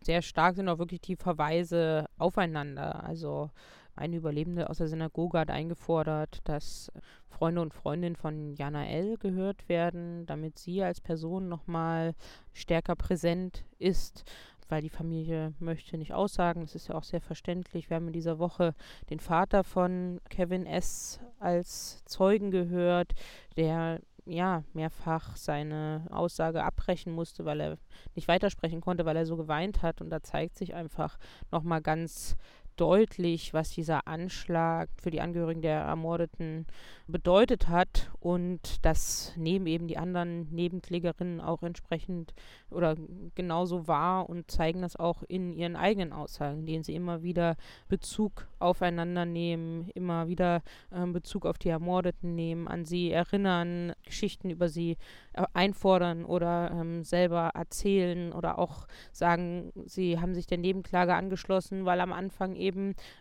sehr 0.05 0.23
stark 0.23 0.57
sind 0.57 0.69
auch 0.69 0.79
wirklich 0.79 1.01
die 1.01 1.17
Verweise 1.17 2.07
aufeinander. 2.19 3.05
Also 3.05 3.51
eine 3.97 4.17
Überlebende 4.17 4.69
aus 4.71 4.79
der 4.79 4.89
Synagoge 4.89 5.39
hat 5.39 5.51
eingefordert, 5.51 6.41
dass 6.45 6.91
Freunde 7.29 7.63
und 7.63 7.75
Freundinnen 7.75 8.17
von 8.17 8.55
Jana 8.55 8.87
L. 8.87 9.17
gehört 9.19 9.69
werden, 9.69 10.27
damit 10.27 10.59
sie 10.59 10.83
als 10.83 11.01
Person 11.01 11.49
nochmal 11.49 12.15
stärker 12.53 12.97
präsent 12.97 13.65
ist 13.79 14.25
weil 14.69 14.83
die 14.83 14.91
Familie 14.91 15.55
möchte 15.59 15.99
nicht 15.99 16.15
aussagen. 16.15 16.63
Das 16.63 16.75
ist 16.75 16.89
ja 16.89 16.95
auch 16.95 17.05
sehr 17.05 17.21
verständlich. 17.21 17.91
Wir 17.91 17.97
haben 17.97 18.07
in 18.07 18.13
dieser 18.13 18.39
Woche 18.39 18.75
den 19.11 19.21
Vater 19.21 19.65
von 19.65 20.21
Kevin 20.31 20.67
S. 20.67 21.21
als 21.39 22.03
Zeugen 22.07 22.51
gehört, 22.51 23.13
der 23.57 24.01
ja 24.27 24.65
mehrfach 24.73 25.37
seine 25.37 26.07
Aussage 26.11 26.65
abbrechen 26.65 27.13
musste, 27.13 27.45
weil 27.45 27.61
er 27.61 27.79
nicht 28.15 28.27
weitersprechen 28.27 28.81
konnte, 28.81 29.05
weil 29.05 29.17
er 29.17 29.27
so 29.27 29.37
geweint 29.37 29.83
hat. 29.83 30.01
Und 30.01 30.11
da 30.11 30.23
zeigt 30.23 30.57
sich 30.57 30.75
einfach 30.75 31.19
nochmal 31.51 31.83
ganz 31.83 32.37
deutlich, 32.77 33.55
was 33.55 33.71
dieser 33.71 34.07
Anschlag 34.07 34.89
für 35.01 35.11
die 35.11 35.21
Angehörigen 35.21 35.63
der 35.63 35.81
Ermordeten 35.81 36.67
bedeutet 37.07 37.69
hat 37.69 38.11
und 38.21 38.85
das 38.85 39.33
nehmen 39.37 39.67
eben 39.67 39.89
die 39.89 39.99
anderen 39.99 40.49
Nebenklägerinnen 40.51 41.41
auch 41.41 41.63
entsprechend 41.63 42.33
oder 42.71 42.97
genauso 43.35 43.87
wahr 43.87 44.29
und 44.29 44.51
zeigen 44.51 44.81
das 44.81 44.97
auch 44.97 45.23
in 45.29 45.53
ihren 45.53 45.77
eigenen 45.77 46.13
Aussagen, 46.13 46.65
denen 46.65 46.83
sie 46.83 46.95
immer 46.95 47.23
wieder 47.23 47.57
Bezug 47.89 48.49
aufeinander 48.59 49.27
nehmen, 49.27 49.91
immer 49.95 50.29
wieder 50.29 50.63
äh, 50.91 51.07
Bezug 51.07 51.45
auf 51.45 51.59
die 51.59 51.69
Ermordeten 51.69 52.35
nehmen, 52.35 52.69
an 52.69 52.87
sie 52.87 53.11
erinnern, 53.11 53.93
Geschichten 54.05 54.49
über 54.49 54.71
sie 54.71 54.97
äh, 55.35 55.45
einfordern 55.53 56.25
oder 56.25 56.71
ähm, 56.73 57.05
selber 57.05 57.51
erzählen 57.55 58.33
oder 58.33 58.59
auch 58.59 58.87
sagen, 59.13 59.73
sie 59.85 60.19
haben 60.19 60.35
sich 60.35 60.47
der 60.47 60.59
Nebenklage 60.59 61.15
angeschlossen, 61.15 61.85
weil 61.85 62.01
am 62.01 62.13
Anfang 62.13 62.57
eben 62.57 62.64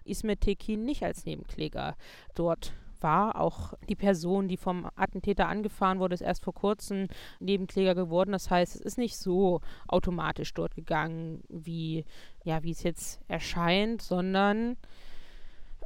Ismet 0.04 0.42
Tekin 0.42 0.86
nicht 0.86 1.04
als 1.04 1.26
Nebenkläger 1.26 1.96
dort 2.36 2.74
war. 3.04 3.40
Auch 3.40 3.74
die 3.90 3.96
Person, 3.96 4.48
die 4.48 4.58
vom 4.58 4.90
Attentäter 4.96 5.48
angefahren 5.48 6.00
wurde, 6.00 6.16
ist 6.16 6.22
erst 6.22 6.44
vor 6.44 6.54
kurzem 6.54 7.08
Nebenkläger 7.40 7.94
geworden. 7.94 8.32
Das 8.32 8.50
heißt, 8.50 8.76
es 8.76 8.82
ist 8.82 8.98
nicht 8.98 9.18
so 9.18 9.62
automatisch 9.88 10.54
dort 10.54 10.74
gegangen, 10.76 11.44
wie, 11.50 12.06
ja, 12.44 12.64
wie 12.64 12.72
es 12.72 12.84
jetzt 12.84 13.22
erscheint, 13.28 14.02
sondern 14.02 14.78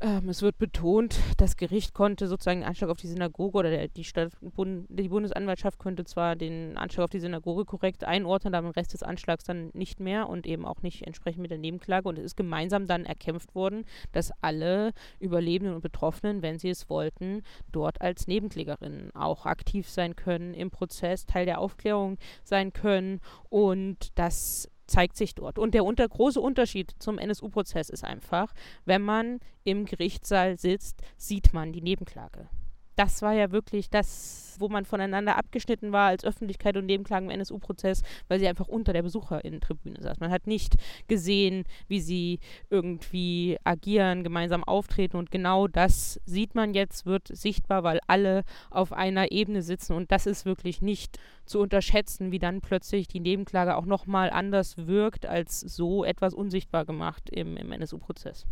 ähm, 0.02 0.30
es 0.30 0.42
wird 0.42 0.58
betont, 0.58 1.20
das 1.38 1.58
Gericht 1.58 1.94
konnte 1.94 2.28
sozusagen 2.28 2.62
den 2.62 2.68
Anschlag 2.68 2.90
auf 2.90 2.98
die 2.98 3.08
Synagoge 3.08 3.58
oder 3.58 3.70
der, 3.70 3.88
die, 3.88 4.04
Stadt, 4.04 4.32
die 4.42 5.10
Bundesanwaltschaft 5.10 5.80
könnte 5.80 6.06
zwar 6.06 6.36
den 6.36 6.78
Anschlag 6.78 7.06
auf 7.06 7.10
die 7.10 7.20
Synagoge 7.20 7.66
korrekt 7.66 8.04
einordnen, 8.04 8.56
aber 8.56 8.70
den 8.70 8.74
Rest 8.74 8.94
des 8.94 9.04
Anschlags 9.04 9.46
dann 9.46 9.70
nicht 9.74 10.00
mehr 10.00 10.30
und 10.30 10.46
eben 10.46 10.66
auch 10.66 10.82
nicht 10.82 11.06
entsprechend 11.06 11.42
mit 11.42 11.52
der 11.52 11.58
Nebenklage. 11.58 12.08
Und 12.08 12.18
es 12.18 12.26
ist 12.26 12.38
gemeinsam 12.38 12.88
dann 12.88 13.06
erkämpft 13.06 13.56
worden, 13.56 13.86
dass 14.12 14.32
alle 14.42 14.94
Überlebenden 15.20 15.76
und 15.76 15.82
Betroffenen, 15.82 16.42
wenn 16.42 16.60
sie 16.60 16.70
es 16.70 16.90
wollten, 16.90 17.44
dort 17.72 18.02
als 18.02 18.28
Nebenklägerinnen 18.28 19.16
auch 19.16 19.46
aktiv 19.46 19.90
sein 19.90 20.16
können 20.16 20.54
im 20.54 20.72
Prozess, 20.72 21.26
Teil 21.26 21.46
der 21.46 21.60
Aufklärung 21.60 22.18
sein 22.44 22.74
können 22.74 23.22
und 23.50 24.18
das 24.18 24.70
zeigt 24.88 25.18
sich 25.18 25.36
dort. 25.36 25.60
Und 25.60 25.74
der 25.74 25.86
unter, 25.86 26.08
große 26.08 26.40
Unterschied 26.40 26.94
zum 27.00 27.18
NSU-Prozess 27.20 27.90
ist 27.90 28.04
einfach, 28.04 28.54
wenn 28.86 29.02
man 29.02 29.40
im 29.64 29.86
Gerichtssaal 29.86 30.58
sitzt, 30.58 31.02
sieht 31.18 31.54
man 31.54 31.74
die 31.74 31.82
Nebenklage 31.82 32.50
das 32.98 33.22
war 33.22 33.34
ja 33.34 33.52
wirklich 33.52 33.90
das, 33.90 34.56
wo 34.60 34.70
man 34.70 34.84
voneinander 34.84 35.38
abgeschnitten 35.38 35.92
war 35.92 36.08
als 36.08 36.26
Öffentlichkeit 36.26 36.78
und 36.78 36.88
Nebenklagen 36.88 37.30
im 37.30 37.40
NSU-Prozess, 37.40 38.02
weil 38.28 38.40
sie 38.40 38.48
einfach 38.48 38.68
unter 38.68 38.92
der 38.92 39.04
Besucherinnen-Tribüne 39.04 40.02
saß. 40.02 40.20
Man 40.20 40.32
hat 40.32 40.48
nicht 40.48 40.76
gesehen, 41.08 41.66
wie 41.88 42.02
sie 42.02 42.40
irgendwie 42.72 43.58
agieren, 43.64 44.24
gemeinsam 44.24 44.64
auftreten 44.64 45.18
und 45.18 45.30
genau 45.30 45.68
das 45.68 46.20
sieht 46.26 46.56
man 46.56 46.74
jetzt, 46.74 47.06
wird 47.06 47.28
sichtbar, 47.28 47.84
weil 47.84 48.00
alle 48.08 48.44
auf 48.72 48.94
einer 48.94 49.32
Ebene 49.32 49.62
sitzen 49.62 49.94
und 49.94 50.12
das 50.12 50.26
ist 50.26 50.46
wirklich 50.46 50.82
nicht 50.82 51.20
zu 51.46 51.60
unterschätzen, 51.60 52.32
wie 52.32 52.40
dann 52.40 52.62
plötzlich 52.62 53.08
die 53.08 53.20
Nebenklage 53.20 53.78
auch 53.78 53.86
nochmal 53.86 54.32
anders 54.32 54.88
wirkt, 54.88 55.28
als 55.28 55.60
so 55.60 56.04
etwas 56.04 56.34
unsichtbar 56.34 56.84
gemacht 56.84 57.30
im, 57.30 57.58
im 57.58 57.72
NSU-Prozess. 57.72 58.48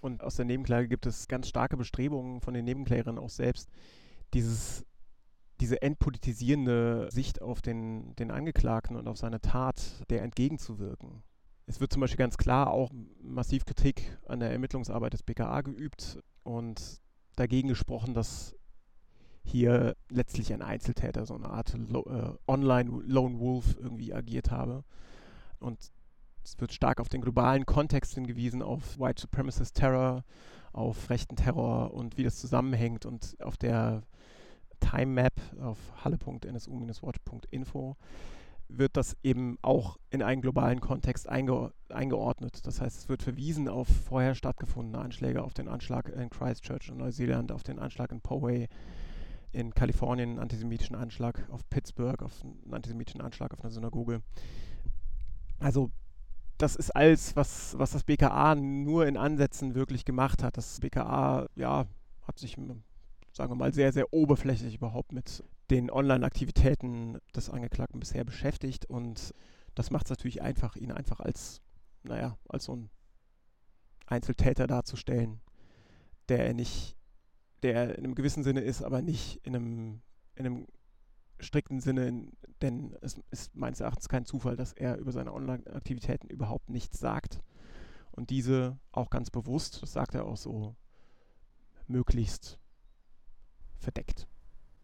Und 0.00 0.22
aus 0.22 0.36
der 0.36 0.46
Nebenklage 0.46 0.88
gibt 0.88 1.06
es 1.06 1.28
ganz 1.28 1.48
starke 1.48 1.76
Bestrebungen 1.76 2.40
von 2.40 2.54
den 2.54 2.64
Nebenklägerinnen 2.64 3.22
auch 3.22 3.30
selbst, 3.30 3.68
dieses, 4.32 4.84
diese 5.60 5.82
entpolitisierende 5.82 7.08
Sicht 7.10 7.42
auf 7.42 7.60
den, 7.60 8.14
den 8.16 8.30
Angeklagten 8.30 8.96
und 8.96 9.08
auf 9.08 9.18
seine 9.18 9.40
Tat 9.40 10.04
der 10.08 10.22
entgegenzuwirken. 10.22 11.22
Es 11.66 11.80
wird 11.80 11.92
zum 11.92 12.00
Beispiel 12.00 12.18
ganz 12.18 12.36
klar 12.36 12.70
auch 12.70 12.90
massiv 13.22 13.64
Kritik 13.64 14.18
an 14.26 14.40
der 14.40 14.50
Ermittlungsarbeit 14.50 15.12
des 15.12 15.22
BKA 15.22 15.60
geübt 15.60 16.18
und 16.42 17.00
dagegen 17.36 17.68
gesprochen, 17.68 18.14
dass 18.14 18.56
hier 19.44 19.96
letztlich 20.08 20.52
ein 20.52 20.62
Einzeltäter, 20.62 21.26
so 21.26 21.34
eine 21.34 21.48
Art 21.50 21.74
äh, 21.74 22.32
Online-Lone 22.46 23.38
Wolf 23.38 23.76
irgendwie 23.78 24.12
agiert 24.12 24.50
habe. 24.50 24.84
Und 25.58 25.92
es 26.44 26.60
wird 26.60 26.72
stark 26.72 27.00
auf 27.00 27.08
den 27.08 27.20
globalen 27.20 27.66
Kontext 27.66 28.14
hingewiesen, 28.14 28.62
auf 28.62 28.98
White 28.98 29.20
Supremacist 29.22 29.76
Terror, 29.76 30.24
auf 30.72 31.10
rechten 31.10 31.36
Terror 31.36 31.92
und 31.92 32.16
wie 32.16 32.22
das 32.24 32.36
zusammenhängt 32.36 33.06
und 33.06 33.36
auf 33.40 33.56
der 33.56 34.02
Time 34.80 35.12
Map 35.12 35.34
auf 35.60 35.78
halle.nsu-watch.info 36.04 37.96
wird 38.72 38.96
das 38.96 39.16
eben 39.22 39.58
auch 39.62 39.98
in 40.10 40.22
einen 40.22 40.42
globalen 40.42 40.80
Kontext 40.80 41.28
einge 41.28 41.72
eingeordnet. 41.88 42.66
Das 42.66 42.80
heißt, 42.80 42.98
es 42.98 43.08
wird 43.08 43.22
verwiesen 43.22 43.68
auf 43.68 43.88
vorher 43.88 44.34
stattgefundene 44.36 45.02
Anschläge, 45.02 45.42
auf 45.42 45.54
den 45.54 45.68
Anschlag 45.68 46.08
in 46.08 46.30
Christchurch 46.30 46.88
in 46.88 46.98
Neuseeland, 46.98 47.52
auf 47.52 47.64
den 47.64 47.78
Anschlag 47.78 48.12
in 48.12 48.20
Poway 48.20 48.68
in 49.52 49.74
Kalifornien, 49.74 50.30
einen 50.30 50.38
antisemitischen 50.38 50.94
Anschlag 50.94 51.48
auf 51.50 51.68
Pittsburgh, 51.68 52.22
auf 52.22 52.44
einen 52.44 52.72
antisemitischen 52.72 53.20
Anschlag 53.20 53.52
auf 53.52 53.60
eine 53.62 53.72
Synagoge. 53.72 54.22
Also 55.58 55.90
das 56.60 56.76
ist 56.76 56.90
alles, 56.90 57.36
was, 57.36 57.78
was 57.78 57.92
das 57.92 58.04
BKA 58.04 58.54
nur 58.54 59.06
in 59.06 59.16
Ansätzen 59.16 59.74
wirklich 59.74 60.04
gemacht 60.04 60.42
hat. 60.42 60.56
Das 60.56 60.80
BKA, 60.80 61.48
ja, 61.56 61.86
hat 62.22 62.38
sich, 62.38 62.56
sagen 63.32 63.50
wir 63.50 63.56
mal, 63.56 63.72
sehr, 63.72 63.92
sehr 63.92 64.12
oberflächlich 64.12 64.74
überhaupt 64.74 65.12
mit 65.12 65.42
den 65.70 65.90
Online-Aktivitäten 65.90 67.18
des 67.34 67.48
Angeklagten 67.48 68.00
bisher 68.00 68.24
beschäftigt 68.24 68.84
und 68.86 69.34
das 69.74 69.90
macht 69.90 70.06
es 70.06 70.10
natürlich 70.10 70.42
einfach, 70.42 70.76
ihn 70.76 70.92
einfach 70.92 71.20
als, 71.20 71.62
naja, 72.02 72.36
als 72.48 72.64
so 72.64 72.76
ein 72.76 72.90
Einzeltäter 74.06 74.66
darzustellen, 74.66 75.40
der 76.28 76.46
er 76.46 76.54
nicht, 76.54 76.96
der 77.62 77.96
in 77.96 78.04
einem 78.04 78.14
gewissen 78.14 78.42
Sinne 78.42 78.60
ist, 78.60 78.82
aber 78.82 79.00
nicht 79.00 79.40
in 79.46 79.56
einem, 79.56 80.02
in 80.34 80.46
einem 80.46 80.66
strikten 81.40 81.80
Sinne, 81.80 82.28
denn 82.62 82.96
es 83.00 83.20
ist 83.30 83.54
meines 83.56 83.80
Erachtens 83.80 84.08
kein 84.08 84.24
Zufall, 84.24 84.56
dass 84.56 84.72
er 84.72 84.98
über 84.98 85.12
seine 85.12 85.32
Online-Aktivitäten 85.32 86.28
überhaupt 86.28 86.68
nichts 86.70 86.98
sagt 86.98 87.40
und 88.12 88.30
diese 88.30 88.78
auch 88.92 89.10
ganz 89.10 89.30
bewusst, 89.30 89.82
das 89.82 89.92
sagt 89.92 90.14
er 90.14 90.26
auch 90.26 90.36
so, 90.36 90.76
möglichst 91.86 92.58
verdeckt. 93.78 94.26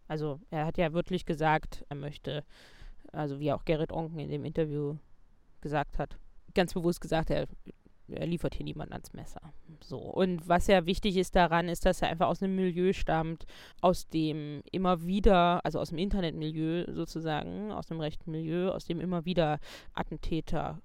Also 0.07 0.39
er 0.49 0.65
hat 0.65 0.77
ja 0.77 0.93
wirklich 0.93 1.25
gesagt, 1.25 1.85
er 1.89 1.95
möchte, 1.95 2.43
also 3.11 3.39
wie 3.39 3.51
auch 3.51 3.65
Gerrit 3.65 3.91
Onken 3.91 4.19
in 4.19 4.29
dem 4.29 4.45
Interview 4.45 4.97
gesagt 5.61 5.99
hat, 5.99 6.17
ganz 6.53 6.73
bewusst 6.73 7.01
gesagt, 7.01 7.29
er 7.29 7.47
er 8.09 8.25
liefert 8.25 8.55
hier 8.55 8.63
niemand 8.63 8.91
ans 8.91 9.13
Messer. 9.13 9.41
So. 9.81 9.97
Und 9.97 10.47
was 10.47 10.67
ja 10.67 10.85
wichtig 10.85 11.17
ist 11.17 11.35
daran, 11.35 11.69
ist, 11.69 11.85
dass 11.85 12.01
er 12.01 12.09
einfach 12.09 12.27
aus 12.27 12.41
einem 12.41 12.55
Milieu 12.55 12.93
stammt, 12.93 13.45
aus 13.81 14.07
dem 14.07 14.61
immer 14.71 15.05
wieder, 15.05 15.65
also 15.65 15.79
aus 15.79 15.89
dem 15.89 15.97
Internetmilieu 15.97 16.85
sozusagen, 16.93 17.71
aus 17.71 17.87
dem 17.87 17.99
rechten 17.99 18.31
Milieu, 18.31 18.69
aus 18.69 18.85
dem 18.85 18.99
immer 18.99 19.25
wieder 19.25 19.59
Attentäter 19.93 20.81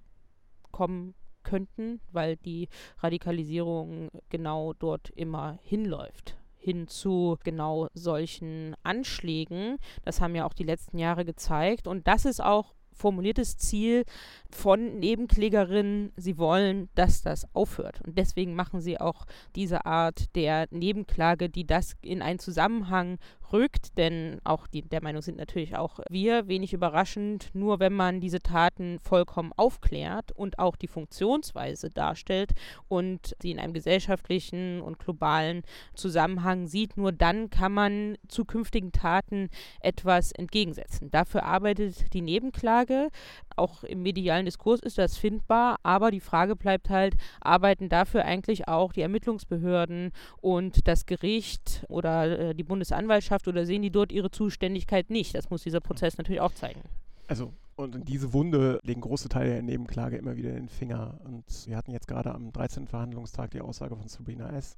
kommen 0.71 1.15
könnten, 1.43 2.01
weil 2.11 2.37
die 2.37 2.69
Radikalisierung 2.99 4.11
genau 4.29 4.73
dort 4.73 5.11
immer 5.11 5.59
hinläuft 5.63 6.37
hin 6.63 6.87
zu 6.87 7.39
genau 7.43 7.89
solchen 7.93 8.77
Anschlägen. 8.85 9.79
Das 10.05 10.21
haben 10.21 10.37
ja 10.37 10.47
auch 10.47 10.53
die 10.53 10.63
letzten 10.63 10.97
Jahre 10.97 11.25
gezeigt. 11.25 11.89
Und 11.89 12.07
das 12.07 12.25
ist 12.25 12.41
auch 12.41 12.73
formuliertes 12.93 13.57
Ziel 13.57 14.05
von 14.51 14.99
Nebenklägerinnen, 14.99 16.13
sie 16.17 16.39
wollen, 16.39 16.89
dass 16.95 17.23
das 17.23 17.47
aufhört. 17.55 18.01
Und 18.07 18.19
deswegen 18.19 18.55
machen 18.55 18.81
sie 18.81 19.01
auch 19.01 19.27
diese 19.55 19.87
Art 19.87 20.35
der 20.35 20.67
Nebenklage, 20.71 21.49
die 21.49 21.67
das 21.67 21.97
in 22.03 22.23
einen 22.23 22.39
Zusammenhang 22.39 23.19
rückt, 23.53 23.97
denn 23.99 24.41
auch 24.45 24.67
die, 24.67 24.83
der 24.83 25.03
Meinung 25.03 25.23
sind 25.23 25.39
natürlich 25.39 25.77
auch 25.77 26.01
wir, 26.09 26.49
wenig 26.49 26.73
überraschend, 26.73 27.51
nur 27.53 27.81
wenn 27.81 27.93
man 27.93 28.21
diese 28.21 28.41
Taten 28.41 28.99
vollkommen 29.01 29.53
aufklärt 29.57 30.33
und 30.33 30.59
auch 30.59 30.77
die 30.77 30.89
Funktionsweise 30.89 31.91
darstellt 31.91 32.53
und 32.89 33.37
sie 33.41 33.51
in 33.51 33.59
einem 33.59 33.73
gesellschaftlichen 33.73 34.81
und 34.81 34.99
globalen 34.99 35.63
Zusammenhang 35.95 36.67
sieht, 36.67 36.97
nur 36.97 37.13
dann 37.13 37.51
kann 37.51 37.73
man 37.73 38.17
zukünftigen 38.29 38.93
Taten 38.93 39.49
etwas 39.81 40.33
entgegensetzen. 40.33 41.11
Dafür 41.11 41.45
arbeitet 41.45 42.13
die 42.13 42.23
Nebenklage. 42.23 43.09
Auch 43.57 43.85
im 43.85 44.03
medialen 44.03 44.45
Diskurs 44.45 44.81
ist 44.81 44.99
das 44.99 45.17
findbar, 45.17 45.79
aber 45.83 46.11
die 46.11 46.21
Frage 46.21 46.57
bleibt 46.57 46.91
halt, 46.91 47.17
arbeiten 47.41 47.89
dafür 47.89 48.25
eigentlich 48.25 48.69
auch 48.69 48.93
die 48.93 49.03
Ermittlungsbehörden 49.03 50.13
und 50.41 50.87
das 50.89 51.07
Gericht 51.07 51.85
oder 51.89 52.39
äh, 52.39 52.55
die 52.55 52.65
Bundesanwaltschaft 52.65 53.49
oder 53.49 53.67
sehen 53.67 53.83
die 53.83 53.91
dort 53.91 54.13
ihre 54.13 54.31
Zuständigkeit 54.31 55.11
nicht? 55.11 55.35
Das 55.35 55.51
muss 55.51 55.63
dieser 55.63 55.81
Prozess 55.81 56.19
natürlich 56.19 56.41
auch 56.41 56.55
zeigen. 56.55 56.81
Also 57.29 57.53
und 57.75 57.95
in 57.97 58.05
diese 58.05 58.33
Wunde 58.33 58.81
legen 58.83 59.01
große 59.01 59.29
Teile 59.29 59.51
der 59.51 59.63
Nebenklage 59.63 60.17
immer 60.17 60.37
wieder 60.37 60.53
den 60.53 60.69
Finger. 60.69 61.19
Und 61.25 61.45
wir 61.67 61.77
hatten 61.77 61.91
jetzt 61.91 62.07
gerade 62.07 62.35
am 62.35 62.53
13. 62.53 62.87
Verhandlungstag 62.87 63.51
die 63.51 63.61
Aussage 63.61 63.97
von 63.97 64.09
Sabrina 64.09 64.51
S., 64.51 64.77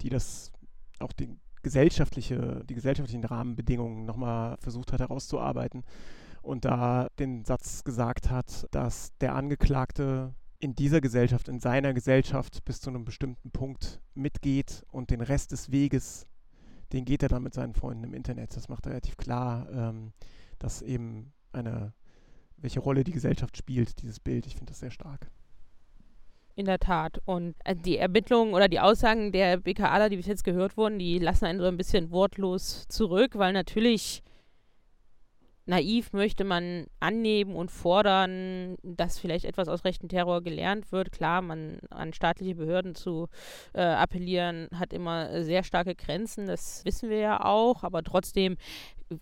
die 0.00 0.08
das 0.08 0.52
auch 1.00 1.12
die, 1.12 1.36
gesellschaftliche, 1.62 2.62
die 2.68 2.74
gesellschaftlichen 2.74 3.24
Rahmenbedingungen 3.24 4.04
nochmal 4.04 4.56
versucht 4.58 4.92
hat 4.92 5.00
herauszuarbeiten 5.00 5.82
und 6.46 6.64
da 6.64 7.08
den 7.18 7.44
Satz 7.44 7.84
gesagt 7.84 8.30
hat, 8.30 8.66
dass 8.70 9.16
der 9.18 9.34
Angeklagte 9.34 10.34
in 10.58 10.74
dieser 10.74 11.00
Gesellschaft, 11.00 11.48
in 11.48 11.60
seiner 11.60 11.92
Gesellschaft 11.92 12.64
bis 12.64 12.80
zu 12.80 12.88
einem 12.90 13.04
bestimmten 13.04 13.50
Punkt 13.50 14.00
mitgeht 14.14 14.84
und 14.90 15.10
den 15.10 15.20
Rest 15.20 15.52
des 15.52 15.70
Weges, 15.70 16.26
den 16.92 17.04
geht 17.04 17.22
er 17.22 17.28
dann 17.28 17.42
mit 17.42 17.52
seinen 17.52 17.74
Freunden 17.74 18.04
im 18.04 18.14
Internet. 18.14 18.56
Das 18.56 18.68
macht 18.68 18.86
relativ 18.86 19.16
klar, 19.16 19.68
ähm, 19.70 20.12
dass 20.58 20.82
eben 20.82 21.32
eine, 21.52 21.92
welche 22.56 22.80
Rolle 22.80 23.04
die 23.04 23.12
Gesellschaft 23.12 23.56
spielt, 23.56 24.00
dieses 24.00 24.20
Bild. 24.20 24.46
Ich 24.46 24.54
finde 24.54 24.70
das 24.70 24.80
sehr 24.80 24.90
stark. 24.90 25.30
In 26.54 26.64
der 26.64 26.78
Tat. 26.78 27.20
Und 27.26 27.54
äh, 27.64 27.76
die 27.76 27.98
Ermittlungen 27.98 28.54
oder 28.54 28.68
die 28.68 28.80
Aussagen 28.80 29.30
der 29.32 29.58
BKAler, 29.58 30.08
die 30.08 30.16
bis 30.16 30.26
jetzt 30.26 30.44
gehört 30.44 30.76
wurden, 30.76 30.98
die 30.98 31.18
lassen 31.18 31.44
einen 31.44 31.58
so 31.58 31.66
ein 31.66 31.76
bisschen 31.76 32.10
wortlos 32.12 32.86
zurück, 32.88 33.32
weil 33.34 33.52
natürlich 33.52 34.22
naiv 35.66 36.12
möchte 36.12 36.44
man 36.44 36.86
annehmen 37.00 37.54
und 37.54 37.70
fordern, 37.70 38.76
dass 38.82 39.18
vielleicht 39.18 39.44
etwas 39.44 39.68
aus 39.68 39.84
rechten 39.84 40.08
Terror 40.08 40.42
gelernt 40.42 40.92
wird. 40.92 41.12
Klar, 41.12 41.42
man 41.42 41.78
an 41.90 42.12
staatliche 42.12 42.54
Behörden 42.54 42.94
zu 42.94 43.28
äh, 43.74 43.82
appellieren 43.82 44.68
hat 44.74 44.92
immer 44.92 45.42
sehr 45.42 45.64
starke 45.64 45.94
Grenzen, 45.94 46.46
das 46.46 46.84
wissen 46.84 47.10
wir 47.10 47.18
ja 47.18 47.44
auch, 47.44 47.82
aber 47.82 48.02
trotzdem 48.02 48.56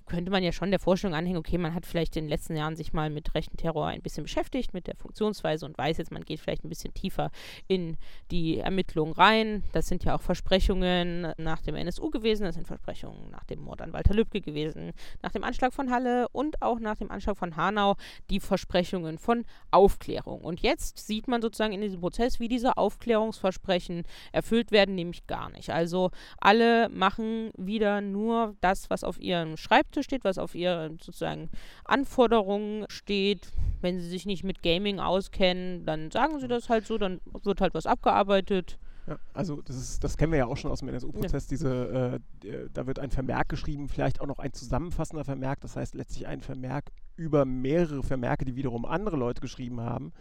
könnte 0.06 0.30
man 0.30 0.42
ja 0.42 0.52
schon 0.52 0.70
der 0.70 0.80
Vorstellung 0.80 1.14
anhängen, 1.14 1.36
okay, 1.36 1.58
man 1.58 1.74
hat 1.74 1.84
vielleicht 1.84 2.16
in 2.16 2.24
den 2.24 2.30
letzten 2.30 2.56
Jahren 2.56 2.74
sich 2.74 2.92
mal 2.92 3.10
mit 3.10 3.34
rechten 3.34 3.56
Terror 3.56 3.86
ein 3.88 4.00
bisschen 4.00 4.22
beschäftigt, 4.22 4.72
mit 4.72 4.86
der 4.86 4.96
Funktionsweise 4.96 5.66
und 5.66 5.76
weiß 5.76 5.98
jetzt, 5.98 6.10
man 6.10 6.24
geht 6.24 6.40
vielleicht 6.40 6.64
ein 6.64 6.70
bisschen 6.70 6.94
tiefer 6.94 7.30
in 7.68 7.98
die 8.30 8.58
Ermittlungen 8.58 9.12
rein. 9.12 9.62
Das 9.72 9.86
sind 9.86 10.04
ja 10.04 10.16
auch 10.16 10.22
Versprechungen 10.22 11.32
nach 11.36 11.60
dem 11.60 11.74
NSU 11.74 12.10
gewesen, 12.10 12.44
das 12.44 12.54
sind 12.54 12.66
Versprechungen 12.66 13.30
nach 13.30 13.44
dem 13.44 13.60
Mord 13.60 13.82
an 13.82 13.92
Walter 13.92 14.14
Lübcke 14.14 14.40
gewesen, 14.40 14.92
nach 15.22 15.32
dem 15.32 15.44
Anschlag 15.44 15.74
von 15.74 15.90
Halle 15.90 16.28
und 16.30 16.62
auch 16.62 16.78
nach 16.78 16.96
dem 16.96 17.10
Anschlag 17.10 17.36
von 17.36 17.56
Hanau 17.56 17.96
die 18.30 18.40
Versprechungen 18.40 19.18
von 19.18 19.44
Aufklärung. 19.70 20.40
Und 20.40 20.60
jetzt 20.60 20.98
sieht 21.06 21.28
man 21.28 21.42
sozusagen 21.42 21.74
in 21.74 21.82
diesem 21.82 22.00
Prozess, 22.00 22.40
wie 22.40 22.48
diese 22.48 22.78
Aufklärungsversprechen 22.78 24.04
erfüllt 24.32 24.72
werden, 24.72 24.94
nämlich 24.94 25.26
gar 25.26 25.50
nicht. 25.50 25.70
Also 25.70 26.10
alle 26.38 26.88
machen 26.88 27.50
wieder 27.58 28.00
nur 28.00 28.56
das, 28.62 28.88
was 28.88 29.04
auf 29.04 29.20
ihrem 29.20 29.58
Schreibtisch 29.58 29.73
Schreibtisch 29.74 30.04
steht, 30.04 30.24
was 30.24 30.38
auf 30.38 30.54
ihren 30.54 30.98
sozusagen 30.98 31.50
Anforderungen 31.84 32.84
steht. 32.88 33.52
Wenn 33.80 34.00
sie 34.00 34.08
sich 34.08 34.24
nicht 34.24 34.44
mit 34.44 34.62
Gaming 34.62 35.00
auskennen, 35.00 35.84
dann 35.84 36.10
sagen 36.12 36.38
sie 36.38 36.46
das 36.46 36.68
halt 36.68 36.86
so, 36.86 36.96
dann 36.96 37.20
wird 37.42 37.60
halt 37.60 37.74
was 37.74 37.86
abgearbeitet. 37.86 38.78
Ja, 39.06 39.18
also 39.34 39.60
das, 39.62 39.76
ist, 39.76 40.04
das 40.04 40.16
kennen 40.16 40.32
wir 40.32 40.38
ja 40.38 40.46
auch 40.46 40.56
schon 40.56 40.70
aus 40.70 40.78
dem 40.78 40.88
NSU-Prozess. 40.88 41.44
Ja. 41.44 41.48
Diese, 41.50 42.20
äh, 42.44 42.68
da 42.72 42.86
wird 42.86 43.00
ein 43.00 43.10
Vermerk 43.10 43.48
geschrieben, 43.48 43.88
vielleicht 43.88 44.20
auch 44.20 44.26
noch 44.26 44.38
ein 44.38 44.52
zusammenfassender 44.52 45.24
Vermerk. 45.24 45.60
Das 45.60 45.76
heißt 45.76 45.94
letztlich 45.94 46.26
ein 46.28 46.40
Vermerk 46.40 46.92
über 47.16 47.44
mehrere 47.44 48.02
Vermerke, 48.02 48.44
die 48.44 48.54
wiederum 48.54 48.84
andere 48.84 49.16
Leute 49.16 49.40
geschrieben 49.40 49.80
haben. 49.80 50.12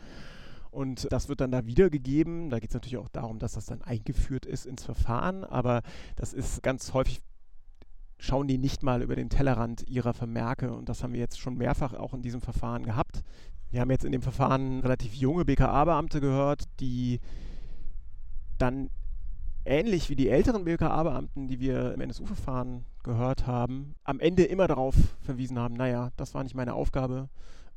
Und 0.72 1.08
das 1.12 1.30
wird 1.30 1.42
dann 1.42 1.52
da 1.52 1.68
wiedergegeben. 1.68 2.50
Da 2.50 2.58
geht 2.58 2.72
es 2.72 2.74
natürlich 2.74 2.98
auch 2.98 3.10
darum, 3.10 3.38
dass 3.38 3.54
das 3.54 3.68
dann 3.68 3.84
eingeführt 3.84 4.48
ist 4.48 4.66
ins 4.66 4.84
Verfahren. 4.84 5.44
Aber 5.44 5.84
das 6.16 6.34
ist 6.34 6.64
ganz 6.64 6.94
häufig 6.94 7.22
schauen 8.24 8.48
die 8.48 8.58
nicht 8.58 8.84
mal 8.84 9.02
über 9.02 9.18
den 9.18 9.30
Tellerrand 9.30 9.86
ihrer 9.90 10.14
Vermerke. 10.14 10.72
Und 10.72 10.88
das 10.88 11.04
haben 11.04 11.12
wir 11.12 11.20
jetzt 11.20 11.42
schon 11.42 11.58
mehrfach 11.58 11.94
auch 11.94 12.14
in 12.14 12.22
diesem 12.22 12.40
Verfahren 12.40 12.86
gehabt. 12.86 13.22
Wir 13.70 13.82
haben 13.82 13.92
jetzt 13.92 14.06
in 14.06 14.14
dem 14.14 14.22
Verfahren 14.22 14.80
relativ 14.80 15.14
junge 15.14 15.44
BKA-Beamte 15.44 16.22
gehört, 16.22 16.64
die 16.80 17.20
dann 18.58 18.90
ähnlich 19.66 20.10
wie 20.10 20.16
die 20.16 20.30
älteren 20.30 20.64
BKA-Beamten, 20.64 21.50
die 21.50 21.60
wir 21.60 21.94
im 21.94 22.00
NSU-Verfahren 22.00 22.86
gehört 23.04 23.46
haben, 23.46 23.94
am 24.06 24.22
Ende 24.22 24.46
immer 24.46 24.68
darauf 24.68 24.96
verwiesen 25.20 25.60
haben, 25.60 25.74
naja, 25.74 26.12
das 26.16 26.34
war 26.34 26.44
nicht 26.44 26.56
meine 26.56 26.76
Aufgabe, 26.76 27.28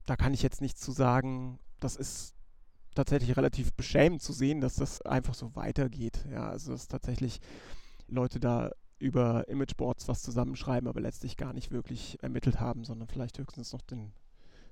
da 0.05 0.15
kann 0.15 0.33
ich 0.33 0.43
jetzt 0.43 0.61
nichts 0.61 0.81
zu 0.81 0.93
sagen. 0.93 1.59
Das 1.81 1.97
ist 1.97 2.35
tatsächlich 2.95 3.37
relativ 3.37 3.73
beschämend 3.73 4.23
zu 4.23 4.33
sehen, 4.33 4.61
dass 4.61 4.77
das 4.77 5.03
einfach 5.03 5.35
so 5.35 5.57
weitergeht. 5.57 6.25
Ja, 6.31 6.49
also 6.49 6.71
dass 6.71 6.87
tatsächlich 6.87 7.41
Leute 8.07 8.39
da 8.39 8.71
über 8.99 9.49
Imageboards 9.49 10.09
was 10.09 10.23
zusammenschreiben, 10.23 10.89
aber 10.89 11.01
letztlich 11.01 11.37
gar 11.37 11.53
nicht 11.53 11.71
wirklich 11.71 12.23
ermittelt 12.23 12.61
haben, 12.61 12.85
sondern 12.85 13.09
vielleicht 13.09 13.39
höchstens 13.39 13.73
noch 13.73 13.83
den 13.83 14.13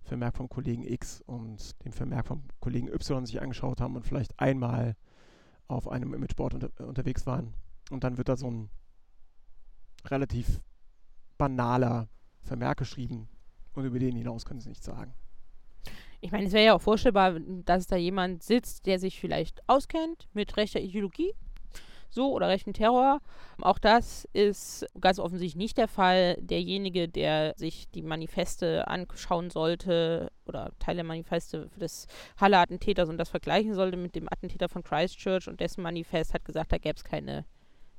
Vermerk 0.03 0.37
vom 0.37 0.49
Kollegen 0.49 0.85
X 0.85 1.23
und 1.27 1.83
den 1.85 1.93
Vermerk 1.93 2.27
vom 2.27 2.43
Kollegen 2.61 2.89
Y 2.89 3.27
sich 3.27 3.41
angeschaut 3.41 3.81
haben 3.81 3.97
und 3.97 4.07
vielleicht 4.07 4.39
einmal 4.39 4.97
auf 5.67 5.89
einem 5.89 6.15
Imageboard 6.15 6.55
unter, 6.55 6.87
unterwegs 6.87 7.27
waren. 7.27 7.55
Und 7.91 8.05
dann 8.05 8.19
wird 8.19 8.29
da 8.29 8.37
so 8.37 8.51
ein 8.51 8.71
relativ 10.07 10.61
banaler 11.39 12.09
Vermerk 12.43 12.79
geschrieben 12.79 13.29
und 13.73 13.85
über 13.85 13.99
den 13.99 14.17
hinaus 14.17 14.45
können 14.45 14.61
sie 14.61 14.69
nichts 14.69 14.85
sagen. 14.85 15.15
Ich 16.21 16.33
meine, 16.33 16.47
es 16.47 16.53
wäre 16.53 16.65
ja 16.65 16.75
auch 16.75 16.81
vorstellbar, 16.81 17.39
dass 17.41 17.87
da 17.87 17.97
jemand 17.97 18.43
sitzt, 18.43 18.87
der 18.87 18.99
sich 18.99 19.21
vielleicht 19.21 19.67
auskennt 19.69 20.29
mit 20.33 20.57
rechter 20.57 20.81
Ideologie 20.81 21.35
so 22.15 22.33
oder 22.33 22.49
rechten 22.49 22.73
Terror. 22.73 23.21
Auch 23.61 23.79
das 23.79 24.27
ist 24.33 24.87
ganz 25.01 25.19
offensichtlich 25.19 25.57
nicht 25.57 25.77
der 25.77 25.89
Fall. 25.89 26.37
Derjenige, 26.41 27.09
der 27.09 27.55
sich 27.57 27.89
die 27.91 28.03
Manifeste 28.03 28.89
anschauen 28.89 29.51
sollte 29.51 30.31
oder 30.47 30.73
Teile 30.79 30.97
der 30.97 31.05
Manifeste 31.05 31.71
des 31.77 32.07
Halle-Attentäters 32.41 33.09
und 33.09 33.19
das 33.19 33.29
vergleichen 33.29 33.75
sollte 33.75 33.97
mit 33.97 34.15
dem 34.15 34.29
Attentäter 34.31 34.69
von 34.69 34.83
Christchurch 34.83 35.49
und 35.49 35.61
dessen 35.61 35.83
Manifest 35.83 36.35
hat 36.35 36.45
gesagt, 36.45 36.73
da 36.73 36.79
gäbe 36.79 36.97
es 36.97 37.05
keine 37.05 37.45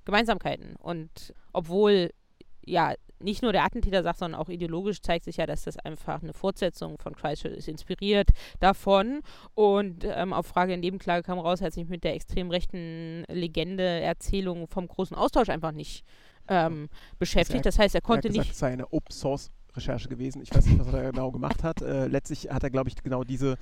Gemeinsamkeiten. 0.06 0.76
Und 0.78 1.34
obwohl 1.54 2.12
ja 2.66 2.94
nicht 3.20 3.42
nur 3.42 3.52
der 3.52 3.64
Attentäter 3.64 4.04
sagt, 4.04 4.20
sondern 4.20 4.40
auch 4.40 4.50
ideologisch 4.50 5.02
zeigt 5.02 5.26
sich 5.26 5.38
ja, 5.38 5.46
dass 5.46 5.64
das 5.64 5.78
einfach 5.78 6.22
eine 6.22 6.34
Fortsetzung 6.34 6.98
von 6.98 7.16
Christchurch 7.16 7.56
ist, 7.56 7.68
inspiriert 7.68 8.30
davon. 8.60 9.22
Und 9.54 10.04
ähm, 10.06 10.34
auf 10.34 10.46
Frage 10.46 10.74
in 10.74 10.80
Nebenklage 10.80 11.24
kam 11.24 11.40
raus, 11.40 11.62
er 11.62 11.68
hat 11.68 11.74
sich 11.74 11.88
mit 11.88 12.04
der 12.04 12.14
extrem 12.14 12.50
rechten 12.50 13.24
Legende, 13.30 13.84
Erzählung 13.84 14.68
vom 14.68 14.88
großen 14.88 15.16
Austausch 15.16 15.50
einfach 15.50 15.72
nicht 15.72 16.04
ähm, 16.48 16.90
beschäftigt. 17.20 17.66
Das 17.66 17.80
heißt, 17.80 17.96
er 17.96 18.02
konnte 18.02 18.28
er 18.28 18.32
gesagt, 18.32 18.48
nicht. 18.48 18.54
Es 18.54 18.60
sei 18.60 18.74
eine 18.74 18.92
Open 18.92 19.12
Source 19.12 19.52
Recherche 19.76 20.08
gewesen. 20.08 20.42
Ich 20.42 20.54
weiß 20.54 20.66
nicht, 20.66 20.80
was 20.80 20.94
er 20.94 21.12
genau 21.12 21.32
gemacht 21.32 21.64
hat. 21.64 21.82
Äh, 21.82 22.08
letztlich 22.08 22.50
hat 22.50 22.64
er, 22.64 22.70
glaube 22.70 22.90
ich, 22.90 22.96
genau 23.04 23.24
diese 23.24 23.58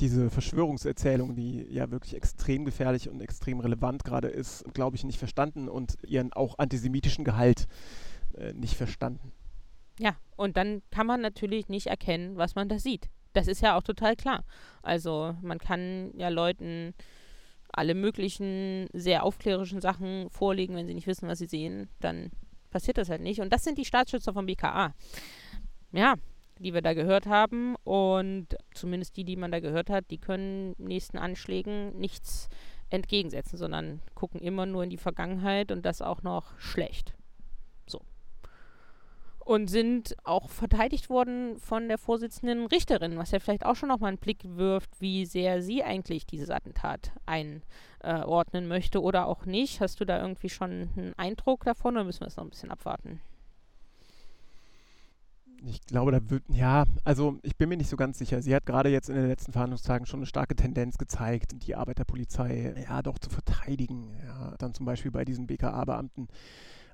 diese 0.00 0.30
Verschwörungserzählung, 0.30 1.34
die 1.34 1.66
ja 1.70 1.90
wirklich 1.90 2.14
extrem 2.14 2.64
gefährlich 2.64 3.08
und 3.08 3.20
extrem 3.20 3.60
relevant 3.60 4.02
gerade 4.02 4.28
ist, 4.28 4.64
glaube 4.72 4.96
ich, 4.96 5.04
nicht 5.04 5.18
verstanden 5.18 5.68
und 5.68 5.98
ihren 6.06 6.32
auch 6.32 6.58
antisemitischen 6.58 7.24
Gehalt 7.24 7.66
äh, 8.40 8.52
nicht 8.54 8.74
verstanden. 8.74 9.32
Ja, 9.98 10.16
und 10.36 10.56
dann 10.56 10.82
kann 10.90 11.06
man 11.06 11.20
natürlich 11.20 11.68
nicht 11.68 11.88
erkennen, 11.88 12.36
was 12.38 12.54
man 12.54 12.68
da 12.68 12.78
sieht. 12.78 13.10
Das 13.34 13.46
ist 13.46 13.60
ja 13.60 13.76
auch 13.76 13.82
total 13.82 14.16
klar. 14.16 14.44
Also 14.82 15.36
man 15.42 15.58
kann 15.58 16.10
ja 16.16 16.30
Leuten 16.30 16.94
alle 17.70 17.94
möglichen 17.94 18.88
sehr 18.92 19.22
aufklärischen 19.22 19.80
Sachen 19.80 20.30
vorlegen, 20.30 20.74
wenn 20.74 20.86
sie 20.86 20.94
nicht 20.94 21.06
wissen, 21.06 21.28
was 21.28 21.38
sie 21.38 21.46
sehen, 21.46 21.88
dann 22.00 22.30
passiert 22.70 22.98
das 22.98 23.10
halt 23.10 23.20
nicht. 23.20 23.40
Und 23.40 23.52
das 23.52 23.62
sind 23.62 23.78
die 23.78 23.84
Staatsschützer 23.84 24.32
vom 24.32 24.46
BKA. 24.46 24.94
Ja, 25.92 26.14
die 26.58 26.74
wir 26.74 26.82
da 26.82 26.94
gehört 26.94 27.26
haben. 27.26 27.76
Und 27.84 28.56
zumindest 28.74 29.16
die, 29.16 29.24
die 29.24 29.36
man 29.36 29.52
da 29.52 29.60
gehört 29.60 29.90
hat, 29.90 30.10
die 30.10 30.18
können 30.18 30.74
nächsten 30.78 31.18
Anschlägen 31.18 31.96
nichts 31.98 32.48
entgegensetzen, 32.88 33.58
sondern 33.58 34.00
gucken 34.14 34.40
immer 34.40 34.66
nur 34.66 34.82
in 34.82 34.90
die 34.90 34.96
Vergangenheit 34.96 35.70
und 35.70 35.84
das 35.84 36.02
auch 36.02 36.22
noch 36.22 36.58
schlecht 36.58 37.14
und 39.50 39.68
sind 39.68 40.14
auch 40.22 40.48
verteidigt 40.48 41.10
worden 41.10 41.58
von 41.58 41.88
der 41.88 41.98
Vorsitzenden 41.98 42.66
Richterin, 42.66 43.18
was 43.18 43.32
ja 43.32 43.40
vielleicht 43.40 43.66
auch 43.66 43.74
schon 43.74 43.88
nochmal 43.88 44.10
einen 44.10 44.18
Blick 44.18 44.44
wirft, 44.44 45.00
wie 45.00 45.26
sehr 45.26 45.60
sie 45.60 45.82
eigentlich 45.82 46.24
dieses 46.24 46.50
Attentat 46.50 47.10
einordnen 47.26 48.68
möchte 48.68 49.02
oder 49.02 49.26
auch 49.26 49.46
nicht. 49.46 49.80
Hast 49.80 49.98
du 49.98 50.04
da 50.04 50.20
irgendwie 50.20 50.50
schon 50.50 50.90
einen 50.96 51.14
Eindruck 51.16 51.64
davon 51.64 51.96
oder 51.96 52.04
müssen 52.04 52.20
wir 52.20 52.28
es 52.28 52.36
noch 52.36 52.44
ein 52.44 52.50
bisschen 52.50 52.70
abwarten? 52.70 53.20
Ich 55.66 55.84
glaube, 55.84 56.12
da 56.12 56.30
wird, 56.30 56.44
ja, 56.48 56.84
also 57.02 57.40
ich 57.42 57.56
bin 57.56 57.70
mir 57.70 57.76
nicht 57.76 57.90
so 57.90 57.96
ganz 57.96 58.18
sicher. 58.20 58.42
Sie 58.42 58.54
hat 58.54 58.66
gerade 58.66 58.88
jetzt 58.88 59.08
in 59.08 59.16
den 59.16 59.26
letzten 59.26 59.50
Verhandlungstagen 59.50 60.06
schon 60.06 60.20
eine 60.20 60.26
starke 60.26 60.54
Tendenz 60.54 60.96
gezeigt, 60.96 61.54
die 61.66 61.74
Arbeit 61.74 61.98
der 61.98 62.04
Polizei 62.04 62.72
ja 62.88 63.02
doch 63.02 63.18
zu 63.18 63.30
verteidigen. 63.30 64.16
Ja, 64.24 64.54
dann 64.58 64.74
zum 64.74 64.86
Beispiel 64.86 65.10
bei 65.10 65.24
diesen 65.24 65.48
BKA-Beamten 65.48 66.28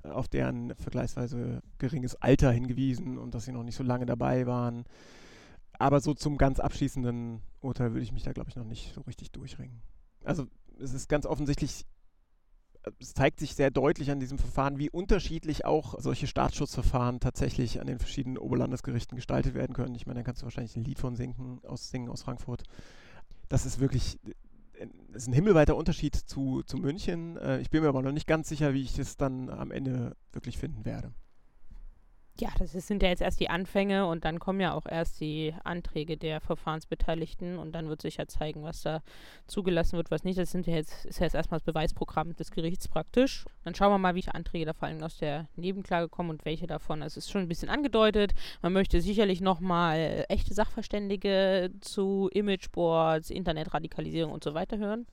auf 0.03 0.27
deren 0.27 0.75
vergleichsweise 0.75 1.61
geringes 1.77 2.15
Alter 2.15 2.51
hingewiesen 2.51 3.17
und 3.17 3.33
dass 3.35 3.45
sie 3.45 3.51
noch 3.51 3.63
nicht 3.63 3.75
so 3.75 3.83
lange 3.83 4.05
dabei 4.05 4.45
waren. 4.45 4.85
Aber 5.79 5.99
so 5.99 6.13
zum 6.13 6.37
ganz 6.37 6.59
abschließenden 6.59 7.41
Urteil 7.61 7.91
würde 7.91 8.03
ich 8.03 8.11
mich 8.11 8.23
da, 8.23 8.31
glaube 8.31 8.49
ich, 8.49 8.55
noch 8.55 8.65
nicht 8.65 8.93
so 8.93 9.01
richtig 9.01 9.31
durchringen. 9.31 9.81
Also 10.23 10.47
es 10.79 10.93
ist 10.93 11.07
ganz 11.07 11.25
offensichtlich, 11.25 11.85
es 12.99 13.13
zeigt 13.13 13.39
sich 13.39 13.53
sehr 13.55 13.69
deutlich 13.69 14.09
an 14.11 14.19
diesem 14.19 14.37
Verfahren, 14.37 14.79
wie 14.79 14.89
unterschiedlich 14.89 15.65
auch 15.65 15.95
solche 15.99 16.27
Staatsschutzverfahren 16.27 17.19
tatsächlich 17.19 17.79
an 17.79 17.87
den 17.87 17.99
verschiedenen 17.99 18.37
Oberlandesgerichten 18.37 19.15
gestaltet 19.15 19.53
werden 19.53 19.73
können. 19.73 19.95
Ich 19.95 20.07
meine, 20.07 20.21
da 20.21 20.23
kannst 20.23 20.41
du 20.41 20.45
wahrscheinlich 20.45 20.75
ein 20.75 20.83
Lied 20.83 20.99
von 20.99 21.15
singen 21.15 21.59
aus, 21.63 21.89
singen 21.89 22.09
aus 22.09 22.23
Frankfurt. 22.23 22.63
Das 23.49 23.65
ist 23.65 23.79
wirklich 23.79 24.19
ist 25.13 25.27
ein 25.27 25.33
himmelweiter 25.33 25.75
Unterschied 25.75 26.15
zu, 26.15 26.63
zu 26.63 26.77
München. 26.77 27.37
Äh, 27.37 27.59
ich 27.59 27.69
bin 27.69 27.81
mir 27.81 27.89
aber 27.89 28.01
noch 28.01 28.11
nicht 28.11 28.27
ganz 28.27 28.49
sicher, 28.49 28.73
wie 28.73 28.81
ich 28.81 28.95
das 28.95 29.17
dann 29.17 29.49
am 29.49 29.71
Ende 29.71 30.15
wirklich 30.31 30.57
finden 30.57 30.85
werde. 30.85 31.13
Ja, 32.39 32.49
das 32.59 32.73
sind 32.73 33.01
ja 33.01 33.09
jetzt 33.09 33.23
erst 33.23 33.39
die 33.39 33.49
Anfänge 33.49 34.05
und 34.05 34.23
dann 34.23 34.37
kommen 34.37 34.59
ja 34.59 34.73
auch 34.73 34.85
erst 34.85 35.19
die 35.21 35.55
Anträge 35.63 36.17
der 36.17 36.39
Verfahrensbeteiligten 36.39 37.57
und 37.57 37.71
dann 37.71 37.89
wird 37.89 38.03
sich 38.03 38.17
ja 38.17 38.27
zeigen, 38.27 38.61
was 38.61 38.83
da 38.83 39.01
zugelassen 39.47 39.97
wird, 39.97 40.11
was 40.11 40.23
nicht. 40.23 40.37
Das 40.37 40.51
sind 40.51 40.67
ja 40.67 40.75
jetzt, 40.75 41.05
ist 41.05 41.19
ja 41.19 41.25
jetzt 41.25 41.33
erstmal 41.33 41.59
das 41.59 41.65
Beweisprogramm 41.65 42.35
des 42.35 42.51
Gerichts 42.51 42.87
praktisch. 42.87 43.45
Dann 43.63 43.73
schauen 43.73 43.91
wir 43.91 43.97
mal, 43.97 44.13
welche 44.13 44.35
Anträge 44.35 44.65
da 44.65 44.73
vor 44.73 44.87
allem 44.87 45.01
aus 45.01 45.17
der 45.17 45.47
Nebenklage 45.55 46.09
kommen 46.09 46.29
und 46.29 46.45
welche 46.45 46.67
davon. 46.67 47.01
Also 47.01 47.17
es 47.17 47.25
ist 47.25 47.31
schon 47.31 47.41
ein 47.41 47.47
bisschen 47.47 47.69
angedeutet. 47.69 48.35
Man 48.61 48.71
möchte 48.71 49.01
sicherlich 49.01 49.41
nochmal 49.41 50.25
echte 50.29 50.53
Sachverständige 50.53 51.71
zu 51.81 52.29
Imageboards, 52.33 53.31
Internetradikalisierung 53.31 54.31
und 54.31 54.43
so 54.43 54.53
weiter 54.53 54.77
hören. 54.77 55.07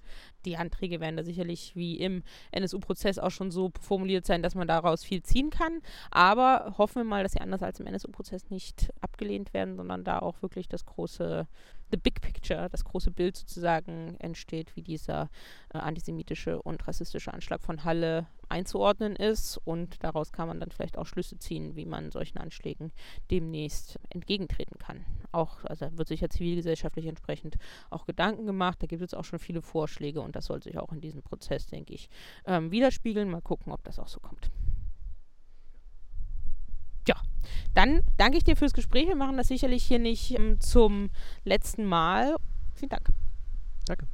Die 0.44 0.58
Anträge 0.58 1.00
werden 1.00 1.16
da 1.16 1.24
sicherlich 1.24 1.74
wie 1.74 1.96
im 1.96 2.22
NSU-Prozess 2.52 3.18
auch 3.18 3.30
schon 3.30 3.50
so 3.50 3.72
formuliert 3.80 4.26
sein, 4.26 4.42
dass 4.42 4.54
man 4.54 4.68
daraus 4.68 5.02
viel 5.02 5.22
ziehen 5.22 5.48
kann. 5.48 5.80
Aber 6.10 6.74
hoffen 6.76 6.96
wir 6.96 7.13
mal, 7.14 7.22
dass 7.22 7.32
sie 7.32 7.40
anders 7.40 7.62
als 7.62 7.78
im 7.78 7.86
NSU-Prozess 7.86 8.50
nicht 8.50 8.92
abgelehnt 9.00 9.54
werden, 9.54 9.76
sondern 9.76 10.02
da 10.02 10.18
auch 10.18 10.42
wirklich 10.42 10.68
das 10.68 10.84
große, 10.84 11.46
the 11.92 11.96
big 11.96 12.20
picture, 12.20 12.68
das 12.68 12.84
große 12.84 13.12
Bild 13.12 13.36
sozusagen 13.36 14.16
entsteht, 14.18 14.74
wie 14.74 14.82
dieser 14.82 15.30
äh, 15.72 15.78
antisemitische 15.78 16.60
und 16.60 16.86
rassistische 16.88 17.32
Anschlag 17.32 17.62
von 17.62 17.84
Halle 17.84 18.26
einzuordnen 18.48 19.14
ist. 19.14 19.58
Und 19.64 20.02
daraus 20.02 20.32
kann 20.32 20.48
man 20.48 20.58
dann 20.58 20.72
vielleicht 20.72 20.98
auch 20.98 21.06
Schlüsse 21.06 21.38
ziehen, 21.38 21.76
wie 21.76 21.86
man 21.86 22.10
solchen 22.10 22.38
Anschlägen 22.38 22.90
demnächst 23.30 24.00
entgegentreten 24.10 24.78
kann. 24.78 25.04
Auch, 25.30 25.64
also 25.64 25.86
wird 25.96 26.08
sich 26.08 26.20
ja 26.20 26.28
zivilgesellschaftlich 26.28 27.06
entsprechend 27.06 27.58
auch 27.90 28.06
Gedanken 28.06 28.44
gemacht. 28.44 28.82
Da 28.82 28.88
gibt 28.88 29.02
es 29.02 29.14
auch 29.14 29.24
schon 29.24 29.38
viele 29.38 29.62
Vorschläge 29.62 30.20
und 30.20 30.34
das 30.34 30.46
soll 30.46 30.62
sich 30.62 30.78
auch 30.78 30.92
in 30.92 31.00
diesem 31.00 31.22
Prozess, 31.22 31.68
denke 31.68 31.94
ich, 31.94 32.08
ähm, 32.44 32.72
widerspiegeln. 32.72 33.30
Mal 33.30 33.40
gucken, 33.40 33.72
ob 33.72 33.84
das 33.84 34.00
auch 34.00 34.08
so 34.08 34.18
kommt. 34.18 34.50
Ja, 37.07 37.16
dann 37.74 38.02
danke 38.16 38.38
ich 38.38 38.44
dir 38.44 38.57
fürs 38.57 38.72
Gespräch. 38.72 39.09
Wir 39.09 39.16
machen 39.16 39.36
das 39.36 39.48
sicherlich 39.48 39.84
hier 39.84 39.98
nicht 39.98 40.32
ähm, 40.32 40.61
zum 40.61 41.11
letzten 41.44 41.84
Mal. 41.84 42.36
Vielen 42.74 42.90
Dank. 42.90 43.09
Danke. 43.86 44.07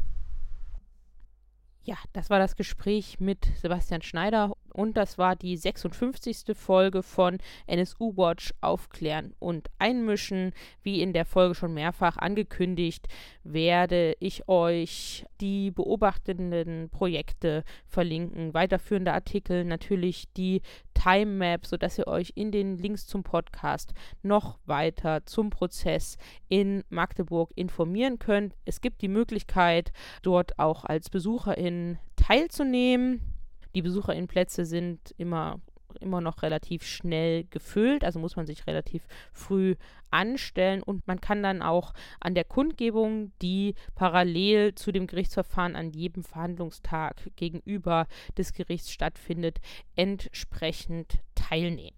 Ja, 1.83 1.97
das 2.13 2.31
war 2.31 2.39
das 2.39 2.57
Gespräch 2.57 3.21
mit 3.21 3.47
Sebastian 3.61 4.03
Schneider 4.03 4.53
und 4.73 4.97
das 4.97 5.19
war 5.19 5.37
die 5.37 5.57
56. 5.57 6.57
Folge 6.57 7.03
von 7.03 7.39
NSU 7.67 8.17
Watch 8.17 8.53
Aufklären 8.61 9.35
und 9.39 9.69
Einmischen. 9.79 10.53
Wie 10.83 11.03
in 11.03 11.13
der 11.13 11.25
Folge 11.25 11.55
schon 11.55 11.75
mehrfach 11.75 12.17
angekündigt, 12.17 13.09
werde 13.45 14.17
ich 14.21 14.49
euch 14.49 15.25
die 15.41 15.71
beobachtenden 15.71 16.91
Projekte 16.91 17.65
verlinken, 17.87 18.55
weiterführende 18.55 19.13
Artikel, 19.13 19.65
natürlich 19.65 20.33
die 20.37 20.63
Time 20.95 21.33
Map, 21.33 21.67
sodass 21.67 21.99
ihr 21.99 22.07
euch 22.07 22.33
in 22.35 22.53
den 22.53 22.77
Links 22.77 23.07
zum 23.07 23.23
Podcast 23.23 23.95
noch 24.23 24.59
weiter 24.67 25.25
zum 25.25 25.49
Prozess 25.51 26.19
in 26.49 26.85
Magdeburg 26.91 27.51
informieren 27.55 28.19
könnt. 28.19 28.55
Es 28.67 28.81
gibt 28.81 29.01
die 29.01 29.09
Möglichkeit, 29.09 29.93
dort 30.23 30.59
auch 30.59 30.85
als 30.85 31.09
Besucherin 31.09 31.99
teilzunehmen. 32.17 33.30
Die 33.75 33.83
Besucherinnenplätze 33.83 34.65
sind 34.65 35.15
immer 35.17 35.61
immer 35.99 36.21
noch 36.21 36.43
relativ 36.43 36.85
schnell 36.85 37.45
gefüllt, 37.45 38.05
also 38.05 38.19
muss 38.21 38.37
man 38.37 38.47
sich 38.47 38.67
relativ 38.67 39.07
früh 39.33 39.75
anstellen 40.11 40.83
und 40.83 41.07
man 41.07 41.21
kann 41.21 41.43
dann 41.43 41.63
auch 41.63 41.93
an 42.21 42.35
der 42.35 42.45
Kundgebung, 42.45 43.33
die 43.43 43.75
parallel 43.95 44.75
zu 44.75 44.93
dem 44.93 45.07
Gerichtsverfahren 45.07 45.77
an 45.77 45.91
jedem 45.91 46.25
Verhandlungstag 46.25 47.31
gegenüber 47.37 48.07
des 48.37 48.53
Gerichts 48.53 48.93
stattfindet, 48.93 49.61
entsprechend 49.97 51.21
teilnehmen. 51.35 51.97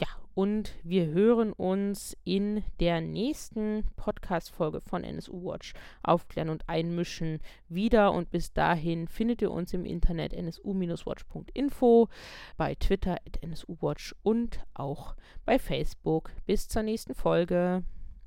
Ja, 0.00 0.06
und 0.34 0.72
wir 0.82 1.08
hören 1.08 1.52
uns 1.52 2.16
in 2.24 2.64
der 2.78 3.02
nächsten 3.02 3.84
Podcast-Folge 3.96 4.80
von 4.80 5.04
NSU 5.04 5.44
Watch 5.44 5.74
aufklären 6.02 6.48
und 6.48 6.66
einmischen 6.70 7.40
wieder. 7.68 8.12
Und 8.12 8.30
bis 8.30 8.54
dahin 8.54 9.08
findet 9.08 9.42
ihr 9.42 9.50
uns 9.50 9.74
im 9.74 9.84
Internet 9.84 10.32
nsu-watch.info, 10.32 12.08
bei 12.56 12.74
Twitter 12.76 13.18
at 13.26 13.42
nsuwatch 13.46 14.14
und 14.22 14.60
auch 14.72 15.16
bei 15.44 15.58
Facebook. 15.58 16.30
Bis 16.46 16.66
zur 16.66 16.82
nächsten 16.84 17.14
Folge. 17.14 17.82